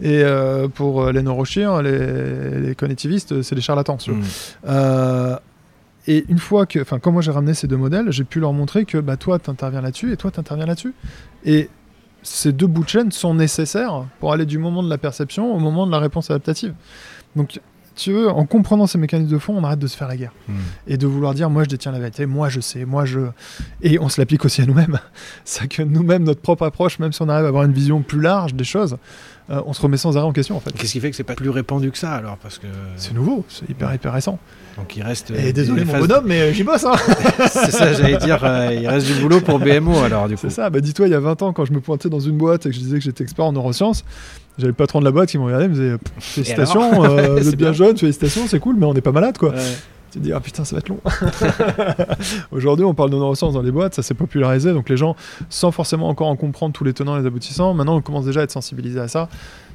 [0.02, 3.98] Et euh, pour euh, les neurochires, les, les cognitivistes, c'est les charlatans.
[6.08, 8.54] Et une fois que, enfin, quand moi j'ai ramené ces deux modèles, j'ai pu leur
[8.54, 10.94] montrer que bah, toi, tu interviens là-dessus et toi, tu interviens là-dessus.
[11.46, 11.70] Et
[12.24, 15.60] ces deux bouts de chaîne sont nécessaires pour aller du moment de la perception au
[15.60, 16.74] moment de la réponse adaptative.
[17.36, 17.60] Donc,
[17.96, 20.32] tu veux, en comprenant ces mécanismes de fond, on arrête de se faire la guerre
[20.48, 20.54] Hmm.
[20.88, 23.20] et de vouloir dire moi je détiens la vérité, moi je sais, moi je.
[23.84, 25.00] Et on se l'applique aussi à nous-mêmes.
[25.46, 28.20] C'est que nous-mêmes, notre propre approche, même si on arrive à avoir une vision plus
[28.20, 28.98] large des choses,
[29.52, 30.72] euh, on se remet sans arrêt en question en fait.
[30.72, 32.38] Qu'est-ce qui fait que c'est pas plus répandu que ça alors?
[32.38, 32.66] Parce que
[32.98, 34.40] C'est nouveau, c'est hyper hyper récent.
[34.78, 35.32] Donc il reste.
[35.32, 36.94] Et euh, désolé mon bonhomme, mais euh, j'y bosse hein
[37.48, 38.40] c'est ça, j'allais dire.
[38.44, 40.42] euh, il reste du boulot pour BMO alors du coup.
[40.42, 42.38] C'est ça, bah dis-toi, il y a 20 ans, quand je me pointais dans une
[42.38, 44.04] boîte et que je disais que j'étais expert en neurosciences,
[44.58, 47.50] j'avais le patron de la boîte qui me regardait et me disait Félicitations, euh, vous
[47.50, 47.74] êtes bien, bien.
[47.74, 49.50] jeune, félicitations, c'est cool, mais on n'est pas malade quoi.
[49.50, 49.58] Ouais.
[50.12, 51.00] Tu te dis, ah putain, ça va être long.
[52.52, 55.16] Aujourd'hui, on parle de neurosciences dans les boîtes, ça s'est popularisé, donc les gens,
[55.50, 58.42] sans forcément encore en comprendre tous les tenants et les aboutissants, maintenant on commence déjà
[58.42, 59.28] à être sensibilisé à ça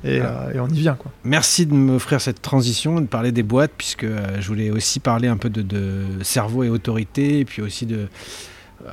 [0.05, 0.49] et, Ah.
[0.49, 1.11] euh, et on y vient quoi.
[1.25, 5.29] Merci de m'offrir cette transition, de parler des boîtes, puisque euh, je voulais aussi parler
[5.29, 8.09] un peu de, de cerveau et autorité, et puis aussi de,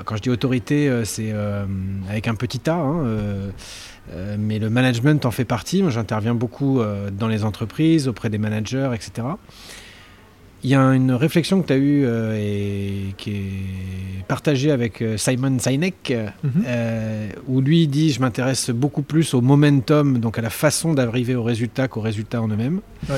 [0.06, 1.65] quand je dis autorité, euh, c'est euh,
[2.10, 3.49] avec un petit A, hein, euh,
[4.14, 5.82] euh, mais le management en fait partie.
[5.82, 9.27] Moi, j'interviens beaucoup euh, dans les entreprises, auprès des managers, etc.
[10.66, 15.00] Il y a une réflexion que tu as eue euh, et qui est partagée avec
[15.04, 16.64] euh, Simon Sinek, euh, Mhm.
[16.66, 21.36] euh, où lui dit Je m'intéresse beaucoup plus au momentum, donc à la façon d'arriver
[21.36, 22.82] au résultat qu'au résultat en eux-mêmes.
[23.08, 23.18] Ouais.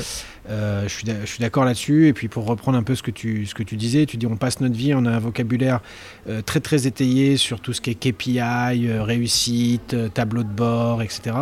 [0.50, 0.92] Euh, je
[1.24, 2.08] suis d'accord là-dessus.
[2.08, 4.26] Et puis pour reprendre un peu ce que tu, ce que tu disais, tu dis
[4.26, 5.80] on passe notre vie, on a un vocabulaire
[6.28, 8.40] euh, très très étayé sur tout ce qui est KPI,
[8.88, 11.34] euh, réussite, tableau de bord, etc.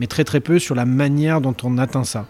[0.00, 2.26] Mais très très peu sur la manière dont on atteint ça.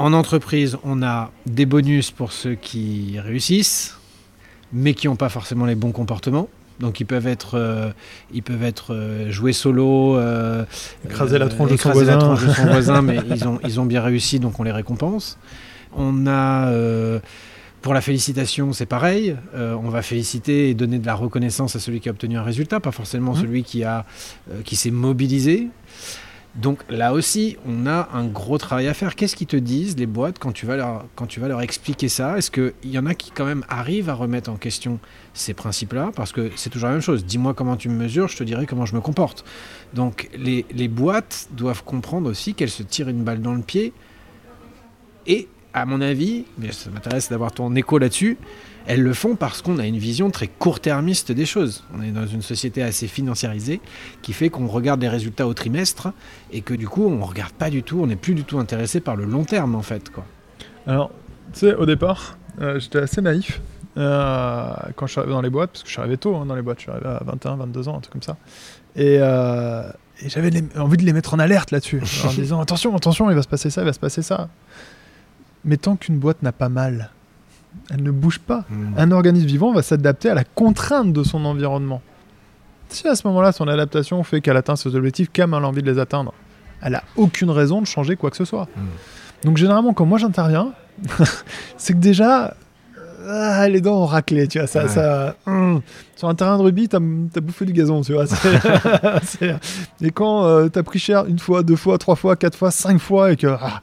[0.00, 3.98] En entreprise, on a des bonus pour ceux qui réussissent,
[4.72, 6.48] mais qui n'ont pas forcément les bons comportements.
[6.78, 7.90] Donc ils peuvent être, euh,
[8.32, 10.64] ils peuvent être euh, joués solo, euh,
[11.04, 12.16] Écraser la tronche de son voisin.
[12.16, 15.36] tronche de son voisin, mais ils ont, ils ont bien réussi, donc on les récompense.
[15.94, 17.18] On a euh,
[17.82, 19.36] pour la félicitation, c'est pareil.
[19.54, 22.42] Euh, on va féliciter et donner de la reconnaissance à celui qui a obtenu un
[22.42, 23.40] résultat, pas forcément Mhm.
[23.42, 24.06] celui qui a,
[24.50, 25.68] euh, qui s'est mobilisé.
[26.56, 29.14] Donc là aussi, on a un gros travail à faire.
[29.14, 32.36] Qu'est-ce qu'ils te disent, les boîtes, quand tu vas leur, expliquer ça?
[32.38, 34.98] Est-ce qu'il y en a qui quand même arrivent à remettre en question
[35.32, 36.10] ces principes-là?
[36.16, 37.24] Parce que c'est toujours la même chose.
[37.24, 39.44] Dis-moi comment tu me mesures, je te dirai comment je me comporte.
[39.94, 43.92] Donc les, les boîtes doivent comprendre aussi qu'elles se tirent une balle dans le pied.
[45.26, 48.38] Et à mon avis, mais ça m'intéresse d'avoir ton écho là-dessus,
[48.90, 51.84] elles le font parce qu'on a une vision très court-termiste des choses.
[51.96, 53.80] On est dans une société assez financiarisée
[54.20, 56.12] qui fait qu'on regarde les résultats au trimestre
[56.50, 58.98] et que du coup on regarde pas du tout, on n'est plus du tout intéressé
[58.98, 60.10] par le long terme en fait.
[60.10, 60.24] Quoi.
[60.88, 61.12] Alors,
[61.52, 63.60] tu sais, au départ, euh, j'étais assez naïf
[63.96, 66.46] euh, quand je suis arrivé dans les boîtes, parce que je suis arrivé tôt hein,
[66.46, 68.38] dans les boîtes, je suis arrivé à 21, 22 ans, un truc comme ça.
[68.96, 69.88] Et, euh,
[70.20, 73.42] et j'avais envie de les mettre en alerte là-dessus, en disant attention, attention, il va
[73.42, 74.48] se passer ça, il va se passer ça.
[75.64, 77.12] Mais tant qu'une boîte n'a pas mal,
[77.90, 78.64] elle ne bouge pas.
[78.96, 82.02] Un organisme vivant va s'adapter à la contrainte de son environnement.
[82.88, 85.82] Si à ce moment-là, son adaptation fait qu'elle atteint ses objectifs comme elle a envie
[85.82, 86.34] de les atteindre,
[86.82, 88.68] elle a aucune raison de changer quoi que ce soit.
[89.44, 90.72] Donc généralement, quand moi j'interviens,
[91.76, 92.54] c'est que déjà,
[93.28, 94.66] ah, les dents ont raclé, tu vois.
[94.66, 94.88] Ça, Ouais.
[94.88, 95.80] ça, hum.
[96.16, 98.24] sur un terrain de rugby, t'as as bouffé du gazon, tu vois.
[100.00, 102.98] et quand euh, t'as pris cher une fois, deux fois, trois fois, quatre fois, cinq
[102.98, 103.82] fois et que ah,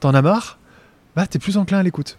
[0.00, 0.57] t'en as marre,
[1.18, 2.16] bah t'es plus enclin à l'écoute.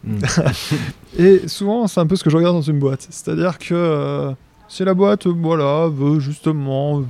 [1.18, 3.08] Et souvent, c'est un peu ce que je regarde dans une boîte.
[3.10, 4.34] C'est-à-dire que euh,
[4.68, 7.04] si la boîte, euh, voilà, veut justement euh,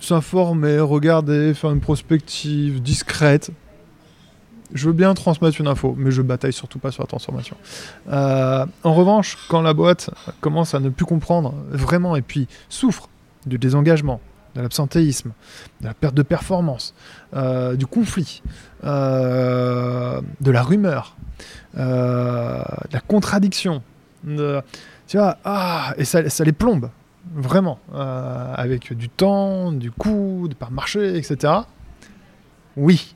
[0.00, 3.50] s'informer, regarder, faire une prospective discrète,
[4.72, 7.58] je veux bien transmettre une info, mais je bataille surtout pas sur la transformation.
[8.08, 10.08] Euh, en revanche, quand la boîte
[10.40, 13.10] commence à ne plus comprendre vraiment et puis souffre
[13.44, 14.22] du désengagement,
[14.56, 15.32] de l'absentéisme,
[15.80, 16.94] de la perte de performance,
[17.34, 18.42] euh, du conflit,
[18.84, 21.16] euh, de la rumeur,
[21.76, 23.82] euh, de la contradiction,
[24.24, 26.90] tu vois, ah, et ça, les plombe,
[27.34, 31.52] vraiment, avec du temps, du coût, de par marché, etc.
[32.76, 33.14] Oui,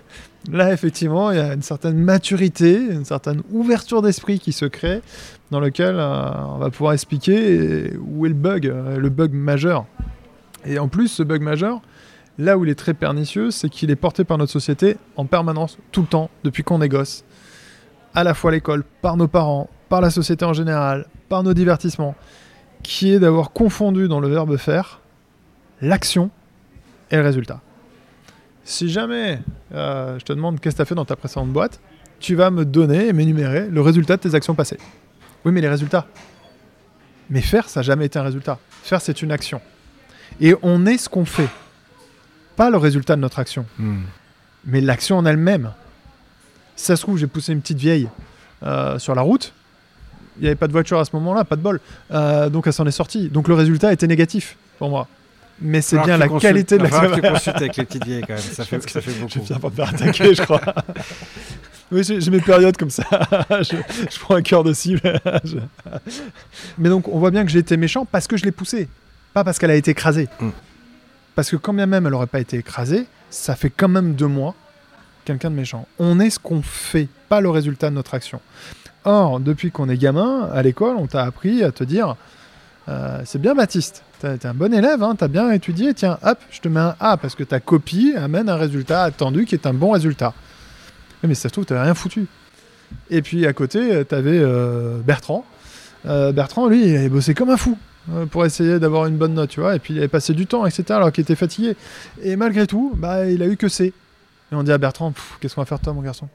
[0.52, 5.00] là effectivement, il y a une certaine maturité, une certaine ouverture d'esprit qui se crée,
[5.50, 9.86] dans lequel on va pouvoir expliquer où est le bug, le bug majeur.
[10.64, 11.80] Et en plus, ce bug majeur,
[12.38, 15.78] là où il est très pernicieux, c'est qu'il est porté par notre société en permanence,
[15.92, 17.24] tout le temps, depuis qu'on est gosse
[18.14, 21.54] à la fois à l'école, par nos parents, par la société en général, par nos
[21.54, 22.16] divertissements,
[22.82, 25.00] qui est d'avoir confondu dans le verbe faire
[25.80, 26.30] l'action
[27.10, 27.60] et le résultat.
[28.64, 29.40] Si jamais
[29.72, 31.80] euh, je te demande qu'est-ce que tu as fait dans ta précédente boîte,
[32.18, 34.78] tu vas me donner et m'énumérer le résultat de tes actions passées.
[35.44, 36.06] Oui, mais les résultats.
[37.30, 38.58] Mais faire, ça n'a jamais été un résultat.
[38.82, 39.60] Faire, c'est une action.
[40.40, 41.48] Et on est ce qu'on fait,
[42.56, 43.66] pas le résultat de notre action
[44.66, 45.70] mais l'action en elle-même.
[46.76, 48.08] Si ça se trouve, j'ai poussé une petite vieille
[48.62, 49.54] euh, sur la route.
[50.36, 51.80] Il n'y avait pas de voiture à ce moment-là, pas de bol.
[52.10, 53.30] Euh, donc elle s'en est sortie.
[53.30, 55.08] Donc le résultat était négatif pour moi.
[55.62, 57.10] Mais c'est bien la qualité de l'action.
[57.14, 59.38] tu consultes avec les petites vieilles quand même, ça fait, ça fait Je beaucoup.
[59.38, 60.60] vais finir par me faire attaquer, je crois.
[61.92, 63.04] oui, j'ai mes périodes comme ça.
[63.62, 63.76] je,
[64.10, 65.00] je prends un cœur de cible.
[65.44, 65.56] Je-
[66.78, 68.88] Mais donc, on voit bien que j'ai été méchant parce que je l'ai poussée.
[69.34, 70.28] Pas parce qu'elle a été écrasée.
[70.40, 70.50] Mm.
[71.34, 74.26] Parce que quand bien même elle n'aurait pas été écrasée, ça fait quand même de
[74.26, 74.54] moi
[75.24, 75.86] quelqu'un de méchant.
[75.98, 78.40] On est ce qu'on fait, pas le résultat de notre action.
[79.04, 82.16] Or, depuis qu'on est gamin, à l'école, on t'a appris à te dire
[82.88, 86.60] euh, c'est bien Baptiste, t'es un bon élève, hein, t'as bien étudié, tiens, hop, je
[86.60, 89.74] te mets un A parce que ta copie amène un résultat attendu qui est un
[89.74, 90.34] bon résultat.
[91.22, 92.26] Mais ça se trouve, t'avais rien foutu.
[93.10, 95.44] Et puis à côté, t'avais euh, Bertrand.
[96.06, 97.78] Euh, Bertrand, lui, il bossé comme un fou
[98.30, 100.66] pour essayer d'avoir une bonne note, tu vois, et puis il avait passé du temps,
[100.66, 101.76] etc., alors qu'il était fatigué.
[102.22, 103.92] Et malgré tout, bah, il a eu que C.
[104.52, 106.28] Et on dit à Bertrand, qu'est-ce qu'on va faire toi, mon garçon?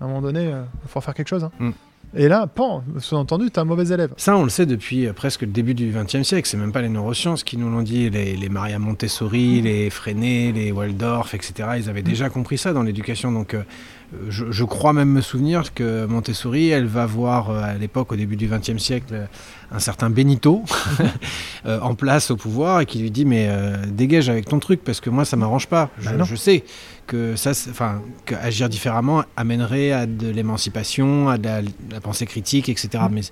[0.00, 1.44] À un moment donné, il va falloir faire quelque chose.
[1.44, 1.52] hein.
[1.58, 1.70] Mm.
[2.16, 4.12] Et là, pan, sous-entendu, t'es un mauvais élève.
[4.16, 6.48] Ça, on le sait depuis euh, presque le début du XXe siècle.
[6.48, 8.10] C'est même pas les neurosciences qui nous l'ont dit.
[8.10, 11.68] Les, les Maria Montessori, les Freinet, les Waldorf, etc.
[11.76, 13.30] Ils avaient déjà compris ça dans l'éducation.
[13.30, 13.62] Donc, euh,
[14.28, 18.16] je, je crois même me souvenir que Montessori, elle va voir euh, à l'époque, au
[18.16, 19.26] début du XXe siècle, euh,
[19.70, 20.62] un certain Benito
[21.66, 24.82] euh, en place au pouvoir et qui lui dit mais euh, dégage avec ton truc
[24.84, 25.90] parce que moi ça m'arrange pas.
[26.00, 26.64] Je, Bah je sais
[27.06, 28.02] que ça, enfin,
[28.40, 33.04] agir différemment amènerait à de l'émancipation, à de la, de la pensée critique, etc.
[33.10, 33.22] Mais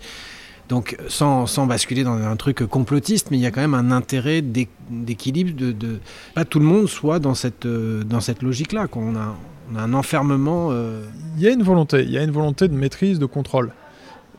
[0.69, 3.91] donc sans, sans basculer dans un truc complotiste, mais il y a quand même un
[3.91, 5.99] intérêt d'é- d'équilibre de, de
[6.35, 8.87] pas tout le monde soit dans cette dans cette logique-là.
[8.87, 9.35] qu'on a
[9.73, 10.69] on a un enfermement.
[10.71, 11.05] euh,
[11.37, 13.73] Il y a une volonté, il y a une volonté de maîtrise, de contrôle.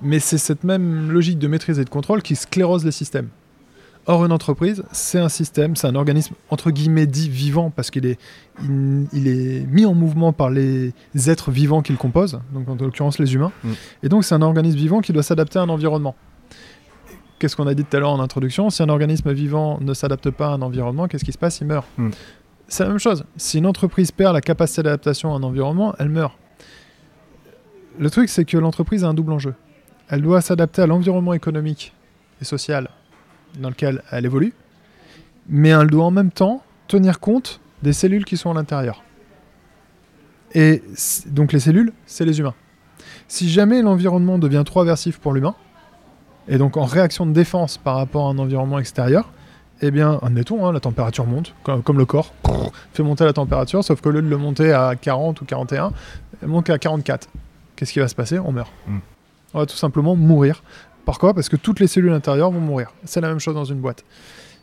[0.01, 3.29] Mais c'est cette même logique de maîtrise et de contrôle qui sclérose les systèmes.
[4.05, 8.05] Or, une entreprise, c'est un système, c'est un organisme entre guillemets dit vivant parce qu'il
[8.07, 8.17] est,
[8.63, 10.93] il, il est mis en mouvement par les
[11.27, 13.51] êtres vivants qu'il compose, donc en l'occurrence les humains.
[13.63, 13.71] Mm.
[14.03, 16.15] Et donc, c'est un organisme vivant qui doit s'adapter à un environnement.
[17.37, 18.69] Qu'est-ce qu'on a dit tout à l'heure en introduction?
[18.69, 21.59] Si un organisme vivant ne s'adapte pas à un environnement, qu'est-ce qui se passe?
[21.61, 21.85] Il meurt.
[21.97, 22.09] Mm.
[22.69, 23.25] C'est la même chose.
[23.35, 26.37] Si une entreprise perd la capacité d'adaptation à un environnement, elle meurt.
[27.97, 29.55] Le truc, c'est que l'entreprise a un double enjeu.
[30.07, 31.93] Elle doit s'adapter à l'environnement économique
[32.41, 32.89] et social
[33.59, 34.53] dans lequel elle évolue,
[35.47, 39.03] mais elle doit en même temps tenir compte des cellules qui sont à l'intérieur.
[40.53, 40.83] Et
[41.25, 42.55] donc les cellules, c'est les humains.
[43.27, 45.55] Si jamais l'environnement devient trop aversif pour l'humain,
[46.47, 49.31] et donc en réaction de défense par rapport à un environnement extérieur,
[49.81, 52.33] eh bien, admettons, hein, la température monte, comme, comme le corps,
[52.93, 55.91] fait monter la température, sauf que au lieu de le monter à 40 ou 41,
[56.41, 57.29] elle monte à 44.
[57.75, 58.39] Qu'est-ce qui va se passer?
[58.39, 58.71] On meurt.
[58.87, 58.97] Mm.
[59.53, 60.63] On va tout simplement mourir.
[61.05, 61.33] Pourquoi?
[61.33, 62.91] Parce que toutes les cellules intérieures vont mourir.
[63.05, 64.03] C'est la même chose dans une boîte.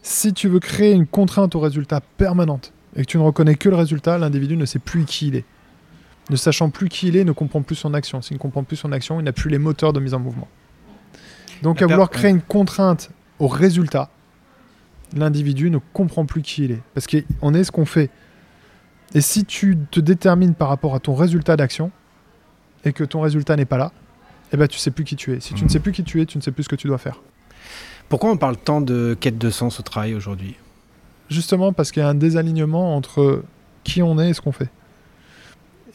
[0.03, 3.69] Si tu veux créer une contrainte au résultat permanente et que tu ne reconnais que
[3.69, 5.45] le résultat, l'individu ne sait plus qui il est.
[6.31, 8.23] Ne sachant plus qui il est, ne comprend plus son action.
[8.23, 10.49] S'il ne comprend plus son action, il n'a plus les moteurs de mise en mouvement.
[11.63, 14.11] Donc, La à vouloir créer une contrainte au résultat,
[15.15, 16.83] l'individu ne comprend plus qui il est.
[16.95, 18.11] Parce qu'on est ce qu'on fait.
[19.15, 21.91] Et si tu te détermines par rapport à ton résultat d'action
[22.85, 23.93] et que ton résultat n'est pas là,
[24.53, 25.41] eh ben tu sais plus qui tu es.
[25.41, 25.71] Si tu ne Mhm.
[25.71, 27.21] sais plus qui tu es, tu ne sais plus ce que tu dois faire.
[28.09, 30.57] Pourquoi on parle tant de quête de sens au travail aujourd'hui?
[31.31, 33.43] Justement parce qu'il y a un désalignement entre
[33.85, 34.69] qui on est et ce qu'on fait.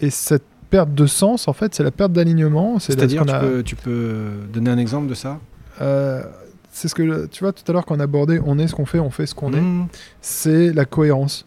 [0.02, 2.80] Et cette perte de sens, en fait, c'est la perte d'alignement.
[2.80, 5.40] C'est-à-dire, tu, a- tu peux donner un exemple de ça?
[5.82, 6.24] Euh,
[6.72, 9.00] c'est ce que tu vois tout à l'heure qu'on abordait, on est ce qu'on fait,
[9.00, 9.60] on fait ce qu'on est.
[9.62, 9.88] Mmh.
[10.22, 11.46] c'est la cohérence.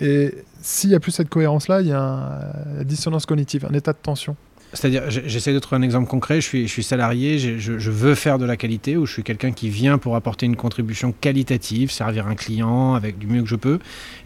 [0.00, 3.74] Et s'il n'y a plus cette cohérence-là, il y a un- la dissonance cognitive, un
[3.74, 4.34] état de tension.
[4.74, 6.40] C'est-à-dire, j'essaie de trouver un exemple concret.
[6.40, 9.22] Je suis, je suis salarié, je, je veux faire de la qualité, ou je suis
[9.22, 13.48] quelqu'un qui vient pour apporter une contribution qualitative, servir un client avec du mieux que
[13.48, 13.78] je peux.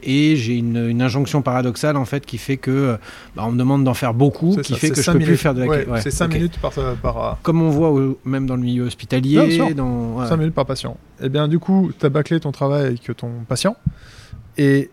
[0.02, 2.96] Et j'ai une, une injonction paradoxale, en fait, qui fait que euh,
[3.36, 5.36] bah, on me demande d'en faire beaucoup, qui ça, fait que je cinq peux plus
[5.36, 5.90] faire de la qualité.
[5.90, 6.34] Ouais, C'est 5 ok.
[6.34, 6.72] minutes par,
[7.02, 10.18] par, Comme on voit même dans le milieu hospitalier, dans.
[10.18, 10.26] ouais.
[10.26, 10.96] 5 minutes par patient.
[11.22, 13.76] Et bien du coup, tu as bâclé ton travail avec ton patient
[14.56, 14.90] et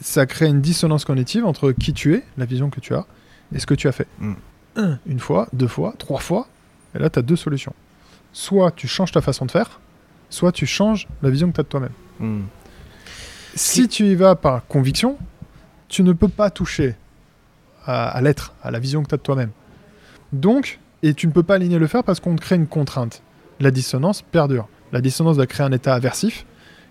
[0.00, 3.06] ça crée une dissonance cognitive entre qui tu es, la vision que tu as,
[3.54, 4.06] et ce que tu as fait.
[4.18, 4.32] Mm.
[4.76, 6.46] Un, une fois, deux fois, trois fois,
[6.94, 7.74] et là tu as deux solutions.
[8.32, 9.80] Soit tu changes ta façon de faire,
[10.30, 11.92] soit tu changes la vision que tu as de toi-même.
[12.20, 12.42] Mmh.
[13.54, 15.18] Si tu y vas par conviction,
[15.88, 16.96] tu ne peux pas toucher
[17.84, 19.50] à, à l'être, à la vision que tu as de toi-même.
[20.32, 23.22] Donc, et tu ne peux pas aligner le faire parce qu'on crée une contrainte.
[23.60, 24.68] La dissonance perdure.
[24.92, 26.46] La dissonance va créer un état aversif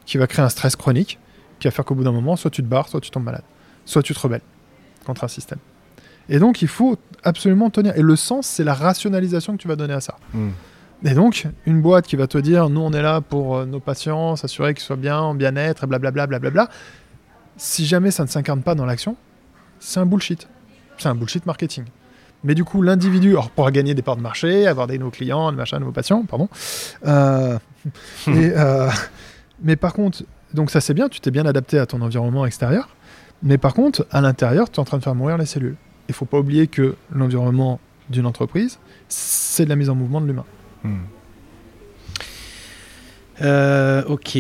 [0.06, 1.18] qui va créer un stress chronique
[1.60, 3.44] qui va faire qu'au bout d'un moment, soit tu te barres, soit tu tombes malade,
[3.86, 4.42] soit tu te rebelles
[5.06, 5.60] contre un système.
[6.28, 7.96] Et donc, il faut absolument tenir.
[7.98, 10.18] Et le sens, c'est la rationalisation que tu vas donner à ça.
[10.34, 10.50] Mmh.
[11.04, 13.80] Et donc, une boîte qui va te dire, nous, on est là pour euh, nos
[13.80, 16.70] patients, s'assurer qu'ils soient bien, en bien-être, et blablabla, blablabla.
[17.58, 19.16] Si jamais ça ne s'incarne pas dans l'action,
[19.80, 20.48] c'est un bullshit.
[20.98, 21.86] C'est un bullshit marketing.
[22.44, 25.52] Mais du coup, l'individu, alors pourra gagner des parts de marché, avoir des nouveaux clients,
[25.52, 26.50] des machins, de nouveaux patients, pardon.
[27.06, 27.58] Euh,
[28.28, 28.90] et, euh,
[29.64, 30.24] mais par contre,
[30.54, 32.90] donc ça c'est bien, tu t'es bien adapté à ton environnement extérieur.
[33.44, 35.78] Mais par contre, à l'intérieur, tu es en train de faire mourir les cellules.
[36.12, 37.80] Il faut pas oublier que l'environnement
[38.10, 38.78] d'une entreprise,
[39.08, 40.46] c'est de la mise en mouvement de l'humain.
[40.84, 40.98] Hmm.
[43.42, 44.38] Euh, ok.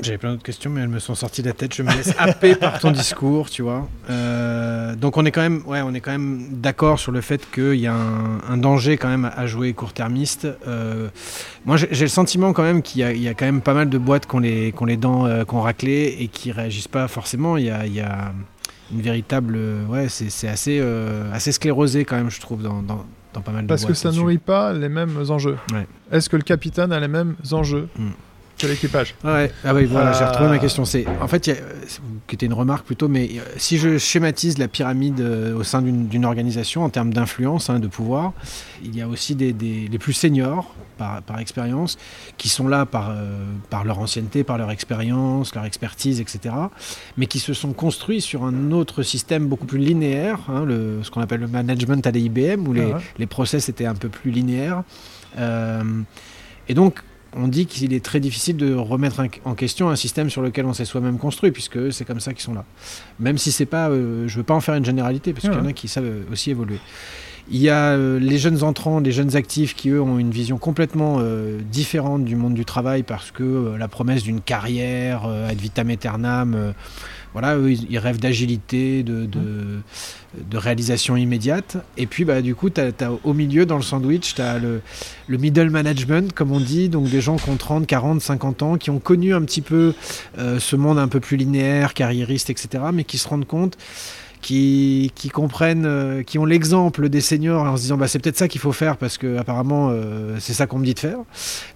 [0.00, 1.74] J'avais plein d'autres questions, mais elles me sont sorties de la tête.
[1.74, 3.88] Je me laisse happer par ton discours, tu vois.
[4.10, 7.48] Euh, donc on est quand même, ouais, on est quand même d'accord sur le fait
[7.52, 10.48] qu'il y a un, un danger quand même à jouer court-termiste.
[10.66, 11.08] Euh,
[11.66, 13.74] moi, j'ai le sentiment quand même qu'il y, a- il y a quand même pas
[13.74, 16.50] mal de boîtes qui ont les, qui ont les dents, qui ont raclé et qui
[16.50, 17.56] réagissent pas forcément.
[17.56, 18.32] Il y a, il y a
[18.92, 23.04] une véritable, euh, ouais, c'est assez, euh, assez sclérosé quand même, je trouve, dans, dans,
[23.32, 25.56] dans pas mal de Parce que ça nourrit pas les mêmes enjeux.
[25.72, 25.86] Ouais.
[26.10, 27.88] Est-ce que le capitaine a les mêmes enjeux?
[28.62, 29.14] Que l'équipage.
[29.24, 29.50] Ouais.
[29.64, 30.84] Ah oui, voilà, j'ai Euh, retrouvé ma question.
[30.84, 31.54] C'est en fait, a-
[32.26, 35.82] qui était une remarque plutôt, mais euh, si je schématise la pyramide euh, au sein
[35.82, 38.32] d'une organisation en termes d'influence, hein, de pouvoir,
[38.84, 41.98] il y a aussi des, des- les plus seniors par, par expérience
[42.38, 43.36] qui sont là par, euh,
[43.70, 46.54] par leur ancienneté, par leur expérience, leur expertise, etc.
[47.16, 51.10] Mais qui se sont construits sur un autre système beaucoup plus linéaire, hein, le, ce
[51.10, 53.02] qu'on appelle le management à l'IBM, où les, Ah ouais.
[53.18, 54.82] les process étaient un peu plus linéaires.
[55.38, 55.82] Euh,
[56.68, 57.00] et donc,
[57.34, 60.74] on dit qu'il est très difficile de remettre en question un système sur lequel on
[60.74, 62.64] s'est soi-même construit, puisque c'est comme ça qu'ils sont là.
[63.18, 65.60] Même si c'est pas, euh, je veux pas en faire une généralité, parce qu'il y
[65.60, 66.78] en a qui savent aussi évoluer.
[67.50, 70.58] Il y a euh, les jeunes entrants, les jeunes actifs qui, eux, ont une vision
[70.58, 75.58] complètement euh, différente du monde du travail parce que euh, la promesse d'une carrière, ad
[75.58, 76.74] vitam aeternam,
[77.32, 79.80] voilà, eux, ils, ils rêvent d'agilité, de, de,
[80.50, 81.76] de réalisation immédiate.
[81.96, 84.80] Et puis, bah, du coup, t'as- t'as au milieu, dans le sandwich, tu as le,
[85.28, 88.76] le middle management, comme on dit, donc des gens qui ont 30, 40, 50 ans,
[88.76, 89.94] qui ont connu un petit peu
[90.38, 93.76] euh, ce monde un peu plus linéaire, carriériste, etc., mais qui se rendent compte
[94.42, 98.36] qui, qui comprennent, euh, qui ont l'exemple des seniors en se disant bah, c'est peut-être
[98.36, 101.18] ça qu'il faut faire parce que apparemment euh, c'est ça qu'on me dit de faire.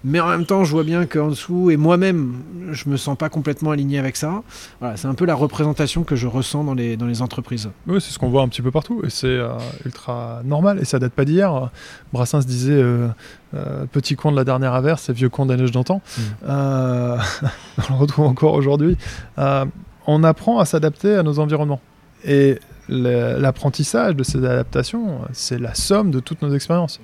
[0.03, 2.35] Mais en même temps, je vois bien qu'en dessous, et moi-même,
[2.71, 4.43] je me sens pas complètement aligné avec ça.
[4.79, 7.69] Voilà, c'est un peu la représentation que je ressens dans les, dans les entreprises.
[7.87, 9.49] Oui, c'est ce qu'on voit un petit peu partout et c'est euh,
[9.85, 11.69] ultra normal et ça date pas d'hier.
[12.13, 13.07] Brassens disait euh,
[13.53, 16.01] euh, petit con de la dernière averse et vieux con de la neige d'antan.
[16.17, 16.21] Mm.
[16.47, 18.97] On le retrouve encore aujourd'hui.
[20.09, 21.81] On apprend à s'adapter à nos environnements
[22.25, 26.99] et l'apprentissage de ces adaptations, c'est la somme de toutes nos expériences.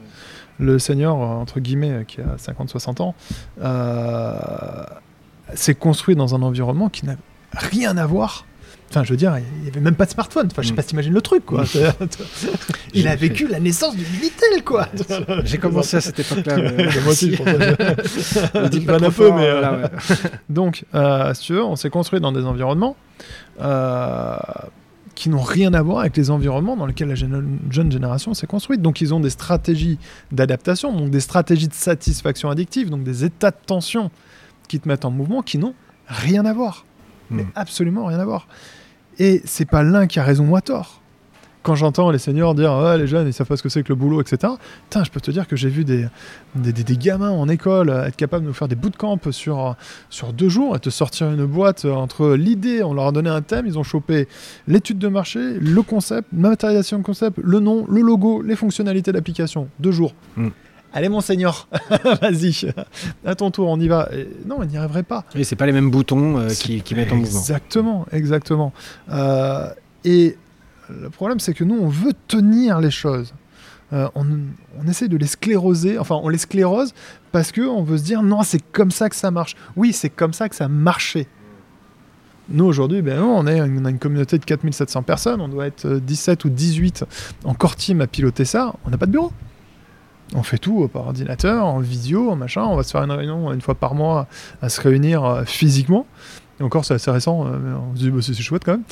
[0.59, 3.15] Le senior, entre guillemets, qui a 50-60 ans,
[3.61, 4.33] euh,
[5.55, 7.15] s'est construit dans un environnement qui n'a
[7.53, 8.45] rien à voir.
[8.89, 10.47] Enfin, je veux dire, il n'y avait même pas de smartphone.
[10.51, 10.75] Enfin, je sais Mm.
[10.75, 11.63] pas si t'imagines le truc, quoi.
[12.93, 14.87] il a vécu la naissance du Minitel, quoi.
[15.43, 16.57] J'ai commencé à cette époque-là.
[17.03, 17.31] Moi aussi.
[17.31, 19.89] Ne dis Je pas un peu, mais, euh, euh, là, ouais.
[20.49, 22.95] Donc, euh, si tu veux, on s'est construit dans des environnements
[23.61, 24.35] euh,
[25.15, 28.81] qui n'ont rien à voir avec les environnements dans lesquels la jeune, génération s'est construite.
[28.81, 29.99] Donc, ils ont des stratégies
[30.31, 34.09] d'adaptation, donc des stratégies de satisfaction addictive, donc des états de tension
[34.67, 35.75] qui te mettent en mouvement qui n'ont
[36.07, 36.85] rien à voir.
[37.29, 37.51] Mais Mm.
[37.55, 38.47] absolument rien à voir.
[39.19, 41.02] Et c'est pas l'un qui a raison ou a tort.
[41.63, 43.89] Quand j'entends les seniors dire ouais, les jeunes ils savent pas ce que c'est que
[43.89, 44.53] le boulot, etc.
[44.93, 46.05] Je peux te dire que j'ai vu des,
[46.55, 49.75] des, des- des gamins en école être capables de nous faire des bootcamps sur,
[50.09, 53.41] sur deux jours et te sortir une boîte entre l'idée, on leur a donné un
[53.41, 54.27] thème, ils ont chopé
[54.67, 59.11] l'étude de marché, le concept, la matérialisation de concept, le nom, le logo, les fonctionnalités
[59.13, 59.69] d'application.
[59.79, 60.13] Deux jours.
[60.35, 60.49] Mm.
[60.95, 61.67] Allez mon senior,
[62.21, 62.71] vas-y,
[63.25, 64.09] à ton tour, on y va.
[64.13, 65.23] Et non, il n'y arriverait pas.
[65.33, 67.39] Oui, c'est pas les mêmes boutons euh, qui mettent en mouvement.
[67.39, 68.73] Exactement, exactement.
[69.11, 69.69] Euh,
[70.05, 70.37] et
[70.89, 73.33] le problème, c'est que nous, on veut tenir les choses.
[73.93, 74.25] Euh, on,
[74.87, 76.93] essaie de les scléroser, enfin, on les sclérose
[77.31, 79.55] parce qu'on veut se dire non, c'est comme ça que ça marche.
[79.75, 81.27] Oui, c'est comme ça que ça marchait.
[82.49, 85.99] Nous, aujourd'hui, ben, on, est, a une communauté de 4700 personnes, on doit être euh,
[85.99, 87.05] 17 ou 18
[87.45, 88.73] en core team à piloter ça.
[88.85, 89.31] On n'a pas de bureau.
[90.35, 92.63] On fait tout par ordinateur, en visio, en machin.
[92.63, 94.27] On va se faire une réunion une fois par mois
[94.61, 96.07] à se réunir euh, physiquement.
[96.59, 97.45] Et encore, c'est assez récent.
[97.45, 98.83] euh, on se dit, bah, c'est chouette quand même.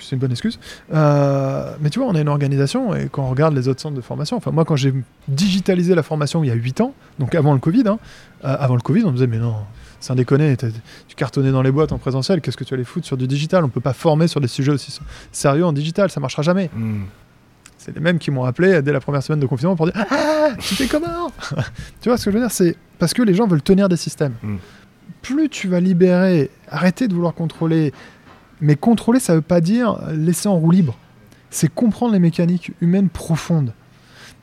[0.00, 0.58] C'est une bonne excuse.
[0.92, 3.96] Euh, mais tu vois, on a une organisation et quand on regarde les autres centres
[3.96, 4.92] de formation, enfin, moi, quand j'ai
[5.28, 7.98] digitalisé la formation il y a 8 ans, donc avant le Covid, hein,
[8.44, 9.54] euh, avant le Covid, on me disait, mais non,
[10.00, 10.68] c'est un déconner, t'as-
[11.08, 13.64] tu cartonnais dans les boîtes en présentiel, qu'est-ce que tu allais foutre sur du digital?
[13.64, 14.98] On peut pas former sur des sujets aussi
[15.32, 16.70] sérieux en digital, ça marchera jamais.
[16.74, 17.02] Mm.
[17.78, 20.50] C'est les mêmes qui m'ont appelé dès la première semaine de confinement pour dire Ah,
[20.58, 21.30] tu fais comment?
[22.02, 22.50] Tu vois ce que je veux dire?
[22.50, 24.34] C'est parce que les gens veulent tenir des systèmes.
[24.42, 24.56] Mm.
[25.22, 27.92] Plus tu vas libérer, arrêter de vouloir contrôler.
[28.60, 30.96] Mais contrôler, ça veut pas dire laisser en roue libre.
[31.50, 33.72] C'est comprendre les mécaniques humaines profondes.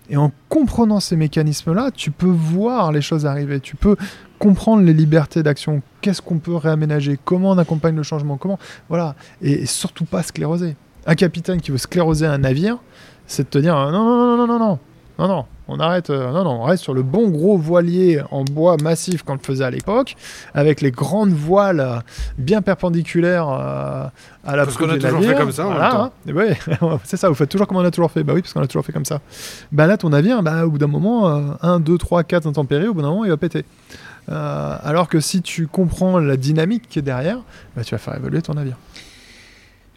[0.09, 3.59] Et en comprenant ces mécanismes-là, tu peux voir les choses arriver.
[3.59, 3.95] Tu peux
[4.39, 5.81] comprendre les libertés d'action.
[6.01, 7.19] Qu'est-ce qu'on peut réaménager?
[7.23, 8.37] Comment on accompagne le changement?
[8.37, 8.57] Comment?
[8.87, 9.15] Voilà.
[9.41, 10.75] Et, et surtout pas scléroser.
[11.05, 12.77] Un capitaine qui veut scléroser un navire,
[13.27, 14.79] c'est de te dire euh, non, non, non, non, non, non,
[15.19, 18.43] non, non, on arrête, euh, non, non, on reste sur le bon gros voilier en
[18.43, 20.15] bois massif qu'on le faisait à l'époque,
[20.53, 21.99] avec les grandes voiles euh,
[22.37, 24.05] bien perpendiculaires euh,
[24.45, 26.11] à la Parce qu'on a toujours fait comme ça, Voilà, hein.
[26.33, 26.57] Ouais,
[27.03, 28.23] c'est ça, vous faites toujours comme on a toujours fait.
[28.23, 29.19] Bah oui, parce qu'on a toujours fait comme ça.
[29.71, 31.27] Bah là, ton navire, bah, au bout d'un moment,
[31.61, 33.65] 1, 2, 3, 4 intempéries, au bout d'un moment, il va péter.
[34.29, 37.39] Euh, alors que si tu comprends la dynamique qui est derrière,
[37.75, 38.77] bah, tu vas faire évoluer ton navire.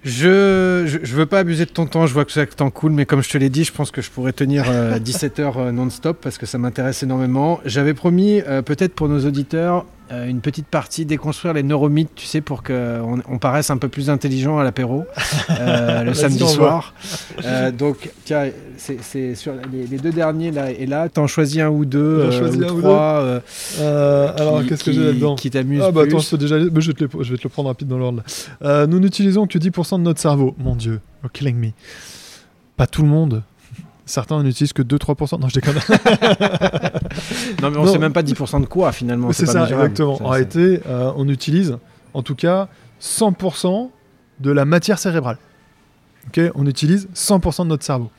[0.03, 2.93] Je, je, je veux pas abuser de ton temps, je vois que ça temps cool,
[2.93, 4.65] mais comme je te l'ai dit, je pense que je pourrais tenir
[5.01, 7.61] 17 heures euh, non-stop parce que ça m'intéresse énormément.
[7.65, 12.27] J'avais promis, euh, peut-être pour nos auditeurs, euh, une petite partie déconstruire les neuromythes, tu
[12.27, 15.05] sais, pour qu'on on paraisse un peu plus intelligent à l'apéro
[15.51, 16.95] euh, le samedi soir.
[17.45, 21.69] Euh, donc, tiens, c'est sur les, les deux derniers là et là, t'en choisis un
[21.69, 23.21] ou deux, euh, choisis ou un ou trois.
[23.21, 23.41] euh,
[23.81, 26.17] Euh, alors, qu'est-ce que j'ai là-dedans Qui t'amuse Ah bah plus.
[26.17, 26.59] attends, déjà...
[26.59, 28.23] je, vais te le- je vais te le prendre rapide dans l'ordre.
[28.63, 30.55] Euh, nous n'utilisons que 10% de notre cerveau.
[30.59, 31.69] Mon Dieu, you're killing me.
[32.77, 33.43] Pas tout le monde.
[34.11, 35.39] Certains n'utilisent que 2-3%.
[35.41, 35.77] Non, je déconne.
[37.63, 37.93] Non, mais on Non.
[37.93, 39.33] sait même pas 10% de quoi finalement.
[39.33, 39.91] c'est ça, mesurable.
[39.91, 40.19] exactement.
[40.27, 41.77] En réalité, euh, on utilise
[42.15, 42.69] en tout cas
[43.01, 43.91] 100%
[44.41, 45.39] de la matière cérébrale.
[46.29, 48.11] Ok, on utilise 100% de notre cerveau.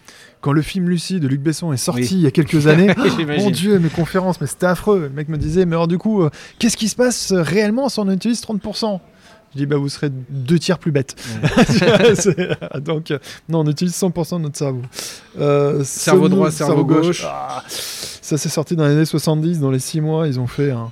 [0.41, 2.09] Quand le film Lucie de Luc Besson est sorti Oui.
[2.13, 2.91] il y a quelques années,
[3.37, 4.99] mon Dieu, mes conférences, mais c'était affreux.
[5.01, 7.89] Le mec me disait, mais alors du coup, euh, qu'est-ce qui se passe euh, réellement
[7.89, 8.99] si on utilise 30%
[9.53, 11.15] Je dis, bah vous serez deux tiers plus bête.
[12.15, 13.19] C'est- Donc, euh,
[13.49, 14.81] non, on utilise 100% de notre cerveau.
[15.39, 17.25] Euh, Cerveau droit, cerveau gauche.
[17.27, 20.71] Ah, ça s'est sorti dans les années 70, dans les 6 mois, ils ont fait
[20.71, 20.89] un,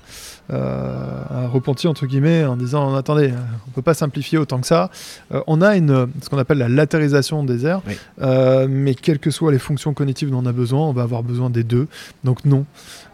[0.51, 3.35] euh, un repenti, entre guillemets, en disant, attendez, euh,
[3.67, 4.89] on peut pas simplifier autant que ça.
[5.33, 7.97] Euh, on a une, ce qu'on appelle la latérisation des Oui.
[8.21, 11.23] euh, mais quelles que soient les fonctions cognitives dont on a besoin, on va avoir
[11.23, 11.87] besoin des deux.
[12.25, 12.65] Donc non,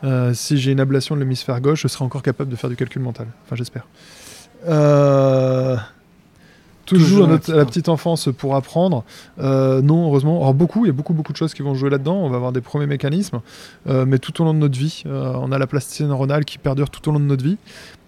[0.03, 2.75] Euh, si j'ai une ablation de l'hémisphère gauche, je serai encore capable de faire du
[2.75, 3.27] calcul mental.
[3.45, 3.85] Enfin, j'espère.
[4.67, 5.75] Euh,
[6.85, 9.03] Toujours, à, la notre- petite enfance pour apprendre.
[9.39, 10.37] Euh, non, heureusement.
[10.37, 12.15] Alors beaucoup, il y a beaucoup, beaucoup de choses qui vont jouer là-dedans.
[12.15, 13.41] On va avoir des premiers mécanismes,
[13.89, 16.59] euh, mais tout au long de notre vie, euh, on a la plasticité neuronale qui
[16.59, 17.57] perdure tout au long de notre vie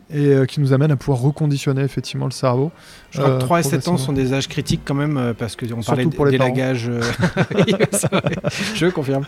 [0.10, 2.72] et euh, qui nous amène à pouvoir reconditionner effectivement le cerveau.
[3.12, 5.34] Je crois que Euh, 3 et 7 ans sont des âges critiques quand même, euh,
[5.34, 7.02] parce qu'on parlait euh,
[7.92, 8.22] c'est vrai.
[8.76, 9.26] je confirme.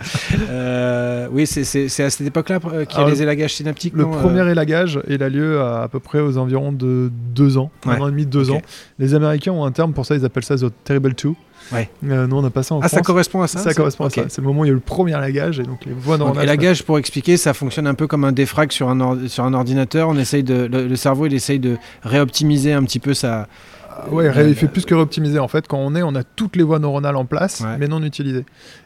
[0.49, 3.93] Euh, oui, c'est- à cette époque-là euh, qu'il y a les élagages synaptiques.
[3.95, 7.57] Le euh, premier élagage, il a lieu à, à peu près aux environs de deux
[7.57, 7.95] ans, Ouais.
[7.95, 8.57] un an et demi, deux Ok.
[8.57, 8.61] ans.
[8.99, 11.35] Les Américains ont un terme pour ça, ils appellent ça The Terrible Two.
[11.71, 11.89] Ouais.
[12.05, 14.09] Euh, nous, on n'a pas ça en Ah, ça correspond à ça Ça correspond à
[14.09, 14.23] ça.
[14.29, 16.17] C'est le moment où il y a eu le premier élagage et donc les voies
[16.17, 16.43] Donc, neuronales.
[16.45, 19.53] élagage, pour expliquer, ça fonctionne un peu comme un défrag sur un, or- sur un
[19.53, 20.09] ordinateur.
[20.09, 23.47] On essaye de, le, le cerveau, il essaye de réoptimiser un petit peu sa.
[23.91, 25.39] Ah Ouais, Euh, il fait plus que réoptimiser.
[25.39, 27.77] En fait, quand on est, on a toutes les voies neuronales en place, Ouais.
[27.77, 28.45] mais non utilisées.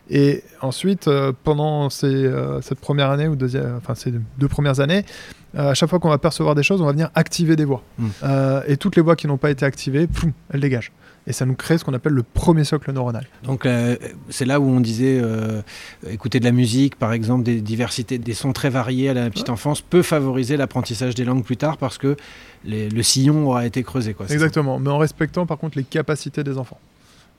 [0.09, 4.79] Et ensuite, euh, pendant ces, euh, cette première année ou deuxième, enfin ces deux premières
[4.79, 5.05] années,
[5.55, 7.83] euh, à chaque fois qu'on va percevoir des choses, on va venir activer des voies.
[7.99, 8.05] Mm.
[8.23, 10.07] Euh, et toutes les voies qui n'ont pas été activées,
[10.51, 10.91] elles dégagent.
[11.25, 13.25] Et ça nous crée ce qu'on appelle le premier socle neuronal.
[13.43, 13.95] Donc, euh,
[14.29, 15.61] c'est là où on disait euh,
[16.09, 19.49] écouter de la musique, par exemple, des diversités, des sons très variés à la petite
[19.49, 22.17] enfance, peut favoriser l'apprentissage des langues plus tard parce que
[22.65, 24.13] les- le sillon aura été creusé.
[24.13, 26.79] Quoi, Exactement, mais en respectant par contre les capacités des enfants.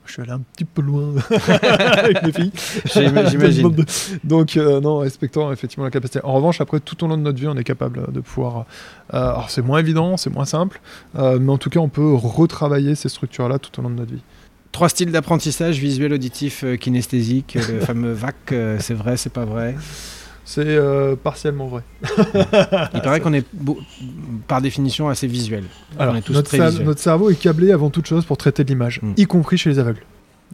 [0.07, 1.15] Je suis allé un petit peu loin
[1.61, 2.53] avec mes filles.
[2.85, 3.75] J'im- J'imagine.
[4.23, 6.21] Donc, euh, non, respectant effectivement la capacité.
[6.25, 8.67] En revanche, après, tout au long de notre vie, on est capable de pouvoir.
[9.15, 10.81] euh, alors, c'est moins évident, c'est moins simple,
[11.19, 14.13] euh, mais en tout cas, on peut retravailler ces structures-là tout au long de notre
[14.13, 14.23] vie.
[14.73, 18.35] Trois styles d'apprentissage, visuel, auditif, kinesthésique, le fameux VAC,
[18.81, 19.75] c'est vrai, c'est pas vrai?
[20.45, 21.83] C'est euh, partiellement vrai.
[22.95, 23.79] Il paraît qu'on est beau-
[24.47, 25.65] par définition assez visuel.
[25.99, 26.87] Alors, on est tous notre, très cer- visuels.
[26.87, 29.13] notre cerveau est câblé avant toute chose pour traiter de l'image, Mm.
[29.17, 30.03] y compris chez les aveugles.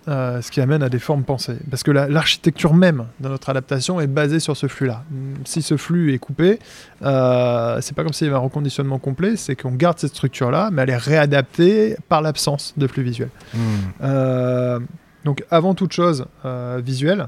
[0.08, 1.58] Euh, ce qui amène à des formes pensées.
[1.68, 5.02] Parce que la- l'architecture même de notre adaptation est basée sur ce flux-là.
[5.10, 6.58] Mm, Si ce flux est coupé,
[7.02, 10.70] euh, c'est pas comme s'il y avait un reconditionnement complet, c'est qu'on garde cette structure-là,
[10.72, 13.28] mais elle est réadaptée par l'absence de flux visuel.
[13.52, 13.58] Hmm.
[14.02, 14.78] Euh,
[15.24, 17.26] donc avant toute chose, euh, visuel.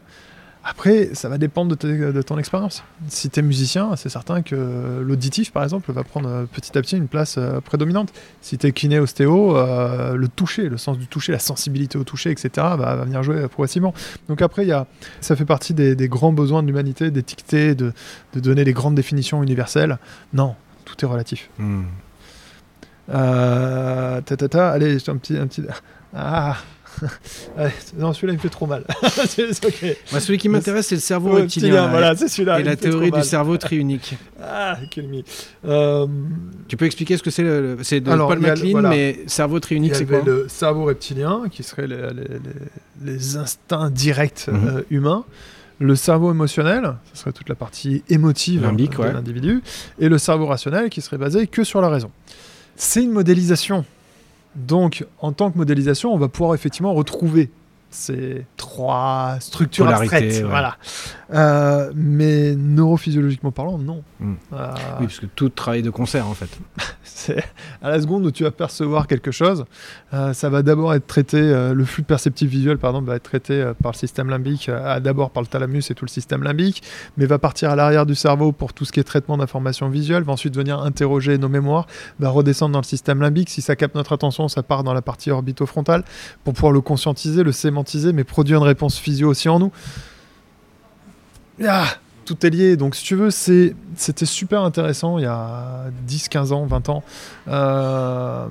[0.64, 2.84] Après, ça va dépendre de, ton expérience.
[3.08, 6.82] Si tu es musicien, c'est certain que l'auditif, par exemple, va prendre euh, petit à
[6.82, 8.12] petit une place euh, prédominante.
[8.42, 12.04] Si tu es kiné, ostéo, euh, le toucher, le sens du toucher, la sensibilité au
[12.04, 13.92] toucher, etc., va, va venir jouer progressivement.
[14.28, 14.86] Donc après, y a,
[15.20, 17.92] ça fait partie des, des grands besoins de l'humanité, d'étiqueter, de,
[18.34, 19.98] de donner les grandes définitions universelles.
[20.32, 21.50] Non, tout est relatif.
[21.58, 21.82] Hmm.
[23.10, 25.62] Euh, ta, ta, ta, allez, j'ai un petit, un petit.
[26.14, 26.56] Ah.
[27.98, 28.84] Non, celui-là il me fait trop mal.
[29.26, 29.96] c'est c'est ok.
[30.12, 31.68] Moi, celui qui m'intéresse, c'est le cerveau reptilien.
[31.68, 32.60] reptilien, là, voilà, c'est celui-là.
[32.60, 34.16] et la théorie du cerveau triunique.
[34.42, 35.24] Ah, quel mi.
[35.66, 36.06] Euh,
[36.68, 38.88] Tu peux expliquer ce que c'est le- C'est de Alors, Paul MacLean, voilà.
[38.90, 42.38] mais cerveau triunique, c'est quoi le cerveau reptilien qui serait les, les-
[43.04, 44.68] les- les instincts directs Mhm.
[44.68, 45.24] euh, humains.
[45.78, 49.12] Le cerveau émotionnel, ce serait toute la partie émotive Limbique, de ouais.
[49.12, 49.62] l'individu.
[49.98, 52.10] Et le cerveau rationnel qui serait basé que sur la raison.
[52.76, 53.84] C'est une modélisation.
[54.54, 57.50] Donc, en tant que modélisation, on va pouvoir effectivement retrouver
[57.94, 60.42] ces trois structures Polarités, abstraites.
[60.44, 60.50] ouais.
[60.50, 60.76] Voilà.
[61.34, 64.02] Euh, mais neurophysiologiquement parlant, non.
[64.20, 64.32] Mm.
[64.52, 66.48] Euh, Oui, parce que tout travaille de concert, en fait.
[67.04, 67.42] c'est
[67.82, 69.64] à la seconde où tu vas percevoir quelque chose,
[70.12, 73.72] euh, ça va d'abord être traité, le flux perceptif visuel par exemple va être traité
[73.82, 74.70] par le système limbique,
[75.00, 76.82] d'abord par le thalamus et tout le système limbique,
[77.16, 80.22] mais va partir à l'arrière du cerveau pour tout ce qui est traitement d'informations visuelles,
[80.22, 81.86] va ensuite venir interroger nos mémoires,
[82.18, 85.02] va redescendre dans le système limbique, si ça capte notre attention, ça part dans la
[85.02, 86.04] partie orbitofrontale
[86.44, 87.52] pour pouvoir le conscientiser, le
[88.12, 89.72] mais produire une réponse physio aussi en nous.
[91.66, 91.86] Ah
[92.24, 92.76] tout est lié.
[92.76, 93.74] Donc, si tu veux, c'était
[94.26, 97.02] super intéressant il y a 10, 15 ans, 20 ans,
[97.48, 98.46] euh,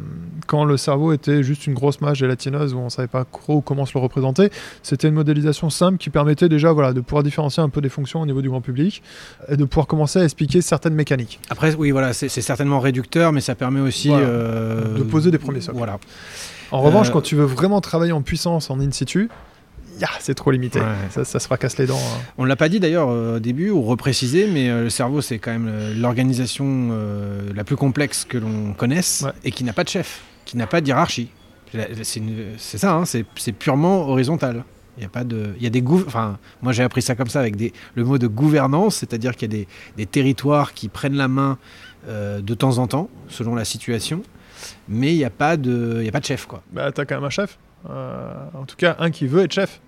[0.46, 3.86] quand le cerveau était juste une grosse mâche gélatineuse où on savait pas trop comment
[3.86, 4.50] se le représenter.
[4.84, 8.20] C'était une modélisation simple qui permettait déjà voilà, de pouvoir différencier un peu des fonctions
[8.20, 9.02] au niveau du grand public
[9.48, 11.40] et de pouvoir commencer à expliquer certaines mécaniques.
[11.50, 14.28] Après, oui, voilà, c'est c'est certainement réducteur, mais ça permet aussi Voilà.
[14.28, 15.78] euh, De poser des premiers socles.
[15.78, 15.98] Voilà.
[16.72, 19.30] En revanche, Euh, quand tu veux vraiment travailler en puissance en in situ,
[20.00, 20.80] ya, c'est trop limité.
[20.80, 20.86] Ouais.
[21.10, 21.98] Ça, ça se fracasse les dents.
[21.98, 22.20] hein.
[22.38, 25.38] On l'a pas dit d'ailleurs euh, au début ou reprécisé, mais euh, le cerveau c'est
[25.40, 26.92] quand même euh, l'organisation
[27.54, 29.32] la plus complexe que l'on connaisse Ouais.
[29.44, 31.30] et qui n'a pas de chef, qui n'a pas de hiérarchie.
[32.58, 34.64] C'est ça, hein, c'est purement horizontal.
[34.98, 37.30] Il y a pas de, il y a des Enfin, moi j'ai appris ça comme
[37.30, 40.90] ça avec des, le mot de gouvernance, c'est-à-dire qu'il y a des, des territoires qui
[40.90, 41.58] prennent la main
[42.10, 44.22] euh, de temps en temps, selon la situation,
[44.88, 46.62] mais il n'y a pas de, y a pas de chef quoi.
[46.72, 47.58] Bah, t'as quand même un chef.
[47.90, 49.80] Euh, en tout cas, un qui veut être chef.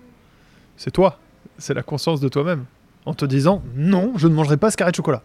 [0.76, 1.18] C'est toi.
[1.58, 2.64] C'est la conscience de toi-même.
[3.06, 5.22] En te disant, non, je ne mangerai pas ce carré de chocolat.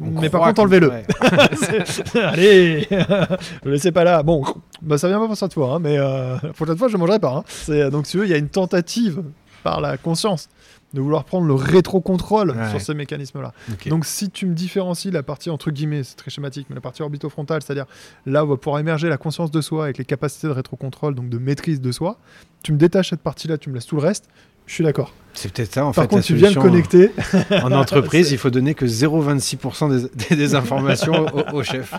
[0.00, 0.92] On Mais par contre, enlevez-le.
[2.14, 2.86] Allez
[3.64, 4.22] Ne laissez pas là.
[4.22, 4.44] Bon,
[4.82, 6.94] bah, ça vient pas pour ça de toi, hein, mais euh, la prochaine fois, je
[6.94, 7.34] ne mangerai pas.
[7.38, 7.44] hein.
[7.48, 9.22] C'est- Donc, si tu veux, il y a une tentative
[9.64, 10.48] par la conscience
[10.92, 12.70] de vouloir prendre le rétro-contrôle Ouais.
[12.70, 13.52] sur ces mécanismes-là.
[13.86, 17.02] Donc si tu me différencies la partie entre guillemets, c'est très schématique, mais la partie
[17.02, 17.86] orbitofrontale, c'est-à-dire
[18.26, 21.28] là où va pouvoir émerger la conscience de soi avec les capacités de rétrocontrôle, donc
[21.28, 22.18] de maîtrise de soi,
[22.62, 24.28] tu me détaches cette partie-là, tu me laisses tout le reste,
[24.66, 25.12] je suis d'accord.
[25.34, 26.08] c'est peut-être ça en Par fait.
[26.08, 27.10] contre, la tu viens le connecter.
[27.34, 31.94] euh, En entreprise, il faut donner que 0,26% des, des- des informations au, au chef.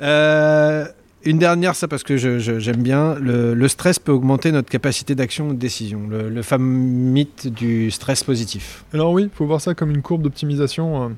[0.00, 0.86] Euh,
[1.24, 3.14] une dernière, ça parce que je- je- j'aime bien.
[3.16, 6.06] Le, le stress peut augmenter notre capacité d'action ou de décision.
[6.08, 8.84] Le, le fameux mythe du stress positif.
[8.92, 11.08] Alors oui, il faut voir ça comme une courbe d'optimisation euh,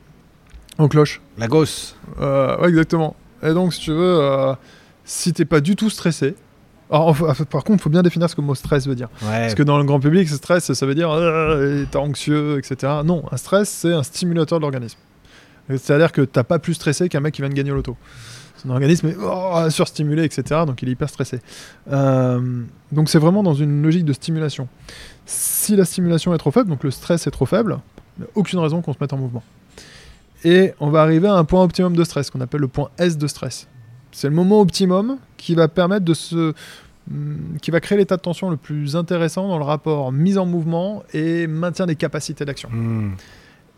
[0.78, 1.20] en cloche.
[1.38, 1.96] La gosse.
[2.20, 3.14] Euh, ouais, exactement.
[3.42, 4.54] Et donc, si tu veux, euh,
[5.04, 6.34] si t'es pas du tout stressé,
[6.92, 7.16] alors,
[7.50, 9.08] par contre, il faut bien définir ce que le mot stress veut dire.
[9.22, 9.28] Ouais.
[9.42, 12.92] Parce que dans le grand public, ce stress, ça veut dire euh, t'es anxieux, etc.
[13.04, 14.98] Non, un stress, c'est un stimulateur de l'organisme.
[15.68, 17.96] C'est-à-dire que t'as pas plus stressé qu'un mec qui vient de gagner au loto.
[18.62, 20.62] Son organisme est oh, surstimulé, etc.
[20.66, 21.40] Donc il est hyper stressé.
[21.90, 22.62] Euh,
[22.92, 24.68] donc c'est vraiment dans une logique de stimulation.
[25.24, 27.78] Si la stimulation est trop faible, donc le stress est trop faible,
[28.18, 29.42] il n'y a aucune raison qu'on se mette en mouvement.
[30.44, 33.16] Et on va arriver à un point optimum de stress, qu'on appelle le point S
[33.16, 33.66] de stress.
[34.12, 36.52] C'est le moment optimum qui va permettre de se
[37.10, 40.44] hum, qui va créer l'état de tension le plus intéressant dans le rapport mise en
[40.44, 42.68] mouvement et maintien des capacités d'action.
[42.70, 43.12] Hmm.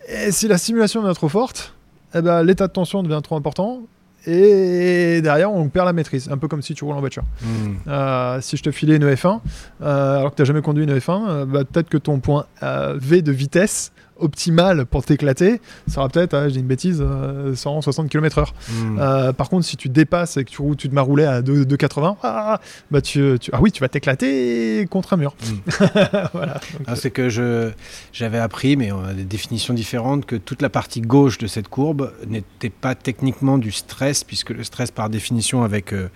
[0.08, 1.74] Et si la stimulation devient trop forte,
[2.14, 3.82] eh ben, l'état de tension devient trop important
[4.26, 7.24] et derrière on perd la maîtrise, un peu comme si tu roules en voiture.
[7.42, 7.74] Hmm.
[7.88, 9.40] Euh, si je te filais une F1,
[9.82, 12.46] euh, alors que tu n'as jamais conduit une F1, euh, bah, peut-être que ton point
[12.62, 15.60] V de vitesse optimal pour t'éclater
[15.90, 18.46] sera peut-être, ah, je dis une bêtise, euh, 160 km/h.
[18.70, 18.98] Hmm.
[18.98, 21.42] Euh, par contre, si tu dépasses et que tu, roules- tu te m'as roulé à
[21.42, 22.60] 2 2,80, ah,
[22.90, 25.34] bah tu, tu- ah oui, tu vas t'éclater contre un mur.
[26.32, 26.54] voilà.
[26.54, 27.70] Donc, Ah, c'est que je
[28.12, 31.68] j'avais appris, mais on a des définitions différentes, que toute la partie gauche de cette
[31.68, 36.08] courbe n'était pas techniquement du stress, puisque le stress, par définition, avec euh,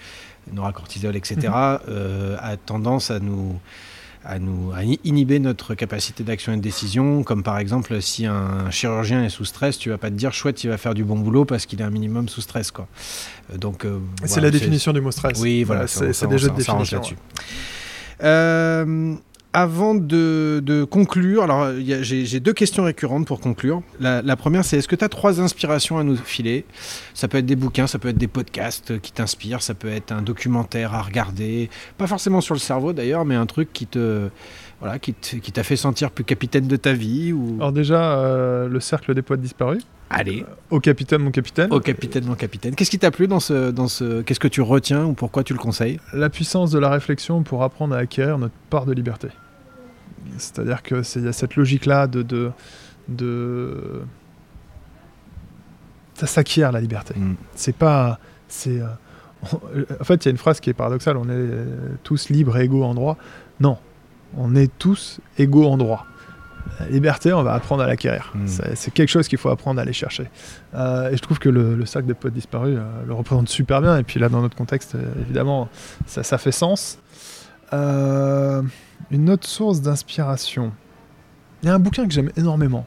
[0.52, 1.48] noracortisol, etc.,
[1.88, 3.58] euh, a tendance à nous
[4.26, 8.70] à nous à inhiber notre capacité d'action et de décision, comme par exemple si un
[8.70, 11.16] chirurgien est sous stress, tu vas pas te dire chouette, il va faire du bon
[11.18, 12.88] boulot parce qu'il est un minimum sous stress quoi.
[13.52, 15.38] Euh, donc euh, c'est voilà, la définition du mot stress.
[15.40, 16.78] oui, voilà, ça- c'est ça- de définition.
[16.98, 17.16] là-dessus.
[18.22, 19.14] Euh,
[19.56, 23.82] avant de, de conclure, alors j'ai deux questions récurrentes pour conclure.
[24.00, 26.66] La, la première, c'est est-ce que tu as trois inspirations à nous filer?
[27.14, 30.12] Ça peut être des bouquins, ça peut être des podcasts qui t'inspirent, ça peut être
[30.12, 34.28] un documentaire à regarder, pas forcément sur le cerveau d'ailleurs, mais un truc qui te
[34.80, 38.78] voilà, qui t'a fait sentir plus capitaine de ta vie ou Alors déjà, euh, le
[38.80, 39.82] cercle des poètes disparus.
[40.10, 41.72] allez Au capitaine, mon capitaine.
[41.72, 42.74] au capitaine mon capitaine.
[42.74, 45.54] Qu'est-ce qui t'a plu dans ce dans ce qu'est-ce que tu retiens ou pourquoi tu
[45.54, 45.98] le conseilles?
[46.12, 49.28] La puissance de la réflexion pour apprendre à acquérir notre part de liberté.
[50.38, 52.50] C'est-à-dire que c'est- il y a cette logique-là de, de,
[53.08, 54.02] de...
[56.14, 57.14] Ça s'acquiert la liberté.
[57.16, 57.34] Mm.
[57.54, 58.18] C'est pas...
[58.48, 58.80] C'est...
[58.80, 58.86] euh,
[60.00, 61.16] En fait, il y a une phrase qui est paradoxale.
[61.16, 61.50] On est
[62.02, 63.16] tous libres et égaux en droit.
[63.60, 63.78] Non.
[64.36, 66.06] On est tous égaux en droit.
[66.80, 68.32] La liberté, on va apprendre à l'acquérir.
[68.34, 68.46] Mm.
[68.74, 70.28] C'est quelque chose qu'il faut apprendre à aller chercher.
[70.74, 73.80] Euh, et je trouve que le, le cercle des poètes disparus euh, le représente super
[73.82, 73.96] bien.
[73.98, 75.68] Et puis là, dans notre contexte, évidemment,
[76.06, 76.98] ça, ça fait sens.
[77.72, 78.62] Euh,
[79.10, 80.72] une autre source d'inspiration.
[81.62, 82.86] Il y a un bouquin que j'aime énormément,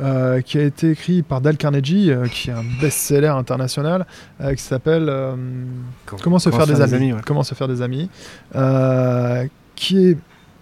[0.00, 4.06] euh, qui a été écrit par Dale Carnegie, euh, qui est un best-seller international,
[4.40, 5.10] euh, qui s'appelle
[6.22, 7.12] Comment se faire des amis.
[7.12, 7.20] ouais.
[7.24, 8.10] Comment se faire des amis,
[9.74, 10.18] qui est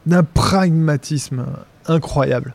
[0.06, 1.44] d'un pragmatisme
[1.86, 2.54] incroyable.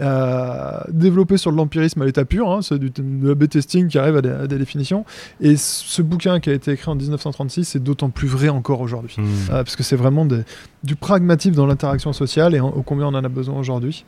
[0.00, 4.16] Euh, développé sur l'empirisme à l'état pur, hein, c'est du, de la B-testing qui arrive
[4.16, 5.04] à des, à des définitions.
[5.40, 9.14] Et ce bouquin qui a été écrit en 1936 c'est d'autant plus vrai encore aujourd'hui.
[9.18, 9.22] Hmm.
[9.50, 10.42] Euh, parce que c'est vraiment des-
[10.82, 14.04] du pragmatisme dans l'interaction sociale et en- ô combien on en a besoin aujourd'hui.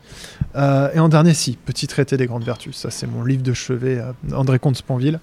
[0.57, 2.77] Euh, et en dernier, si, Petit traité des grandes vertus.
[2.77, 4.01] Ça, c'est mon livre de chevet,
[4.35, 5.21] André Comte-Sponville.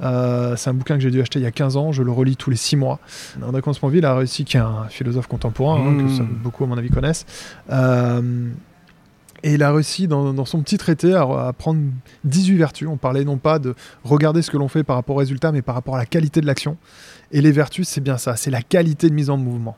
[0.00, 2.36] C'est un bouquin que j'ai dû acheter il y a 15 ans, je le relis
[2.36, 2.98] tous les 6 mois.
[3.42, 6.76] André Comte-Sponville a réussi, qui est un philosophe contemporain, hein, que ça- beaucoup à mon
[6.76, 7.24] avis connaissent.
[9.42, 11.80] Et il a réussi dans, son petit traité à, à prendre
[12.24, 12.88] 18 vertus.
[12.88, 15.62] On parlait non pas de regarder ce que l'on fait par rapport au résultat, mais
[15.62, 16.76] par rapport à la qualité de l'action.
[17.32, 19.76] Et les vertus, c'est bien ça, c'est la qualité de mise en mouvement.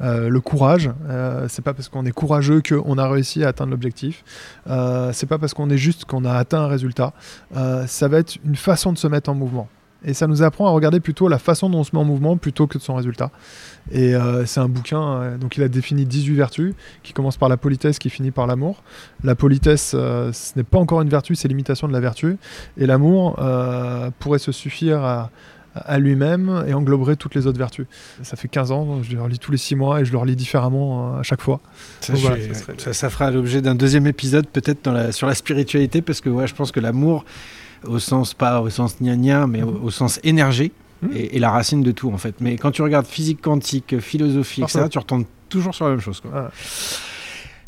[0.00, 3.72] Euh, le courage, euh, c'est pas parce qu'on est courageux qu'on a réussi à atteindre
[3.72, 4.24] l'objectif.
[4.68, 7.12] Euh, c'est pas parce qu'on est juste qu'on a atteint un résultat.
[7.56, 9.68] Euh, ça va être une façon de se mettre en mouvement.
[10.04, 12.36] Et ça nous apprend à regarder plutôt la façon dont on se met en mouvement
[12.36, 13.30] plutôt que son résultat.
[13.92, 17.48] Et euh, c'est un bouquin, euh, donc il a défini 18 vertus, qui commence par
[17.48, 18.82] la politesse, qui finit par l'amour.
[19.22, 22.36] La politesse, euh, ce n'est pas encore une vertu, c'est l'imitation de la vertu.
[22.78, 25.30] Et l'amour euh, pourrait se suffire à,
[25.76, 27.86] à lui-même et engloberait toutes les autres vertus.
[28.22, 30.18] Ça fait 15 ans, donc je le relis tous les 6 mois et je le
[30.18, 31.60] relis différemment euh, à chaque fois.
[32.00, 34.84] Ça, Donc je voilà, suis- ça serait- ça- ça fera l'objet d'un deuxième épisode peut-être
[34.84, 37.24] dans la- sur la spiritualité parce que ouais, je pense que l'amour
[37.86, 40.72] au sens pas au sens gna gna mais au, au sens énergie
[41.14, 42.36] Est, est la racine de tout en fait.
[42.40, 46.20] Mais quand tu regardes physique quantique, philosophie, etc., tu retombes toujours sur la même chose.
[46.20, 46.30] quoi.
[46.30, 46.50] Voilà.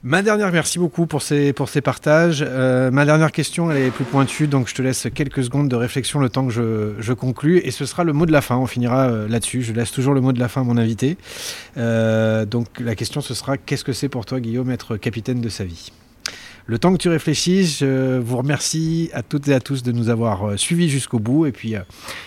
[0.05, 2.45] Ma dernière, merci beaucoup pour ces, pour ces partages.
[2.47, 5.75] Euh, ma dernière question, elle est plus pointue, donc je te laisse quelques secondes de
[5.75, 7.59] réflexion le temps que je, je conclue.
[7.65, 9.63] Et ce sera le mot de la fin, on finira euh, là-dessus.
[9.63, 11.17] Je laisse toujours le mot de la fin à mon invité.
[11.79, 15.49] Euh, donc la question, ce sera qu'est-ce que c'est pour toi, Guillaume, être capitaine de
[15.49, 15.91] sa vie?
[16.69, 20.11] Le temps que tu réfléchisses, je vous remercie à toutes et à tous de nous
[20.11, 21.47] avoir euh, suivis jusqu'au bout.
[21.47, 21.81] Et puis, euh,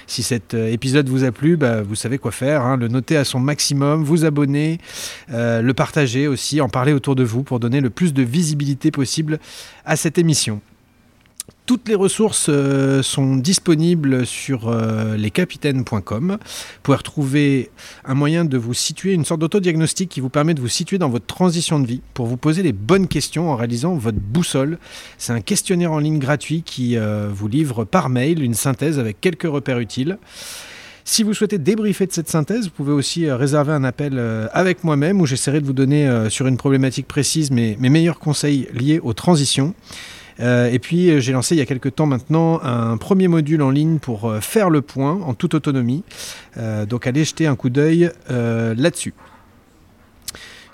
[0.07, 2.63] si cet euh, épisode vous a plu, bah, vous savez quoi faire.
[2.63, 2.75] hein.
[2.75, 4.79] le noter à son maximum, vous abonner,
[5.29, 9.39] le partager aussi, en parler autour de vous pour donner le plus de visibilité possible
[9.85, 10.59] à cette émission.
[11.71, 16.37] Toutes les ressources euh, sont disponibles sur euh, lescapitaines.com.
[16.41, 17.69] Vous pouvez retrouver
[18.03, 21.07] un moyen de vous situer, une sorte d'autodiagnostic qui vous permet de vous situer dans
[21.07, 24.79] votre transition de vie pour vous poser les bonnes questions en réalisant votre boussole.
[25.17, 29.21] C'est un questionnaire en ligne gratuit qui euh, vous livre par mail une synthèse avec
[29.21, 30.17] quelques repères utiles.
[31.05, 34.19] Si vous souhaitez débriefer de cette synthèse, vous pouvez aussi réserver un appel
[34.53, 38.99] avec moi-même où j'essaierai de vous donner sur une problématique précise mes meilleurs conseils liés
[39.01, 39.73] aux transitions.
[40.41, 43.61] Euh, et puis euh, j'ai lancé il y a quelques temps maintenant un premier module
[43.61, 46.03] en ligne pour euh, faire le point en toute autonomie.
[46.87, 49.13] Donc allez jeter un coup d'œil là-dessus.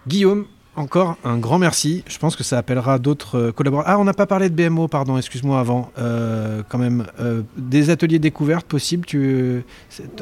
[0.08, 0.46] Guillaume,
[0.78, 2.04] encore un grand merci.
[2.08, 3.94] Je pense que ça appellera d'autres euh, collaborateurs.
[3.96, 5.92] Ah, on n'a pas parlé de BMO, pardon, excuse-moi avant.
[5.98, 9.06] Euh, quand même, Euh, des ateliers découvertes possibles.
[9.06, 9.64] Tu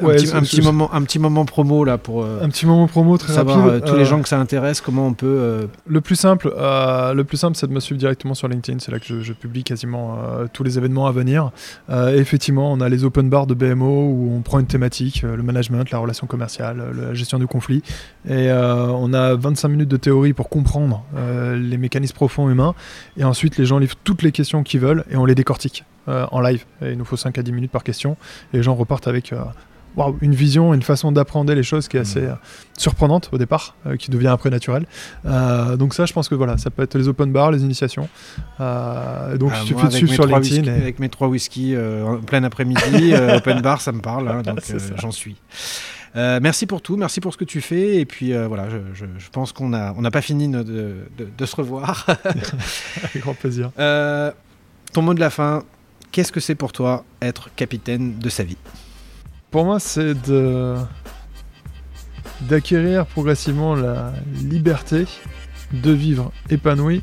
[0.02, 0.06] un,
[0.40, 3.34] petit, un moment, un petit moment promo là pour euh, Un petit moment promo très
[3.34, 3.84] savoir rapide.
[3.84, 4.80] tous les gens que ça intéresse.
[4.80, 8.48] Comment on peut Le plus simple, le plus simple, c'est de me suivre directement sur
[8.48, 8.78] LinkedIn.
[8.78, 10.18] C'est là que je, je publie quasiment
[10.52, 11.50] tous les événements à venir.
[11.90, 15.90] Effectivement, on a les open bars de BMO où on prend une thématique, le management,
[15.90, 17.82] la relation commerciale, la gestion du conflit.
[18.28, 22.74] Et on a 25 minutes de théorie pour comprendre euh, les mécanismes profonds humains.
[23.16, 26.26] Et ensuite, les gens livrent toutes les questions qu'ils veulent et on les décortique euh,
[26.32, 26.64] en live.
[26.82, 28.16] Et il nous faut 5 à 10 minutes par question.
[28.52, 29.38] Et les gens repartent avec euh,
[30.20, 32.34] une vision, une façon d'apprendre les choses qui est assez euh,
[32.76, 34.84] surprenante au départ, qui devient après naturelle.
[35.24, 38.08] Donc ça, je pense que voilà, ça peut être les open bars, les initiations.
[38.58, 38.60] Donc
[39.54, 40.62] ah, il suffit de suivre sur LinkedIn.
[40.62, 44.28] whisky- et- Avec mes trois whisky en plein après-midi, open bar, ça me parle.
[44.28, 44.60] hein, donc
[44.98, 45.36] j'en suis.
[46.16, 47.96] Euh, merci pour tout, merci pour ce que tu fais.
[47.96, 50.96] Et puis euh, voilà, je, je- je pense qu'on n'a on pas fini de, de-
[51.18, 52.06] de- de se revoir.
[52.24, 53.70] Avec grand plaisir.
[53.78, 54.32] Euh,
[54.92, 55.62] ton mot de la fin,
[56.12, 58.56] qu'est-ce que c'est pour toi être capitaine de sa vie?
[59.50, 60.74] Pour moi, c'est de
[62.42, 64.12] d'acquérir progressivement la
[64.42, 65.06] liberté
[65.72, 67.02] de vivre épanoui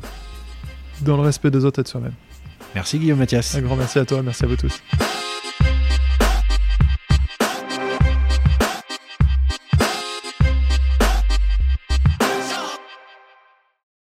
[1.00, 2.12] dans le respect des autres et de soi-même.
[2.74, 3.54] Merci Guillaume Mathias.
[3.54, 4.80] Un grand merci à toi, merci à vous tous.